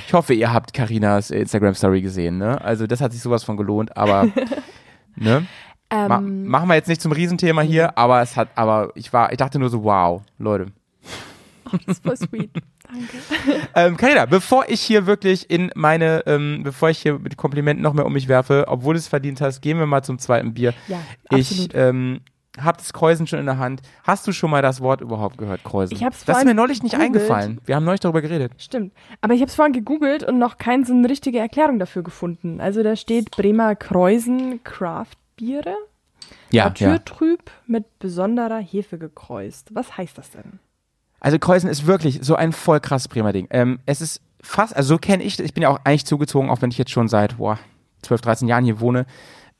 [0.06, 2.62] Ich hoffe, ihr habt Karinas Instagram-Story gesehen, ne?
[2.62, 4.28] Also das hat sich sowas von gelohnt, aber
[5.16, 5.48] ne?
[5.92, 9.32] Ma Ähm, machen wir jetzt nicht zum Riesenthema hier, aber es hat, aber ich war,
[9.32, 10.68] ich dachte nur so, wow, Leute.
[11.86, 12.52] das war sweet.
[12.88, 13.18] Danke.
[13.76, 17.94] Ähm, Carina, bevor ich hier wirklich in meine, ähm, bevor ich hier mit Komplimenten noch
[17.94, 20.74] mehr um mich werfe, obwohl du es verdient hast, gehen wir mal zum zweiten Bier.
[20.88, 22.22] Ja, Ich ähm,
[22.60, 23.82] hab das Kreuzen schon in der Hand.
[24.04, 25.94] Hast du schon mal das Wort überhaupt gehört, Kreuzen?
[25.96, 27.16] Ich hab's Das ist mir neulich nicht gegoogelt.
[27.18, 27.62] eingefallen.
[27.66, 28.54] Wir haben neulich darüber geredet.
[28.58, 28.94] Stimmt.
[29.22, 32.60] Aber ich habe es vorhin gegoogelt und noch keine so eine richtige Erklärung dafür gefunden.
[32.62, 35.76] Also da steht Bremer Kreusen Craft Biere.
[36.90, 39.70] Naturtrüb mit besonderer Hefe gekreust.
[39.74, 40.60] Was heißt das denn?
[41.20, 43.48] Also Kreuzen ist wirklich so ein voll krasses Bremer Ding.
[43.50, 46.62] Ähm, es ist fast, also so kenne ich, ich bin ja auch eigentlich zugezogen, auch
[46.62, 47.60] wenn ich jetzt schon seit boah,
[48.02, 49.06] 12, 13 Jahren hier wohne.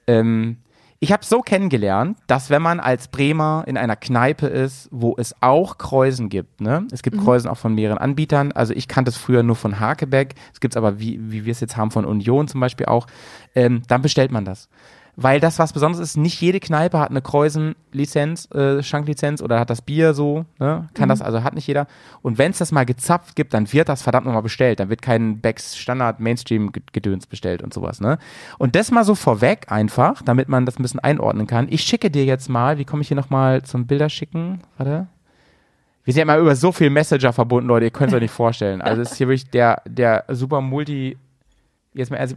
[0.08, 0.58] Ähm,
[1.00, 5.36] ich habe so kennengelernt, dass wenn man als Bremer in einer Kneipe ist, wo es
[5.42, 6.88] auch Kreuzen gibt, ne?
[6.92, 8.52] Es gibt Kreuzen auch von mehreren Anbietern.
[8.52, 11.52] Also ich kannte es früher nur von Hakebeck, es gibt es aber, wie, wie wir
[11.52, 13.06] es jetzt haben, von Union zum Beispiel auch.
[13.54, 14.70] Ähm, dann bestellt man das.
[15.20, 19.72] Weil das was Besonderes ist, nicht jede Kneipe hat eine Kreuzen-Lizenz, äh, Schanklizenz oder hat
[19.72, 20.90] das Bier so, ne?
[20.94, 21.88] Kann das, also hat nicht jeder.
[22.22, 24.80] Und wenn es das mal gezapft gibt, dann wird das verdammt nochmal bestellt.
[24.80, 28.20] Dann wird kein Becks Standard Mainstream Gedöns bestellt und sowas, ne?
[28.60, 31.66] Und das mal so vorweg einfach, damit man das ein bisschen einordnen kann.
[31.72, 34.62] Ich schicke dir jetzt mal, wie komme ich hier nochmal zum Bilder schicken?
[34.78, 35.08] Warte.
[36.04, 38.32] Wir sind ja immer über so viel Messenger verbunden, Leute, ihr könnt es euch nicht
[38.32, 38.84] vorstellen.
[38.84, 41.18] Also es ist hier wirklich der, der super Multi,
[41.96, 42.36] jetzt mal, also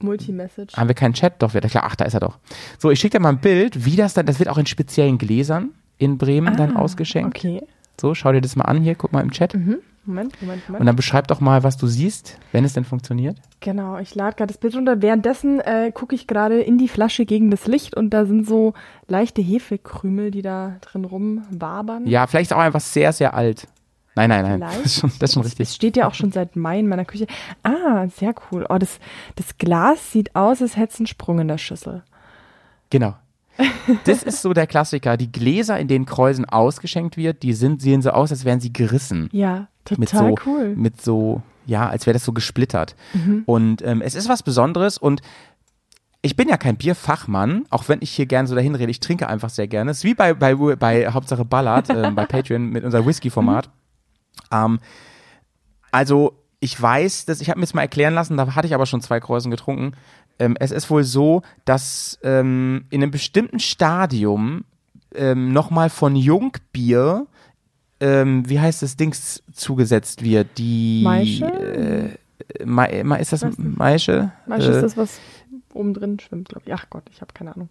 [0.00, 0.76] Multimessage.
[0.76, 1.34] haben wir keinen Chat?
[1.42, 1.84] Doch, wird klar.
[1.86, 2.38] Ach, da ist er doch.
[2.78, 5.18] So, ich schicke dir mal ein Bild, wie das dann, das wird auch in speziellen
[5.18, 7.36] Gläsern in Bremen dann ausgeschenkt.
[7.38, 7.62] Okay.
[8.00, 9.54] So, schau dir das mal an hier, guck mal im Chat.
[9.54, 10.80] Moment, Moment, Moment.
[10.80, 13.36] Und dann beschreib doch mal, was du siehst, wenn es denn funktioniert.
[13.60, 15.02] Genau, ich lade gerade das Bild runter.
[15.02, 18.72] Währenddessen äh, gucke ich gerade in die Flasche gegen das Licht und da sind so
[19.08, 22.06] leichte Hefekrümel, die da drin rumwabern.
[22.06, 23.68] Ja, vielleicht ist auch einfach sehr, sehr alt.
[24.28, 24.70] Nein, nein, nein.
[24.70, 25.70] Das ist schon, das ist schon Es richtig.
[25.70, 27.26] steht ja auch schon seit Mai in meiner Küche.
[27.62, 28.66] Ah, sehr cool.
[28.68, 28.98] Oh, das,
[29.36, 32.02] das Glas sieht aus, als hätte es einen Sprung in der Schüssel.
[32.90, 33.14] Genau.
[34.04, 35.16] Das ist so der Klassiker.
[35.16, 38.72] Die Gläser, in denen Kreuzen ausgeschenkt wird, die sind, sehen so aus, als wären sie
[38.72, 39.28] gerissen.
[39.32, 40.68] Ja, total mit so, cool.
[40.74, 40.82] Mhm.
[40.82, 42.96] Mit so, ja, als wäre das so gesplittert.
[43.46, 45.20] Und ähm, es ist was Besonderes und
[46.22, 48.90] ich bin ja kein Bierfachmann, auch wenn ich hier gerne so dahin rede.
[48.90, 49.90] Ich trinke einfach sehr gerne.
[49.90, 53.70] Es ist wie bei, bei, bei Hauptsache Ballard, ähm, bei Patreon mit unserem Whisky-Format.
[54.50, 54.80] Ähm,
[55.90, 58.86] also, ich weiß, dass ich habe mir das mal erklären lassen, da hatte ich aber
[58.86, 59.92] schon zwei Kreuzen getrunken.
[60.38, 64.64] Ähm, es ist wohl so, dass ähm, in einem bestimmten Stadium
[65.14, 67.26] ähm, nochmal von Jungbier,
[68.00, 70.58] ähm, wie heißt das Dings zugesetzt wird?
[70.58, 71.44] Die Maische?
[71.46, 73.44] Äh, Ma, Ma, ist das.
[73.58, 74.32] Maische?
[74.46, 75.20] Manchmal Äh, ist das, was
[75.74, 76.72] oben drin schwimmt, glaube ich.
[76.74, 77.68] Ach Gott, ich habe keine Ahnung.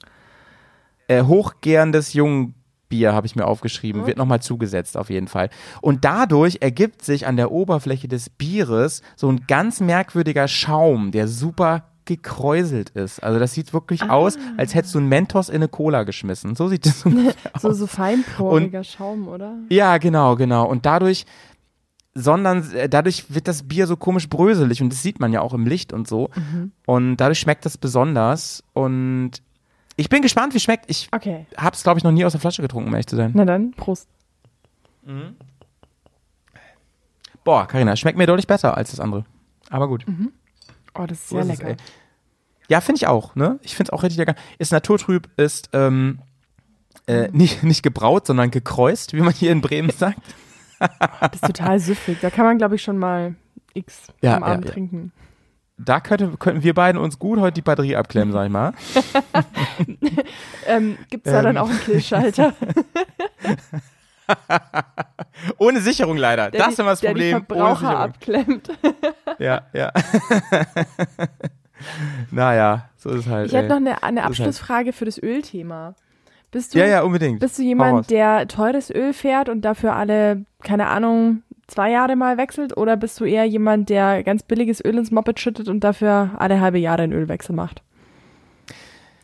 [1.08, 2.54] äh, hochgärendes Jungbier
[2.92, 5.50] habe ich mir aufgeschrieben, wird nochmal zugesetzt auf jeden Fall.
[5.82, 11.28] Und dadurch ergibt sich an der Oberfläche des Bieres so ein ganz merkwürdiger Schaum, der
[11.28, 13.22] super gekräuselt ist.
[13.22, 14.10] Also das sieht wirklich Ah.
[14.10, 16.56] aus, als hättest du einen Mentos in eine Cola geschmissen.
[16.56, 17.02] So sieht das
[17.60, 17.78] So, aus.
[17.78, 19.54] so feinporiger Schaum, oder?
[19.70, 20.66] Ja, genau, genau.
[20.68, 21.28] Und dadurch,
[22.16, 25.54] sondern äh, dadurch wird das Bier so komisch bröselig und das sieht man ja auch
[25.54, 26.30] im Licht und so.
[26.36, 26.72] Mhm.
[26.88, 28.64] Und dadurch schmeckt das besonders.
[28.74, 29.34] Und
[30.00, 30.86] ich bin gespannt, wie es schmeckt.
[30.89, 31.45] Ich Okay.
[31.58, 33.32] hab's, glaube ich, noch nie aus der Flasche getrunken, um ehrlich zu sein.
[33.34, 34.08] Na dann, Prost.
[37.43, 39.26] Boah, Karina, schmeckt mir deutlich besser als das andere.
[39.70, 40.06] Aber gut.
[40.93, 41.70] Oh, das ist So sehr ist es, lecker.
[41.72, 41.78] ey.
[42.68, 43.60] Ja, finde ich auch, ne?
[43.64, 44.36] Ich finde es auch richtig lecker.
[44.60, 46.20] Ist naturtrüb, ist ähm,
[47.08, 47.38] äh, Mhm.
[47.38, 50.20] nicht, nicht gebraut, sondern gekreust, wie man hier in Bremen sagt.
[50.80, 52.20] Das ist total süffig.
[52.22, 53.36] Da kann man, glaube ich, schon mal
[53.74, 54.72] X Ja, am ja, Abend ja.
[54.72, 55.12] trinken.
[55.82, 58.74] Da könnte, könnten wir beiden uns gut heute die Batterie abklemmen, sag ich mal.
[60.68, 61.46] Ähm, Gibt es da Ähm.
[61.46, 62.54] dann auch einen Killschalter?
[65.58, 66.52] Ohne Sicherung leider.
[66.52, 67.36] der das ist immer das der Problem.
[67.38, 68.70] Ohne Verbraucher abklemmt.
[69.40, 69.92] Ja, ja.
[72.30, 73.48] naja, so ist es halt.
[73.48, 75.96] Ich hätte noch eine, eine halt- Abschlussfrage für das Ölthema.
[76.52, 77.40] Bist du, Ja, ja, unbedingt.
[77.40, 82.38] bist du jemand, der teures Öl fährt und dafür alle, keine Ahnung, zwei Jahre mal
[82.38, 82.76] wechselt?
[82.78, 86.60] Oder bist du eher jemand, der ganz billiges Öl ins Moped schüttet und dafür alle
[86.60, 87.82] halbe Jahre einen Ölwechsel macht?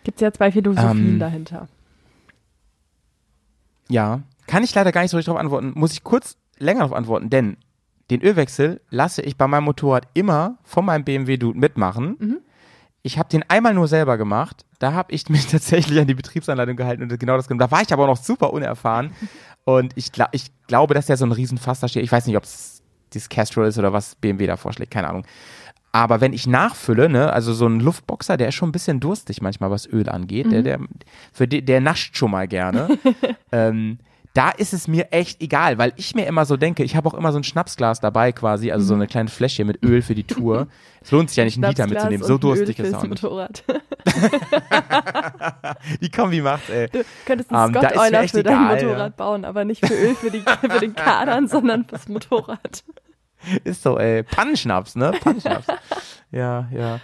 [0.04, 1.68] Gibt es ja zwei Philosophien Ähm, dahinter.
[3.90, 5.74] Ja, kann ich leider gar nicht so richtig darauf antworten.
[5.76, 7.58] Muss ich kurz länger darauf antworten, denn
[8.12, 12.16] den Ölwechsel lasse ich bei meinem Motorrad immer von meinem BMW Dude mitmachen.
[12.20, 12.38] Mhm.
[13.02, 14.66] Ich habe den einmal nur selber gemacht.
[14.80, 17.72] Da habe ich mich tatsächlich an die Betriebsanleitung gehalten und genau das gemacht.
[17.72, 19.12] Da war ich aber auch noch super unerfahren.
[19.66, 22.04] Und ich, gla ich glaube, dass der so ein Riesenfass da steht.
[22.04, 22.82] Ich weiß nicht, ob es
[23.14, 24.92] dieses Castrol ist oder was BMW da vorschlägt.
[24.92, 25.26] Keine Ahnung.
[25.92, 29.42] Aber wenn ich nachfülle, ne, also so ein Luftboxer, der ist schon ein bisschen durstig
[29.42, 30.52] manchmal, was Öl angeht.
[30.52, 30.80] Der, der,
[31.32, 33.00] für die, der nascht schon mal gerne.
[33.52, 34.00] ähm,
[34.36, 37.14] da ist es mir echt egal, weil ich mir immer so denke, ich habe auch
[37.14, 40.26] immer so ein Schnapsglas dabei quasi, also so eine kleine Fläschchen mit Öl für die
[40.26, 40.68] Tour.
[41.02, 42.26] Es lohnt sich ja nicht, einen Liter mitzunehmen.
[42.26, 43.22] So durstig ist er auch nicht.
[43.22, 43.64] Motorrad.
[46.02, 46.90] Die Kombi macht, ey.
[46.90, 49.10] Du könntest einen da Scott Euler für dein egal, Motorrad ja.
[49.10, 52.84] bauen, aber nicht für Öl für, die, für den Kadern, sondern fürs Motorrad.
[53.64, 54.24] Ist so, ey.
[54.24, 55.12] Pannenschnaps, ne?
[55.22, 55.68] Pannenschnaps.
[56.32, 57.00] ja, ja.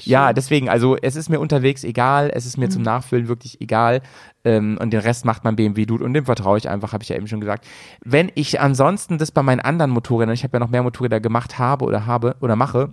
[0.00, 4.02] Ja, deswegen, also es ist mir unterwegs egal, es ist mir zum Nachfüllen wirklich egal.
[4.44, 7.08] Ähm, und den Rest macht mein BMW Dude und dem vertraue ich einfach, habe ich
[7.08, 7.66] ja eben schon gesagt.
[8.04, 11.58] Wenn ich ansonsten das bei meinen anderen Motorrädern, ich habe ja noch mehr Motorräder gemacht
[11.58, 12.90] habe oder habe oder mache,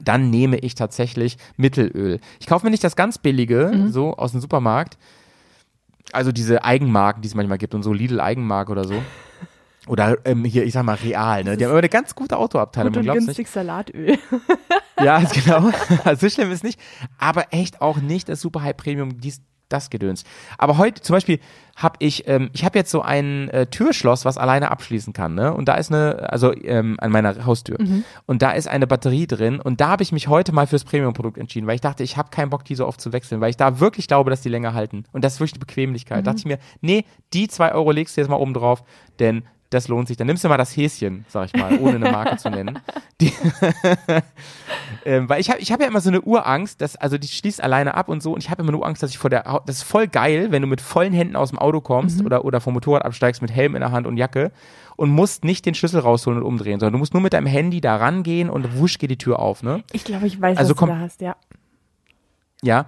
[0.00, 2.20] dann nehme ich tatsächlich Mittelöl.
[2.38, 4.96] Ich kaufe mir nicht das ganz billige, so aus dem Supermarkt.
[6.12, 9.02] Also diese Eigenmarken, die es manchmal gibt und so Lidl Eigenmarke oder so.
[9.88, 11.56] Oder ähm, hier, ich sag mal, real, ne?
[11.56, 13.36] Die haben immer eine ganz gute Autoabteilung, Gut und glaubt's nicht.
[13.36, 14.18] günstig Salatöl.
[15.00, 15.70] Ja, ist genau.
[16.18, 16.80] so schlimm ist nicht.
[17.18, 20.24] Aber echt auch nicht das Super High Premium, dies, das Gedöns.
[20.56, 21.38] Aber heute zum Beispiel
[21.76, 25.54] habe ich, ähm, ich habe jetzt so ein äh, Türschloss, was alleine abschließen kann, ne?
[25.54, 27.76] Und da ist eine, also ähm, an meiner Haustür.
[28.26, 29.60] Und da ist eine Batterie drin.
[29.60, 32.30] Und da habe ich mich heute mal fürs Premium-Produkt entschieden, weil ich dachte, ich habe
[32.30, 34.74] keinen Bock, die so oft zu wechseln, weil ich da wirklich glaube, dass die länger
[34.74, 35.04] halten.
[35.12, 36.26] Und das ist wirklich die Bequemlichkeit.
[36.26, 38.82] Da dachte ich mir, nee, die zwei Euro legst du jetzt mal oben drauf,
[39.20, 40.16] denn das lohnt sich.
[40.16, 42.78] Dann nimmst du mal das Häschen, sag ich mal, ohne eine Marke zu nennen.
[45.04, 47.62] Ähm, weil ich habe ich hab ja immer so eine Urangst, dass, also die schließt
[47.62, 49.76] alleine ab und so, und ich habe immer nur Angst, dass ich vor der, das
[49.76, 52.74] ist voll geil, wenn du mit vollen Händen aus dem Auto kommst oder, oder vom
[52.74, 54.50] Motorrad absteigst mit Helm in der Hand und Jacke
[54.96, 57.80] und musst nicht den Schlüssel rausholen und umdrehen, sondern du musst nur mit deinem Handy
[57.80, 59.82] da rangehen und wusch geht die Tür auf, ne?
[59.92, 61.36] Ich glaube, ich weiß, Also was komm- du da hast, ja.
[62.62, 62.86] Ja.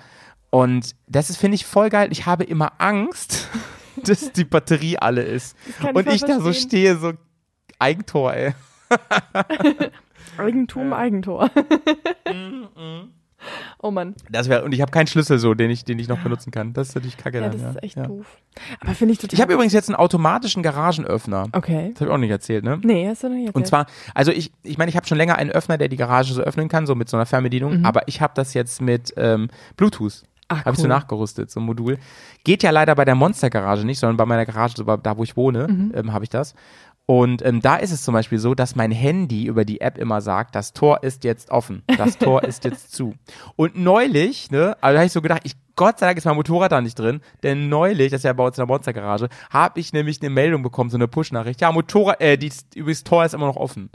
[0.50, 2.08] Und das ist, finde ich, voll geil.
[2.10, 3.48] Ich habe immer Angst,
[4.04, 5.56] dass die Batterie alle ist.
[5.68, 7.12] ich Und voll ich da so stehe, so
[7.78, 8.52] Eigentor, ey.
[10.38, 11.50] Eigentum, Eigentor.
[13.82, 14.14] oh Mann.
[14.30, 16.72] Das wär, und ich habe keinen Schlüssel so, den ich, den ich noch benutzen kann.
[16.72, 17.70] Das ist natürlich kacke Ja, dann, das ja.
[17.70, 18.06] ist echt ja.
[18.06, 18.38] doof.
[18.80, 19.34] Aber finde ich total.
[19.34, 21.48] Ich habe übrigens jetzt einen automatischen Garagenöffner.
[21.52, 21.90] Okay.
[21.92, 22.78] Das habe ich auch nicht erzählt, ne?
[22.82, 23.56] Nee, hast du noch nicht erzählt.
[23.56, 26.34] Und zwar, also ich, ich meine, ich habe schon länger einen Öffner, der die Garage
[26.34, 29.48] so öffnen kann, so mit so einer Fernbedienung, aber ich habe das jetzt mit ähm,
[29.76, 30.22] Bluetooth.
[30.50, 30.88] Ach, Habe ich so cool.
[30.88, 31.96] nachgerüstet, so ein Modul.
[32.44, 35.36] Geht ja leider bei der Monster-Garage nicht, sondern bei meiner Garage, so da wo ich
[35.36, 35.92] wohne, Mhm.
[35.94, 36.54] ähm, habe ich das.
[37.06, 40.20] Und ähm, da ist es zum Beispiel so, dass mein Handy über die App immer
[40.20, 43.14] sagt, das Tor ist jetzt offen, das Tor ist jetzt zu.
[43.56, 46.36] Und neulich, ne, also da habe ich so gedacht, ich, Gott sei Dank ist mein
[46.36, 49.80] Motorrad da nicht drin, denn neulich, das ist ja bei uns in der Monster-Garage, habe
[49.80, 53.34] ich nämlich eine Meldung bekommen, so eine Push-Nachricht, ja, Motorrad, äh, die, übrigens Tor ist
[53.34, 53.90] immer noch offen.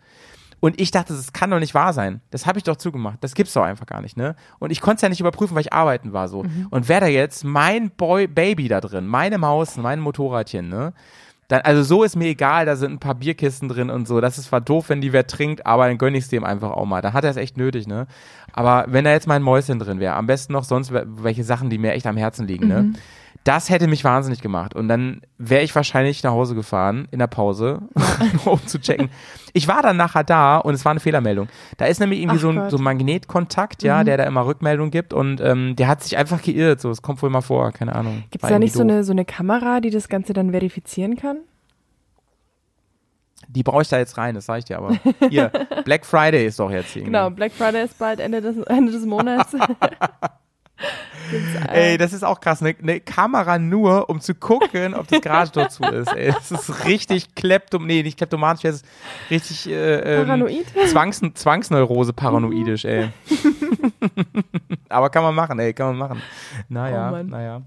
[0.60, 2.22] Und ich dachte, das kann doch nicht wahr sein.
[2.32, 3.18] Das habe ich doch zugemacht.
[3.22, 4.36] Das gibt's doch einfach gar nicht, ne?
[4.60, 6.44] Und ich konnte es ja nicht überprüfen, weil ich arbeiten war so.
[6.72, 10.94] Und wäre da jetzt mein Boy Baby da drin, meine Maus, mein Motorradchen, ne?
[11.48, 14.20] Dann, also so ist mir egal, da sind ein paar Bierkisten drin und so.
[14.20, 16.86] Das ist zwar doof, wenn die wer trinkt, aber dann gönn ich's dem einfach auch
[16.86, 17.04] mal.
[17.04, 18.08] Dann hat er es echt nötig, ne?
[18.52, 21.70] Aber wenn da jetzt mein Mäuschen drin wäre, am besten noch sonst wel- welche Sachen,
[21.70, 22.94] die mir echt am Herzen liegen, ne?
[23.46, 24.74] Das hätte mich wahnsinnig gemacht.
[24.74, 27.84] Und dann wäre ich wahrscheinlich nach Hause gefahren in der Pause,
[28.46, 29.10] um zu checken.
[29.54, 31.48] Ich war dann nachher da und es war eine Fehlermeldung.
[31.78, 32.72] Da ist nämlich irgendwie Ach so ein, Gott.
[32.72, 36.42] so ein Magnetkontakt, ja, der da immer Rückmeldung gibt und ähm, der hat sich einfach
[36.42, 36.82] geirrt.
[36.82, 38.24] So, es kommt wohl mal vor, keine Ahnung.
[38.32, 41.38] Gibt es da nicht so eine, so eine Kamera, die das Ganze dann verifizieren kann?
[43.48, 44.98] Die brauche ich da jetzt rein, das sag ich dir aber.
[45.30, 45.52] Hier,
[45.86, 47.12] Black Friday ist doch jetzt irgendwie.
[47.12, 49.56] Genau, Black Friday ist bald Ende des, Ende des Monats.
[51.70, 52.62] Ey, das ist auch krass.
[52.62, 56.14] Eine ne Kamera nur, um zu gucken, ob das Garagentor zu ist.
[56.14, 58.86] Ey, das ist richtig kleptom, nee, nicht kleptomanisch, das ist
[59.32, 60.66] richtig äh, ähm, Paranoid?
[60.88, 63.10] Zwangs Zwangsneurose paranoidisch, ey.
[64.90, 66.22] Aber kann man machen, ey, kann man machen.
[66.70, 67.62] Naja, Oh naja.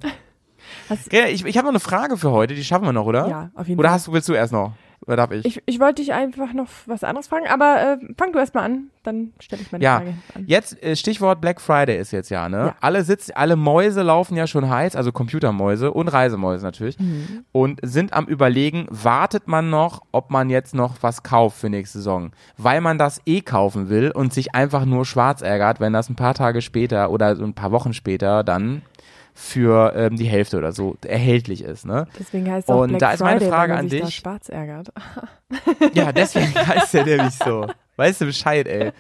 [0.88, 3.26] Hast- ich, ich habe noch eine Frage für heute, die schaffen wir noch, oder?
[3.28, 3.94] Ja, auf jeden Oder Fall.
[3.96, 4.72] hast du, willst du erst noch?
[5.08, 5.44] Oder darf ich?
[5.44, 8.62] ich, ich wollte dich einfach noch was anderes fragen, aber äh, fang du erst mal
[8.62, 10.44] an, dann stelle ich meine ja, Frage an.
[10.46, 12.58] jetzt äh, Stichwort Black Friday ist jetzt ja, ne?
[12.58, 12.74] Ja.
[12.82, 17.44] Alle sitzen, alle Mäuse laufen ja schon heiß, also Computermäuse und Reisemäuse natürlich Mhm.
[17.52, 21.98] und sind am überlegen, wartet man noch, ob man jetzt noch was kauft für nächste
[21.98, 26.10] Saison, weil man das eh kaufen will und sich einfach nur schwarz ärgert, wenn das
[26.10, 28.82] ein paar Tage später oder so ein paar Wochen später dann
[29.40, 32.08] für ähm, die Hälfte oder so erhältlich ist, ne?
[32.18, 34.14] Deswegen heißt es auch Und Black da ist meine Friday, Frage an da dich.
[34.16, 34.92] schwarz ärgert.
[35.94, 37.68] Ja, deswegen heißt der nämlich so.
[37.96, 38.90] Weißt du Bescheid, ey.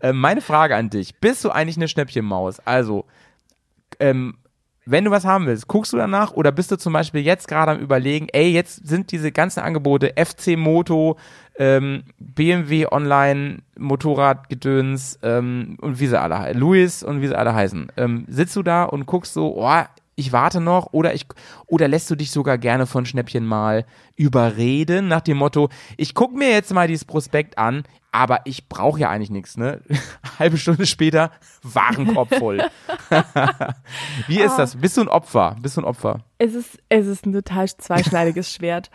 [0.00, 1.14] Ähm, meine Frage an dich.
[1.16, 2.58] Bist du eigentlich eine Schnäppchenmaus?
[2.60, 3.04] Also,
[4.00, 4.38] ähm,
[4.84, 7.72] wenn du was haben willst, guckst du danach oder bist du zum Beispiel jetzt gerade
[7.72, 11.16] am überlegen, ey, jetzt sind diese ganzen Angebote FC Moto,
[11.56, 17.54] ähm, BMW Online, Motorradgedöns ähm, und wie sie alle heißen, Louis und wie sie alle
[17.54, 17.92] heißen.
[17.96, 19.82] Ähm, sitzt du da und guckst so, oh,
[20.14, 21.26] ich warte noch oder ich
[21.66, 26.34] oder lässt du dich sogar gerne von Schnäppchen mal überreden nach dem Motto, ich guck
[26.34, 29.80] mir jetzt mal dieses Prospekt an, aber ich brauche ja eigentlich nichts, ne?
[30.38, 31.32] Halbe Stunde später
[31.62, 32.62] Warenkorb voll.
[34.28, 34.76] Wie ist das?
[34.76, 35.56] Bist du ein Opfer?
[35.60, 36.20] Bist du ein Opfer?
[36.38, 38.90] Es ist, es ist ein total zweischneidiges Schwert.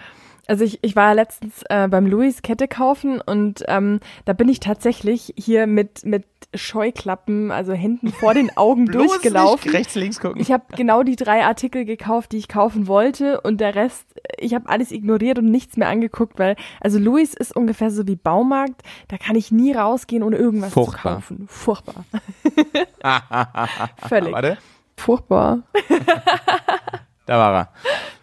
[0.47, 4.47] Also ich, ich war ja letztens äh, beim Louis Kette kaufen und ähm, da bin
[4.47, 9.69] ich tatsächlich hier mit, mit Scheuklappen, also Händen vor den Augen Bloß durchgelaufen.
[9.69, 10.41] Nicht rechts, links gucken.
[10.41, 14.05] Ich habe genau die drei Artikel gekauft, die ich kaufen wollte und der Rest,
[14.37, 18.15] ich habe alles ignoriert und nichts mehr angeguckt, weil also Louis ist ungefähr so wie
[18.15, 21.21] Baumarkt, da kann ich nie rausgehen, ohne irgendwas Furchtbar.
[21.21, 21.47] zu kaufen.
[21.49, 22.05] Furchtbar.
[24.07, 24.33] Völlig.
[24.33, 24.57] Warte,
[24.95, 25.63] Furchtbar.
[27.25, 27.69] da war er.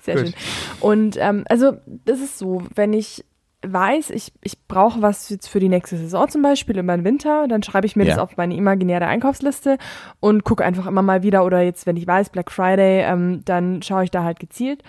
[0.00, 0.24] Sehr Gut.
[0.26, 0.34] schön.
[0.80, 3.24] Und ähm, also das ist so, wenn ich
[3.72, 7.46] weiß, ich, ich brauche was jetzt für die nächste Saison zum Beispiel, über den Winter,
[7.48, 8.10] dann schreibe ich mir Ja.
[8.14, 9.78] das auf meine imaginäre Einkaufsliste
[10.20, 13.82] und gucke einfach immer mal wieder oder jetzt, wenn ich weiß, Black Friday, ähm, dann
[13.82, 14.82] schaue ich da halt gezielt.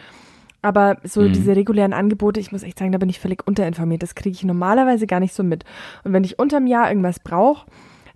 [0.62, 1.34] Aber so Mhm.
[1.34, 4.02] diese regulären Angebote, ich muss echt sagen, da bin ich völlig unterinformiert.
[4.02, 5.64] Das kriege ich normalerweise gar nicht so mit.
[6.04, 7.68] Und wenn ich unterm Jahr irgendwas brauche,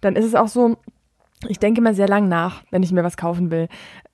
[0.01, 0.77] dann ist es auch so,
[1.47, 3.67] ich denke mal sehr lang nach, wenn ich mir was kaufen will.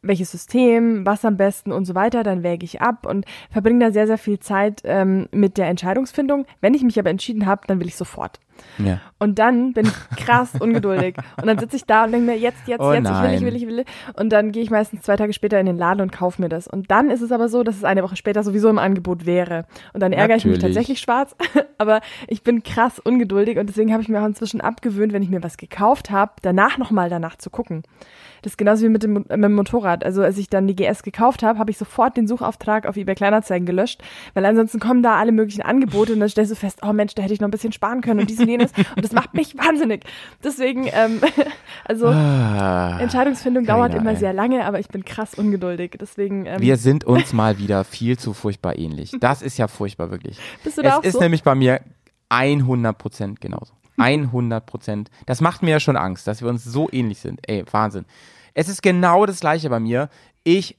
[0.07, 3.91] Welches System, was am besten und so weiter, dann wäge ich ab und verbringe da
[3.91, 6.45] sehr, sehr viel Zeit ähm, mit der Entscheidungsfindung.
[6.61, 8.39] Wenn ich mich aber entschieden habe, dann will ich sofort.
[8.77, 8.99] Ja.
[9.19, 11.15] Und dann bin ich krass ungeduldig.
[11.37, 13.41] Und dann sitze ich da und denke mir, jetzt, jetzt, Oh jetzt, ich will, ich
[13.41, 13.85] will, ich will.
[14.13, 16.67] Und dann gehe ich meistens zwei Tage später in den Laden und kaufe mir das.
[16.67, 19.65] Und dann ist es aber so, dass es eine Woche später sowieso im Angebot wäre.
[19.93, 20.75] Und dann ärgere ich mich Natürlich.
[20.75, 21.35] tatsächlich schwarz.
[21.77, 25.29] aber ich bin krass ungeduldig und deswegen habe ich mir auch inzwischen abgewöhnt, wenn ich
[25.29, 27.83] mir was gekauft habe, danach nochmal danach zu gucken.
[28.45, 30.03] Das ist genauso wie mit dem, mit dem Motorrad.
[30.05, 33.15] Also als ich dann die GS gekauft habe, habe ich sofort den Suchauftrag auf eBay
[33.15, 34.03] Kleinanzeigen gelöscht,
[34.35, 37.23] weil ansonsten kommen da alle möglichen Angebote und dann stellst du fest, oh Mensch, da
[37.23, 38.71] hätte ich noch ein bisschen sparen können und dies und jenes.
[38.95, 40.03] und das macht mich wahnsinnig.
[40.43, 41.21] Deswegen, ähm,
[41.85, 44.17] also Ah, Entscheidungsfindung dauert immer ey.
[44.17, 45.95] sehr lange, aber ich bin krass ungeduldig.
[45.99, 49.11] Deswegen ähm, Wir sind uns mal wieder viel zu furchtbar ähnlich.
[49.19, 50.37] Das ist ja furchtbar, wirklich.
[50.63, 51.19] bist du da Es auch ist so?
[51.19, 51.81] nämlich bei mir
[52.29, 53.73] 100 Prozent genauso.
[53.97, 55.09] 100 Prozent.
[55.25, 57.39] Das macht mir ja schon Angst, dass wir uns so ähnlich sind.
[57.47, 58.05] Ey, Wahnsinn.
[58.55, 60.09] Es ist genau das Gleiche bei mir.
[60.43, 60.77] Ich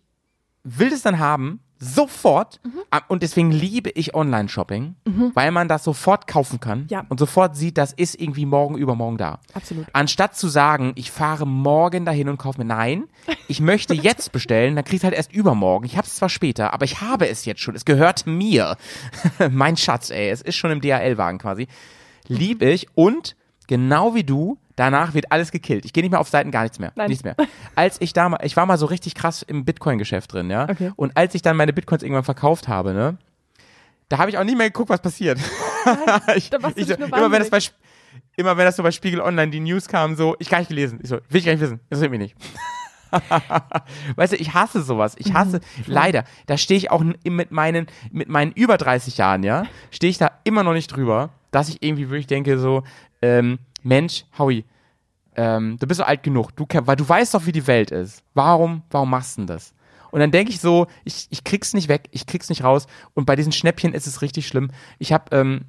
[0.65, 2.59] will es dann haben, sofort.
[2.65, 2.71] Mhm.
[3.09, 4.95] Und deswegen liebe ich Online-Shopping,
[5.35, 7.05] weil man das sofort kaufen kann Ja.
[7.11, 9.41] und sofort sieht, das ist irgendwie morgen, übermorgen da.
[9.53, 9.87] Absolut.
[9.93, 13.05] Anstatt zu sagen, ich fahre morgen dahin und kaufe mir, nein,
[13.47, 15.85] ich möchte jetzt bestellen, dann kriegst du halt erst übermorgen.
[15.85, 17.75] Ich habe es zwar später, aber ich habe es jetzt schon.
[17.77, 18.77] Es gehört mir.
[19.51, 21.69] mein Schatz, ey, es ist schon im DHL-Wagen quasi.
[22.27, 25.85] Lieb ich und genau wie du, danach wird alles gekillt.
[25.85, 26.93] Ich gehe nicht mehr auf Seiten, gar nichts mehr.
[26.95, 27.09] Nein.
[27.09, 27.35] Nichts mehr.
[27.75, 30.69] Als ich da mal, ich war mal so richtig krass im Bitcoin-Geschäft drin, ja.
[30.69, 30.93] Okay.
[30.97, 33.17] Und als ich dann meine Bitcoins irgendwann verkauft habe, ne,
[34.09, 35.39] da habe ich auch nicht mehr geguckt, was passiert.
[36.37, 37.59] ich, da warst du ich, so, immer wenn das bei
[38.37, 41.01] immer wenn das so bei Spiegel Online die News kam, so, ich gar nicht gelesen.
[41.03, 41.81] Ich so, will ich gar nicht wissen.
[41.85, 42.37] Interessiert mich nicht.
[44.17, 45.15] weißt du, ich hasse sowas.
[45.19, 49.65] Ich hasse, leider, da stehe ich auch mit meinen, mit meinen über 30 Jahren, ja,
[49.91, 52.83] stehe ich da immer noch nicht drüber, dass ich irgendwie wirklich denke, so,
[53.23, 54.65] ähm, Mensch, Howie,
[55.37, 58.23] ähm, du bist so alt genug, du, weil du weißt doch, wie die Welt ist.
[58.35, 59.75] Warum, warum machst du denn das?
[60.11, 62.87] Und dann denke ich so, ich, ich krieg's nicht weg, ich krieg's nicht raus.
[63.15, 64.71] Und bei diesen Schnäppchen ist es richtig schlimm.
[64.99, 65.67] Ich habe ähm,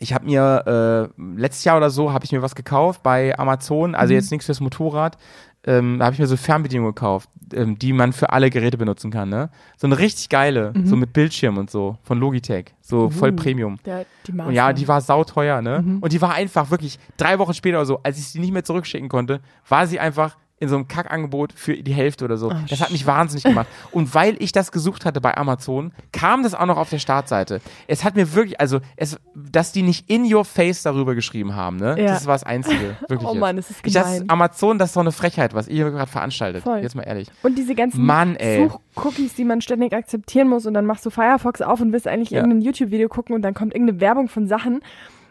[0.00, 3.94] ich habe mir äh, letztes Jahr oder so habe ich mir was gekauft bei Amazon,
[3.94, 5.16] also jetzt nichts fürs Motorrad.
[5.64, 9.10] Ähm, da habe ich mir so Fernbedienung gekauft, ähm, die man für alle Geräte benutzen
[9.10, 9.50] kann, ne?
[9.76, 13.78] So eine richtig geile, so mit Bildschirm und so, von Logitech, so voll Premium.
[13.84, 14.06] Der.
[14.28, 15.98] Und ja, die war sauteuer, ne?
[16.00, 18.64] Und die war einfach wirklich drei Wochen später oder so, als ich sie nicht mehr
[18.64, 22.52] zurückschicken konnte, war sie einfach in so einem Kackangebot für die Hälfte oder so.
[22.68, 23.68] das hat mich wahnsinnig gemacht.
[23.92, 27.60] Und weil ich das gesucht hatte bei Amazon, kam das auch noch auf der Startseite.
[27.86, 31.76] Es hat mir wirklich, also, es, dass die nicht in your face darüber geschrieben haben,
[31.76, 31.96] ne?
[32.00, 32.06] Ja.
[32.08, 32.96] Das war das Einzige.
[33.08, 33.40] Wirklich Oh jetzt.
[33.40, 34.30] Mann, das ist ich, das gemein.
[34.30, 36.62] Amazon, das ist doch eine Frechheit, was ihr hier gerade veranstaltet.
[36.64, 36.78] Voll.
[36.78, 37.28] Jetzt mal ehrlich.
[37.42, 38.36] Und diese ganzen Mann.
[38.40, 42.30] Suchcookies, die man ständig akzeptieren muss und dann machst du Firefox auf und willst eigentlich
[42.30, 42.38] Ja.
[42.38, 44.80] irgendein YouTube-Video gucken und dann kommt irgendeine Werbung von Sachen.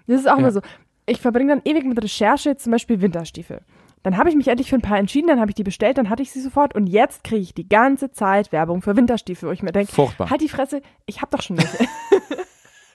[0.08, 0.40] Das ist auch Ja.
[0.40, 0.62] immer so.
[1.06, 3.62] Ich verbringe dann ewig mit Recherche, zum Beispiel Winterstiefel.
[4.08, 6.10] Dann habe ich mich endlich für ein paar entschieden, dann habe ich die bestellt, dann
[6.10, 9.52] hatte ich sie sofort und jetzt kriege ich die ganze Zeit Werbung für Winterstiefel, wo
[9.52, 10.30] ich mir denke, Furchtbar.
[10.30, 11.90] halt die Fresse, ich habe doch schon welche.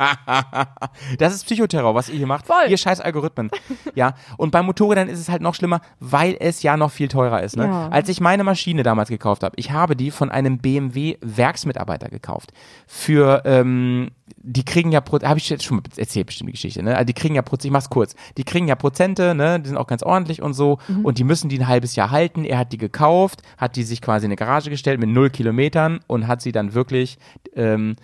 [1.18, 2.46] Das ist Psychoterror, was ihr hier macht.
[2.46, 2.64] Voll.
[2.68, 3.50] Ihr scheiß Algorithmen.
[3.94, 4.14] Ja.
[4.36, 7.56] Und bei Motorrädern ist es halt noch schlimmer, weil es ja noch viel teurer ist.
[7.56, 7.66] Ne?
[7.66, 7.88] Ja.
[7.88, 12.52] Als ich meine Maschine damals gekauft habe, ich habe die von einem BMW-Werksmitarbeiter gekauft.
[12.86, 16.96] Für ähm, die kriegen ja, habe ich jetzt schon mal erzählt, bestimmt die Geschichte, ne?
[16.96, 19.60] Also die kriegen ja, ich mach's kurz, die kriegen ja Prozente, ne?
[19.60, 22.44] Die sind auch ganz ordentlich und so und die müssen die ein halbes Jahr halten.
[22.44, 26.00] Er hat die gekauft, hat die sich quasi in eine Garage gestellt mit null Kilometern
[26.06, 27.18] und hat sie dann wirklich
[27.54, 27.96] ähm,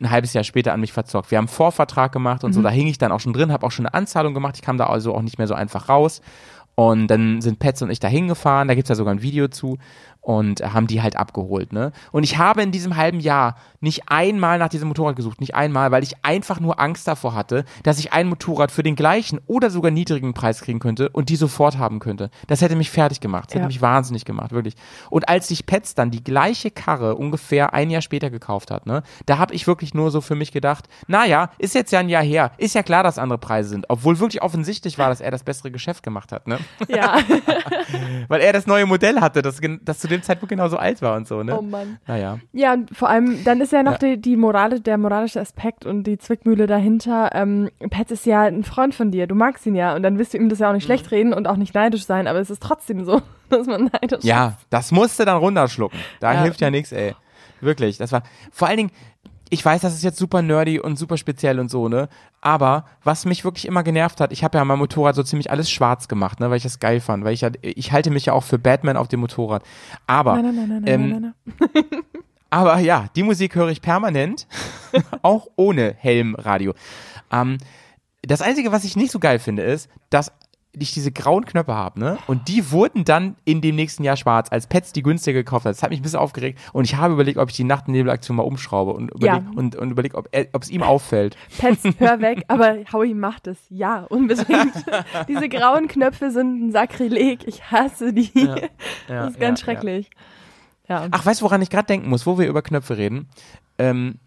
[0.00, 1.30] ein halbes Jahr später an mich verzockt.
[1.30, 3.66] Wir haben einen Vorvertrag gemacht und so, da hing ich dann auch schon drin, habe
[3.66, 6.20] auch schon eine Anzahlung gemacht, ich kam da also auch nicht mehr so einfach raus.
[6.74, 9.76] Und dann sind Pets und ich da hingefahren, da gibt's ja sogar ein Video zu
[10.20, 11.92] und haben die halt abgeholt, ne?
[12.12, 15.90] Und ich habe in diesem halben Jahr nicht einmal nach diesem Motorrad gesucht, nicht einmal,
[15.90, 19.70] weil ich einfach nur Angst davor hatte, dass ich ein Motorrad für den gleichen oder
[19.70, 22.30] sogar niedrigen Preis kriegen könnte und die sofort haben könnte.
[22.48, 23.60] Das hätte mich fertig gemacht, das Ja.
[23.60, 24.74] hätte mich wahnsinnig gemacht, wirklich.
[25.08, 29.02] Und als sich Pets dann die gleiche Karre ungefähr ein Jahr später gekauft hat, ne,
[29.24, 32.22] da habe ich wirklich nur so für mich gedacht, naja, ist jetzt ja ein Jahr
[32.22, 35.44] her, ist ja klar, dass andere Preise sind, obwohl wirklich offensichtlich war, dass er das
[35.44, 36.58] bessere Geschäft gemacht hat, ne?
[36.88, 37.16] Ja.
[38.28, 41.26] Weil er das neue Modell hatte, das, das zu dem Zeitpunkt genauso alt war und
[41.26, 41.56] so, ne?
[41.58, 41.98] oh Mann.
[42.06, 42.38] Naja.
[42.52, 43.98] Ja, und vor allem, dann ist ja noch Ja.
[43.98, 47.30] Die, die Morale, der moralische Aspekt und die Zwickmühle dahinter.
[47.34, 50.34] Ähm, Pat ist ja ein Freund von dir, du magst ihn ja und dann wirst
[50.34, 50.86] du ihm das ja auch nicht Mhm.
[50.86, 54.24] schlecht reden und auch nicht neidisch sein, aber es ist trotzdem so, dass man neidisch
[54.24, 55.98] Ja, das musste dann runterschlucken.
[56.20, 56.42] Da Ja.
[56.42, 57.14] hilft ja nichts, ey.
[57.62, 58.90] Wirklich, das war, vor allen Dingen,
[59.50, 62.08] ich weiß, das ist jetzt super nerdy und super speziell und so, ne?
[62.40, 65.70] Aber was mich wirklich immer genervt hat, ich habe ja mein Motorrad so ziemlich alles
[65.70, 68.32] schwarz gemacht, ne, weil ich das geil fand, weil ich ja, ich halte mich ja
[68.32, 69.62] auch für Batman auf dem Motorrad.
[70.06, 72.02] Aber, Nein, nein, nein, nein, ähm, nein, nein, nein.
[72.50, 74.46] aber ja, die Musik höre ich permanent,
[75.22, 76.74] auch ohne Helmradio.
[77.32, 77.58] Ähm,
[78.22, 80.32] das Einzige, was ich nicht so geil finde, ist, dass
[80.78, 82.18] ich diese grauen Knöpfe habe, ne?
[82.26, 85.72] Und die wurden dann in dem nächsten Jahr schwarz, als Pets die günstiger gekauft hat.
[85.74, 87.92] Das hat mich ein bisschen aufgeregt und ich habe überlegt, ob ich die Nacht- und
[87.94, 89.38] Nebelaktion mal umschraube und Ja.
[89.38, 90.28] überleg, und, und überlegt, ob
[90.62, 91.36] es ihm auffällt.
[91.58, 93.58] Pets, hör weg, aber Howie macht es.
[93.68, 94.48] Ja, unbedingt.
[95.28, 97.46] Diese grauen Knöpfe sind ein Sakrileg.
[97.48, 98.30] Ich hasse die.
[98.34, 98.54] Ja,
[99.08, 100.10] das ist ganz ja, schrecklich.
[100.88, 101.06] Ja.
[101.10, 103.28] Ach, weißt du, woran ich gerade denken muss, wo wir über Knöpfe reden?
[103.78, 104.18] Ähm,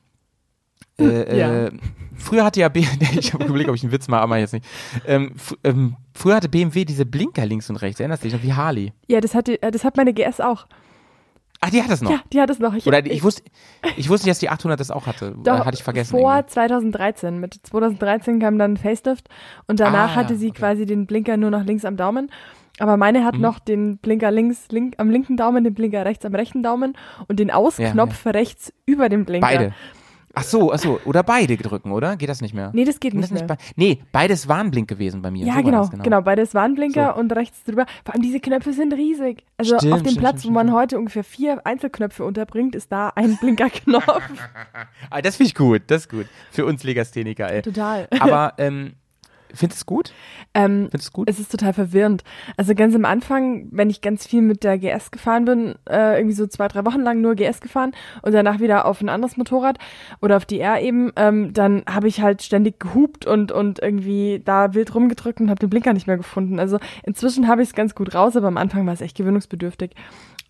[1.00, 1.66] äh, Ja.
[1.66, 1.72] äh,
[2.18, 2.86] früher hatte ja B
[3.20, 4.66] ich habe überlegt, ob ich einen Witz mache, aber jetzt nicht.
[5.08, 8.44] Ähm, fr- ähm, früher hatte BMW diese Blinker links und rechts, erinnerst du dich noch,
[8.44, 8.94] wie Harley?
[9.08, 10.68] Ja, das hat, die, äh, das hat meine GS auch.
[11.66, 12.12] Ach, die hat das noch.
[12.12, 12.74] Ja, die hat es noch.
[12.74, 13.42] Ich, Oder ich wusste,
[13.96, 15.34] ich wusste nicht, dass die 800 das auch hatte.
[15.46, 16.12] Doch, hatte ich vergessen.
[16.12, 16.52] Vor irgendwie.
[16.52, 17.40] 2013.
[17.40, 19.30] Mit 2013 kam dann Facelift
[19.68, 20.60] und danach Ah, hatte sie okay.
[20.60, 22.30] quasi den Blinker nur noch links am Daumen.
[22.80, 23.42] Aber meine hat Mhm.
[23.42, 26.98] noch den Blinker links link, am linken Daumen, den Blinker rechts am rechten Daumen
[27.30, 29.48] und den Ausknopf rechts über dem Blinker.
[29.48, 29.74] Beide.
[30.36, 31.00] Ach so, ach so.
[31.06, 32.16] Oder beide drücken, oder?
[32.18, 32.72] Geht das nicht mehr?
[32.74, 33.48] Nee, das geht nicht das mehr.
[33.48, 35.46] be nee, beides Warnblink gewesen bei mir.
[35.46, 37.20] Ja, so genau, das, genau, Beides Warnblinker So.
[37.20, 37.86] und rechts drüber.
[38.04, 39.46] Vor allem diese Knöpfe sind riesig.
[39.58, 42.92] Also Stimmt, auf dem stimmt, Platz, stimmt, wo man heute ungefähr vier Einzelknöpfe unterbringt, ist
[42.92, 44.04] da ein Blinkerknopf.
[45.10, 46.26] Ah, das finde ich gut, das ist gut.
[46.52, 47.62] Für uns Legastheniker, ey.
[47.62, 48.08] Total.
[48.20, 48.94] Aber, ähm,
[49.54, 50.14] findest du es gut?
[50.54, 51.30] Ähm, Findest es gut?
[51.30, 52.24] Es ist total verwirrend.
[52.58, 56.36] Also ganz am Anfang, wenn ich ganz viel mit der GS gefahren bin, äh, irgendwie
[56.36, 57.92] so zwei, drei Wochen lang nur GS gefahren
[58.22, 59.78] und danach wieder auf ein anderes Motorrad
[60.22, 64.42] oder auf die R eben, ähm, dann habe ich halt ständig gehupt und, und irgendwie
[64.44, 66.60] da wild rumgedrückt und habe den Blinker nicht mehr gefunden.
[66.60, 69.92] Also inzwischen habe ich es ganz gut raus, aber am Anfang war es echt gewöhnungsbedürftig.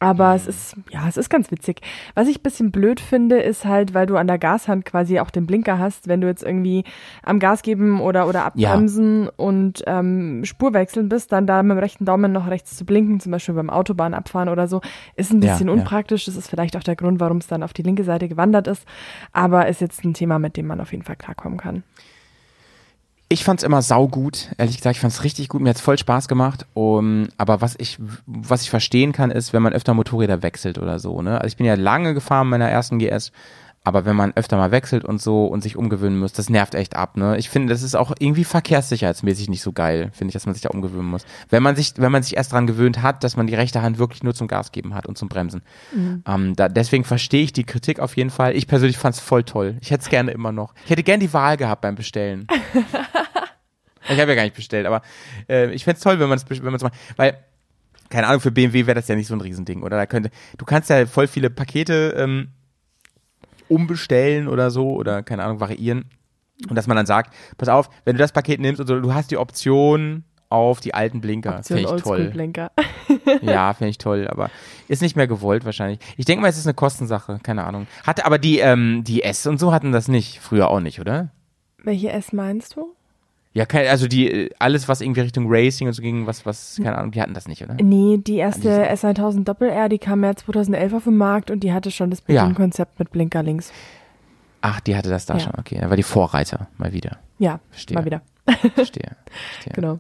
[0.04, 1.82] Aber es ist, ja, es ist ganz witzig.
[2.16, 5.30] Was ich ein bisschen blöd finde, ist halt, weil du an der Gashand quasi auch
[5.30, 6.84] den Blinker hast, wenn du jetzt irgendwie
[7.24, 8.70] am Gas geben oder, oder Ja.
[8.74, 12.86] abbremsen und ähm, Spur wechseln bist, dann da mit dem rechten Daumen noch rechts zu
[12.86, 14.82] blinken, zum Beispiel beim Autobahnabfahren oder so,
[15.16, 15.74] ist ein Ja, bisschen ja.
[15.74, 16.26] unpraktisch.
[16.26, 18.86] Das ist vielleicht auch der Grund, warum es dann auf die linke Seite gewandert ist.
[19.32, 21.84] Aber ist jetzt ein Thema, mit dem man auf jeden Fall klarkommen kann.
[23.34, 26.68] Ich fand's immer saugut, ehrlich gesagt, ich fand's richtig gut, mir hat's voll Spaß gemacht.
[26.76, 31.00] Um, aber was ich, was ich verstehen kann, ist, wenn man öfter Motorräder wechselt oder
[31.00, 31.24] so.
[31.24, 31.42] Ne?
[31.42, 33.32] Also ich bin ja lange gefahren mit meiner ersten GS,
[33.84, 36.96] aber wenn man öfter mal wechselt und so und sich umgewöhnen muss, das nervt echt
[36.96, 37.18] ab.
[37.18, 37.38] Ne?
[37.38, 40.62] Ich finde, das ist auch irgendwie verkehrssicherheitsmäßig nicht so geil, finde ich, dass man sich
[40.62, 41.26] da umgewöhnen muss.
[41.50, 43.98] Wenn man sich, wenn man sich erst dran gewöhnt hat, dass man die rechte Hand
[43.98, 45.64] wirklich nur zum Gas geben hat und zum Bremsen.
[46.26, 48.56] Ähm, da, deswegen verstehe ich die Kritik auf jeden Fall.
[48.56, 49.78] Ich persönlich fand's voll toll.
[49.82, 50.74] Ich hätte es gerne immer noch.
[50.86, 52.48] Ich hätte gerne die Wahl gehabt beim Bestellen.
[54.10, 55.02] Ich habe ja gar nicht bestellt, aber
[55.48, 56.96] äh, ich fänd's toll, wenn man es wenn man's macht.
[57.16, 57.38] Weil,
[58.10, 59.98] keine Ahnung, für BMW wäre das ja nicht so ein Riesending, oder?
[59.98, 62.50] Da könnte, du kannst ja voll viele Pakete ähm,
[63.74, 66.06] umbestellen oder so, oder keine Ahnung, variieren.
[66.70, 69.14] Und dass man dann sagt, pass auf, wenn du das Paket nimmst und so, du
[69.14, 71.58] hast die Option auf die alten Blinker.
[71.58, 72.18] Option Finde ich toll.
[72.20, 72.72] Oldschool-Blinker.
[73.42, 74.50] Ja, finde ich toll, aber
[74.88, 76.00] ist nicht mehr gewollt wahrscheinlich.
[76.18, 77.88] Ich denke mal, es ist eine Kostensache, keine Ahnung.
[78.06, 81.30] Hatte aber die, ähm, die S und so hatten das nicht, früher auch nicht, oder?
[81.84, 82.96] Welche S meinst du?
[83.56, 86.80] Ja, kein, also die, äh, alles, was irgendwie Richtung Racing und so ging, was, was,
[86.84, 87.76] keine Ahnung, die hatten das nicht, oder?
[87.76, 91.72] Nee, die erste Ah, S1000 Doppel-R, die kam ja 2011 auf den Markt und die
[91.72, 93.72] hatte schon das Bedienkonzept mit Blinker links.
[94.62, 95.40] Ach, die hatte das da Ja.
[95.42, 95.78] schon, okay.
[95.80, 97.18] Da war die Vorreiter, mal wieder.
[97.38, 97.96] Ja, Verstehe.
[97.98, 98.22] mal wieder.
[98.46, 98.74] Verstehe.
[98.76, 99.12] Verstehe.
[99.76, 100.00] Genau.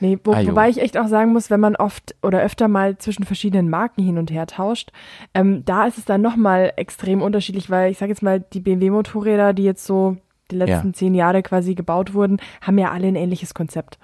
[0.00, 0.48] Nee, wo, Ajo.
[0.50, 4.02] wobei ich echt auch sagen muss, wenn man oft oder öfter mal zwischen verschiedenen Marken
[4.02, 4.90] hin und her tauscht,
[5.32, 9.52] ähm, da ist es dann nochmal extrem unterschiedlich, weil ich sage jetzt mal, die BMW-Motorräder,
[9.52, 10.16] die jetzt so
[10.52, 10.92] die letzten Ja.
[10.92, 13.98] zehn Jahre quasi gebaut wurden, haben ja alle ein ähnliches Konzept.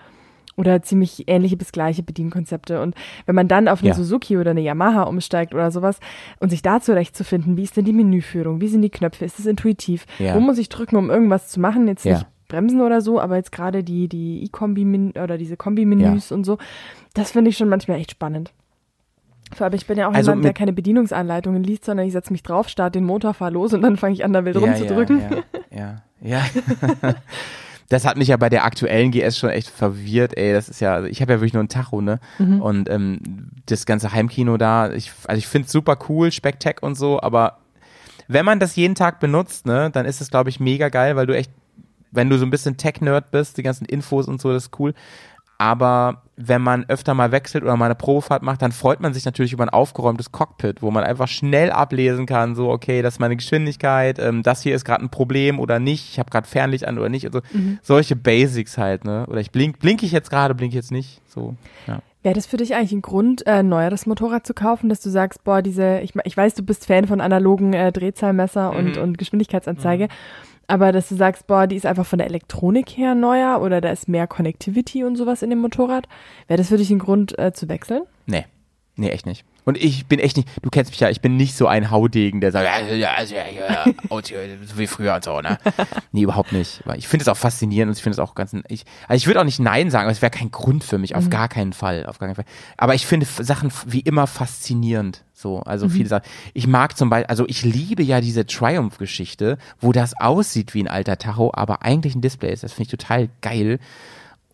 [0.57, 2.83] Oder ziemlich ähnliche bis gleiche Bedienkonzepte.
[2.83, 2.97] Und
[3.27, 3.95] wenn man dann auf eine Ja.
[3.95, 6.01] Suzuki oder eine Yamaha umsteigt oder sowas
[6.41, 9.47] und sich da zurechtzufinden, wie ist denn die Menüführung, wie sind die Knöpfe, ist es
[9.47, 10.35] intuitiv, Ja.
[10.35, 12.15] wo muss ich drücken, um irgendwas zu machen, jetzt Ja.
[12.15, 16.59] nicht bremsen oder so, aber jetzt gerade die, die E-Kombi oder diese Kombi-Menüs und so,
[17.15, 18.53] das finde ich schon manchmal echt spannend.
[19.55, 22.33] Vor allem, ich bin ja auch Also jemand, der keine Bedienungsanleitungen liest, sondern ich setze
[22.33, 25.21] mich drauf, starte den Motor, fahr los und dann fange ich an, da wild rumzudrücken.
[25.21, 26.45] Ja, ja, ja.
[27.91, 30.53] Das hat mich ja bei der aktuellen GS schon echt verwirrt, ey.
[30.53, 32.21] Das ist ja, also ich habe ja wirklich nur ein Tacho, ne?
[32.39, 32.61] Mhm.
[32.61, 36.97] Und ähm, das ganze Heimkino da, ich, also ich finde es super cool, Spectac und
[36.97, 37.59] so, aber
[38.27, 41.27] wenn man das jeden Tag benutzt, ne, dann ist es, glaube ich, mega geil, weil
[41.27, 41.51] du echt,
[42.11, 44.93] wenn du so ein bisschen Tech-Nerd bist, die ganzen Infos und so, das ist cool.
[45.57, 49.25] Aber wenn man öfter mal wechselt oder mal eine Probefahrt macht, dann freut man sich
[49.25, 53.19] natürlich über ein aufgeräumtes Cockpit, wo man einfach schnell ablesen kann, so, okay, das ist
[53.19, 56.87] meine Geschwindigkeit, ähm, das hier ist gerade ein Problem oder nicht, ich habe gerade Fernlicht
[56.87, 57.27] an oder nicht.
[57.27, 57.41] Also
[57.83, 59.27] solche Basics halt, ne?
[59.29, 61.21] Oder ich blink, blink ich jetzt gerade, blink ich jetzt nicht.
[61.27, 61.99] So, ja.
[62.23, 65.09] Wäre das für dich eigentlich ein Grund, äh, ein neueres Motorrad zu kaufen, dass du
[65.11, 69.03] sagst, boah, diese, ich, ich weiß, du bist Fan von analogen äh, Drehzahlmesser und, Mhm.
[69.03, 70.09] und Geschwindigkeitsanzeige,
[70.69, 73.91] aber dass du sagst, boah, die ist einfach von der Elektronik her neuer oder da
[73.91, 76.07] ist mehr Connectivity und sowas in dem Motorrad,
[76.47, 78.03] wäre das für dich ein Grund äh, zu wechseln?
[78.27, 78.45] Nee.
[78.95, 79.45] Nee, echt nicht.
[79.69, 82.41] Und ich bin echt nicht, du kennst mich ja, ich bin nicht so ein Haudegen,
[82.41, 83.85] der sagt, ja, ja, ja, ja,
[84.65, 85.59] so wie früher und so, ne?
[86.13, 86.83] Nee, überhaupt nicht.
[86.97, 89.41] Ich finde es auch faszinierend und ich finde es auch ganz, ich, also ich würde
[89.41, 92.07] auch nicht Nein sagen, aber es wäre kein Grund für mich, auf gar keinen Fall,
[92.07, 92.47] auf gar keinen Fall.
[92.79, 96.25] Aber ich finde Sachen wie immer faszinierend, so, also viele Sachen.
[96.55, 100.89] Ich mag zum Beispiel, also ich liebe ja diese Triumph-Geschichte, wo das aussieht wie ein
[100.89, 102.63] alter Tacho, aber eigentlich ein Display ist.
[102.63, 103.81] Das finde ich total geil.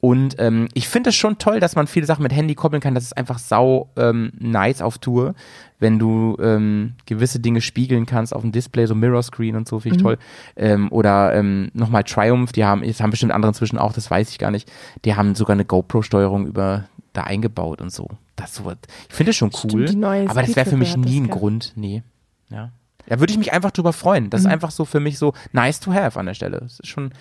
[0.05, 2.95] Und ähm, ich finde es schon toll, dass man viele Sachen mit Handy koppeln kann.
[2.95, 5.35] Das ist einfach sau ähm, nice auf Tour,
[5.79, 9.81] wenn du ähm, gewisse Dinge spiegeln kannst auf dem Display, so Mirror Screen und so,
[9.81, 10.19] finde ich toll.
[10.57, 14.29] Ähm, oder ähm, nochmal Triumph, die haben, jetzt haben bestimmt andere inzwischen auch, das weiß
[14.29, 14.71] ich gar nicht.
[15.07, 16.85] Die haben sogar eine GoPro-Steuerung über
[17.15, 18.07] da eingebaut und so.
[18.37, 18.71] Das so,
[19.09, 19.89] ich finde es schon cool.
[19.89, 21.31] Stimmt, aber das wäre für mich nie ein.
[21.31, 22.03] Grund, nee.
[22.51, 22.73] Ja.
[23.07, 24.29] Da würde ich mich einfach drüber freuen.
[24.29, 26.61] Das ist einfach so für mich so nice to have an der Stelle.
[26.61, 27.13] Das ist schon.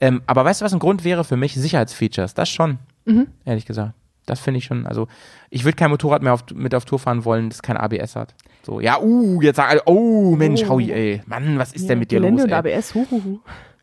[0.00, 1.54] Ähm, aber weißt du, was ein Grund wäre für mich?
[1.54, 2.34] Sicherheitsfeatures.
[2.34, 2.78] Das schon.
[3.44, 3.92] Ehrlich gesagt.
[4.26, 4.86] Das finde ich schon.
[4.86, 5.06] Also,
[5.50, 8.34] ich würde kein Motorrad mehr auf, mit auf Tour fahren wollen, das kein ABS hat.
[8.64, 10.70] So, ja, uh, jetzt sag alle, oh, Mensch, Oh.
[10.70, 11.22] Howie, ey.
[11.26, 12.50] Mann, was ist denn mit dir Gelände los?
[12.52, 12.74] und Ey?
[12.74, 13.38] ABS, huhuhu.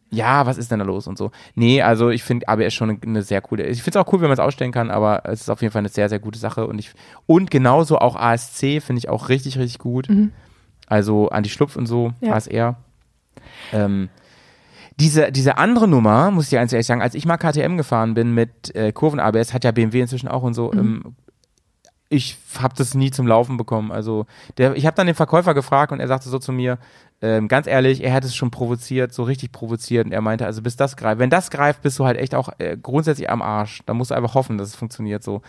[0.10, 1.32] Ja, was ist denn da los und so?
[1.56, 3.66] Nee, also ich finde ABS schon eine, sehr coole.
[3.68, 5.72] Ich finde es auch cool, wenn man es ausstellen kann, aber es ist auf jeden
[5.72, 6.68] Fall eine sehr, sehr gute Sache.
[6.68, 6.92] Und ich
[7.26, 10.08] und genauso auch ASC finde ich auch richtig, richtig gut.
[10.88, 12.34] Also Anti-Schlupf und so, Ja.
[12.34, 12.76] ASR.
[13.72, 14.10] Ähm,
[15.00, 18.14] diese, diese andere Nummer, muss ich dir ganz ehrlich sagen, als ich mal KTM gefahren
[18.14, 21.16] bin mit äh, Kurven-ABS, hat ja BMW inzwischen auch und so, ähm,
[22.10, 23.92] ich habe das nie zum Laufen bekommen.
[23.92, 24.28] Also
[24.58, 26.78] der, ich habe dann den Verkäufer gefragt und er sagte so zu mir,
[27.22, 30.62] ähm, ganz ehrlich, er hat es schon provoziert, so richtig provoziert und er meinte, also
[30.62, 33.82] bis das greift, wenn das greift, bist du halt echt auch äh, grundsätzlich am Arsch.
[33.88, 35.42] Da musst du einfach hoffen, dass es funktioniert so.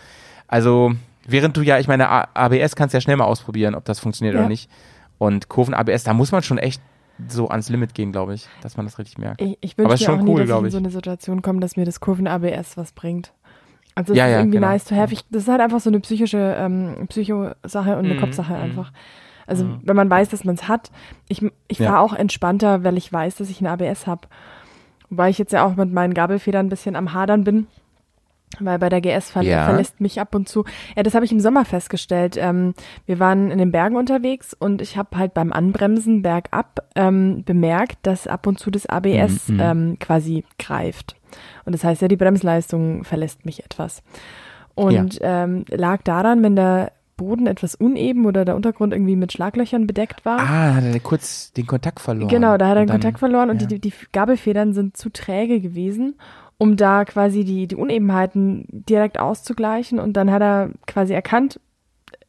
[0.47, 0.93] Also
[1.27, 4.33] während du ja, ich meine, A ABS kannst ja schnell mal ausprobieren, ob das funktioniert
[4.33, 4.39] Ja.
[4.41, 4.69] oder nicht.
[5.17, 6.81] Und Kurven-ABS, da muss man schon echt
[7.17, 9.41] so ans Limit gehen, glaube ich, dass man das richtig merkt.
[9.41, 11.41] Ich, ich Aber wünsche mir schon auch nie, cool, dass ich in so eine Situation
[11.41, 13.33] komme, dass mir das Kurven-ABS was bringt.
[13.95, 14.67] Also es Ja, ist ja, irgendwie genau.
[14.69, 15.13] nice to have.
[15.13, 18.59] Ich, das ist halt einfach so eine psychische ähm, Psycho-Sache und eine Mhm, Kopfsache mhm.
[18.59, 18.91] einfach.
[19.47, 20.91] Also wenn man weiß, dass man es hat.
[21.27, 21.91] Ich, ich Ja.
[21.91, 24.27] fahre auch entspannter, weil ich weiß, dass ich ein ABS habe.
[25.09, 27.67] Wobei ich jetzt ja auch mit meinen Gabelfedern ein bisschen am Hadern bin.
[28.59, 29.65] Weil bei der GS ver Ja.
[29.65, 30.65] verlässt mich ab und zu.
[30.95, 32.37] Ja, das habe ich im Sommer festgestellt.
[32.37, 32.73] Ähm,
[33.05, 37.97] wir waren in den Bergen unterwegs und ich habe halt beim Anbremsen bergab ähm, bemerkt,
[38.03, 41.15] dass ab und zu das ABS Mhm, ähm, quasi greift.
[41.65, 44.03] Und das heißt ja, die Bremsleistung verlässt mich etwas.
[44.75, 49.87] Und ähm, lag daran, wenn der Boden etwas uneben oder der Untergrund irgendwie mit Schlaglöchern
[49.87, 50.39] bedeckt war.
[50.39, 52.27] Ah, hat er kurz den Kontakt verloren.
[52.27, 53.67] Genau, da hat er den Kontakt verloren und ja.
[53.67, 56.15] die, die Gabelfedern sind zu träge gewesen,
[56.57, 59.99] um da quasi die, die Unebenheiten direkt auszugleichen.
[59.99, 61.59] Und dann hat er quasi erkannt,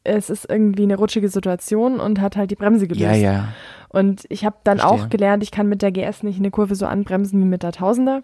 [0.03, 3.03] es ist irgendwie eine rutschige Situation und hat halt die Bremse gelöst.
[3.03, 3.47] Ja, ja.
[3.89, 5.05] Und ich habe dann Verstehe.
[5.05, 7.71] auch gelernt, ich kann mit der GS nicht eine Kurve so anbremsen wie mit der
[7.71, 8.21] Tausender.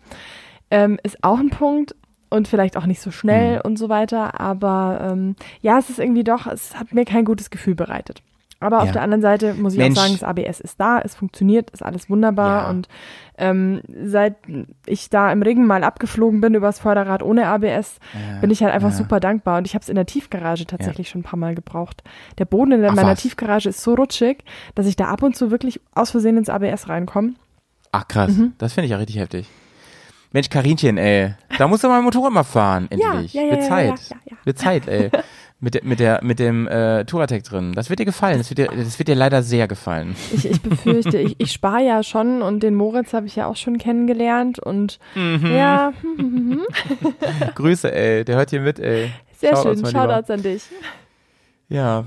[0.71, 1.95] Ähm, ist auch ein Punkt
[2.29, 3.61] und vielleicht auch nicht so schnell Mhm.
[3.63, 4.39] und so weiter.
[4.39, 8.21] Aber ähm, ja, es ist irgendwie doch, es hat mir kein gutes Gefühl bereitet.
[8.63, 8.91] Aber auf Ja.
[8.93, 9.97] der anderen Seite muss ich Mensch.
[9.97, 12.63] auch sagen, das ABS ist da, es funktioniert, ist alles wunderbar.
[12.63, 12.69] Ja.
[12.69, 12.87] Und
[13.37, 14.35] ähm, seit
[14.85, 18.73] ich da im Regen mal abgeflogen bin übers Vorderrad ohne ABS, Ja, bin ich halt
[18.73, 19.57] einfach super dankbar.
[19.57, 22.03] Und ich habe es in der Tiefgarage tatsächlich schon ein paar Mal gebraucht.
[22.37, 23.21] Der Boden in Ach, meiner was?
[23.21, 24.43] Tiefgarage ist so rutschig,
[24.75, 27.33] dass ich da ab und zu wirklich aus Versehen ins ABS reinkomme.
[27.91, 28.53] Ach krass, Mhm.
[28.57, 29.47] das finde ich ja richtig heftig.
[30.33, 31.35] Mensch, Karinchen, ey.
[31.57, 33.33] Da musst du mal Motorrad mal fahren, endlich.
[33.33, 33.99] ja, ja, Wird ja, Zeit.
[34.09, 34.37] ja, ja.
[34.43, 35.09] Wird Zeit, ey.
[35.59, 37.71] Mit, der- mit, der, mit dem äh, Touratec drin.
[37.73, 38.37] Das wird dir gefallen.
[38.39, 40.13] Das wird dir, das wird dir leider sehr gefallen.
[40.33, 43.55] Ich, ich befürchte, ich, ich spare ja schon und den Moritz habe ich ja auch
[43.55, 45.45] schon kennengelernt und Mhm.
[45.55, 45.93] ja,
[47.55, 48.25] Grüße, ey.
[48.25, 49.11] Der hört hier mit, ey.
[49.37, 49.91] sehr Shoutouts, schön.
[49.91, 50.63] Shoutouts an dich.
[51.69, 52.05] Ja.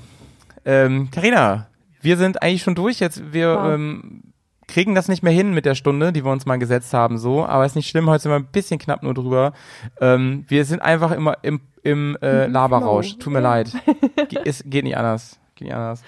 [0.64, 1.68] Ähm, Carina,
[2.02, 3.32] wir sind eigentlich schon durch jetzt.
[3.32, 3.74] Wir Wow.
[3.74, 4.22] ähm,
[4.68, 7.44] kriegen das nicht mehr hin mit der Stunde, die wir uns mal gesetzt haben, so.
[7.46, 9.52] Aber ist nicht schlimm, heute sind wir ein bisschen knapp nur drüber.
[10.00, 13.16] Ähm, wir sind einfach immer im, im äh, Laberrausch.
[13.18, 13.72] Tut mir leid.
[14.28, 15.38] Ge es geht nicht anders.
[15.54, 16.02] Geht nicht anders.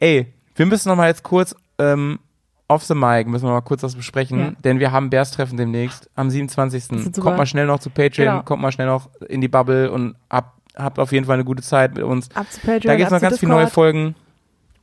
[0.00, 2.18] Ey, wir müssen noch mal jetzt kurz ähm,
[2.68, 4.52] off the mic, müssen wir mal kurz was besprechen, Ja.
[4.64, 6.90] denn wir haben Bears-Treffen demnächst am 27.
[6.90, 7.20] wird super.
[7.28, 8.42] Kommt mal schnell noch zu Patreon, Genau.
[8.42, 11.62] kommt mal schnell noch in die Bubble und habt, habt auf jeden Fall eine gute
[11.62, 12.28] Zeit mit uns.
[12.34, 13.68] Ab zu Patreon, Da gibt es ab noch ganz viele neue.
[13.68, 14.14] Folgen.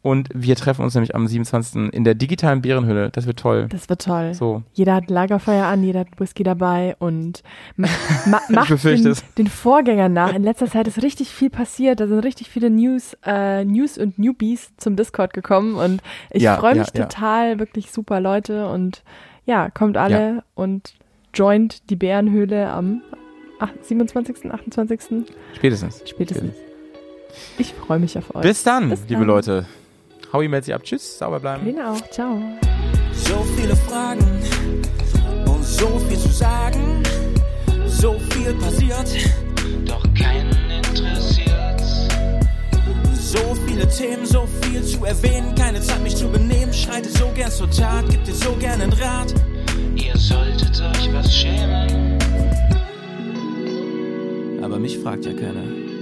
[0.03, 1.93] Und wir treffen uns nämlich am 27.
[1.93, 3.09] in der digitalen Bärenhülle.
[3.09, 3.67] Das wird toll.
[3.69, 4.33] Das wird toll.
[4.33, 4.61] So.
[4.73, 7.41] Jeder hat Lagerfeuer an, jeder hat Whisky dabei und
[7.77, 7.87] ma
[8.25, 10.33] ma macht den, den Vorgängern nach.
[10.33, 12.01] In letzter Zeit ist richtig viel passiert.
[12.01, 16.01] Da sind richtig viele News, äh, News und Newbies zum Discord gekommen und
[16.31, 17.05] ich Ja, freue ja, mich ja.
[17.05, 19.03] total, wirklich super Leute und
[19.45, 20.95] ja, kommt alle und
[21.33, 23.01] joint die Bärenhöhle am
[23.59, 24.99] ach, 27., 28.
[25.55, 26.03] Spätestens.
[26.05, 26.55] spätestens.
[27.57, 28.41] Ich freue mich auf euch.
[28.41, 29.27] Bis dann, Bis liebe dann.
[29.27, 29.65] Leute.
[30.33, 30.83] Howie meldet sich ab.
[30.83, 31.63] Tschüss, sauber bleiben.
[31.63, 32.09] Karina auch.
[32.09, 32.41] Ciao.
[33.13, 34.25] So viele Fragen
[35.45, 37.03] und so viel zu sagen.
[37.85, 39.31] So viel passiert,
[39.85, 41.79] doch keinen interessiert.
[43.13, 45.53] So viele Themen, so viel zu erwähnen.
[45.55, 46.73] Keine Zeit, mich zu benehmen.
[46.73, 49.33] Schreite so gern zur Tat, gibt dir so gern einen Rat.
[49.95, 52.17] Ihr solltet euch was schämen.
[54.63, 55.92] Aber mich fragt ja keiner.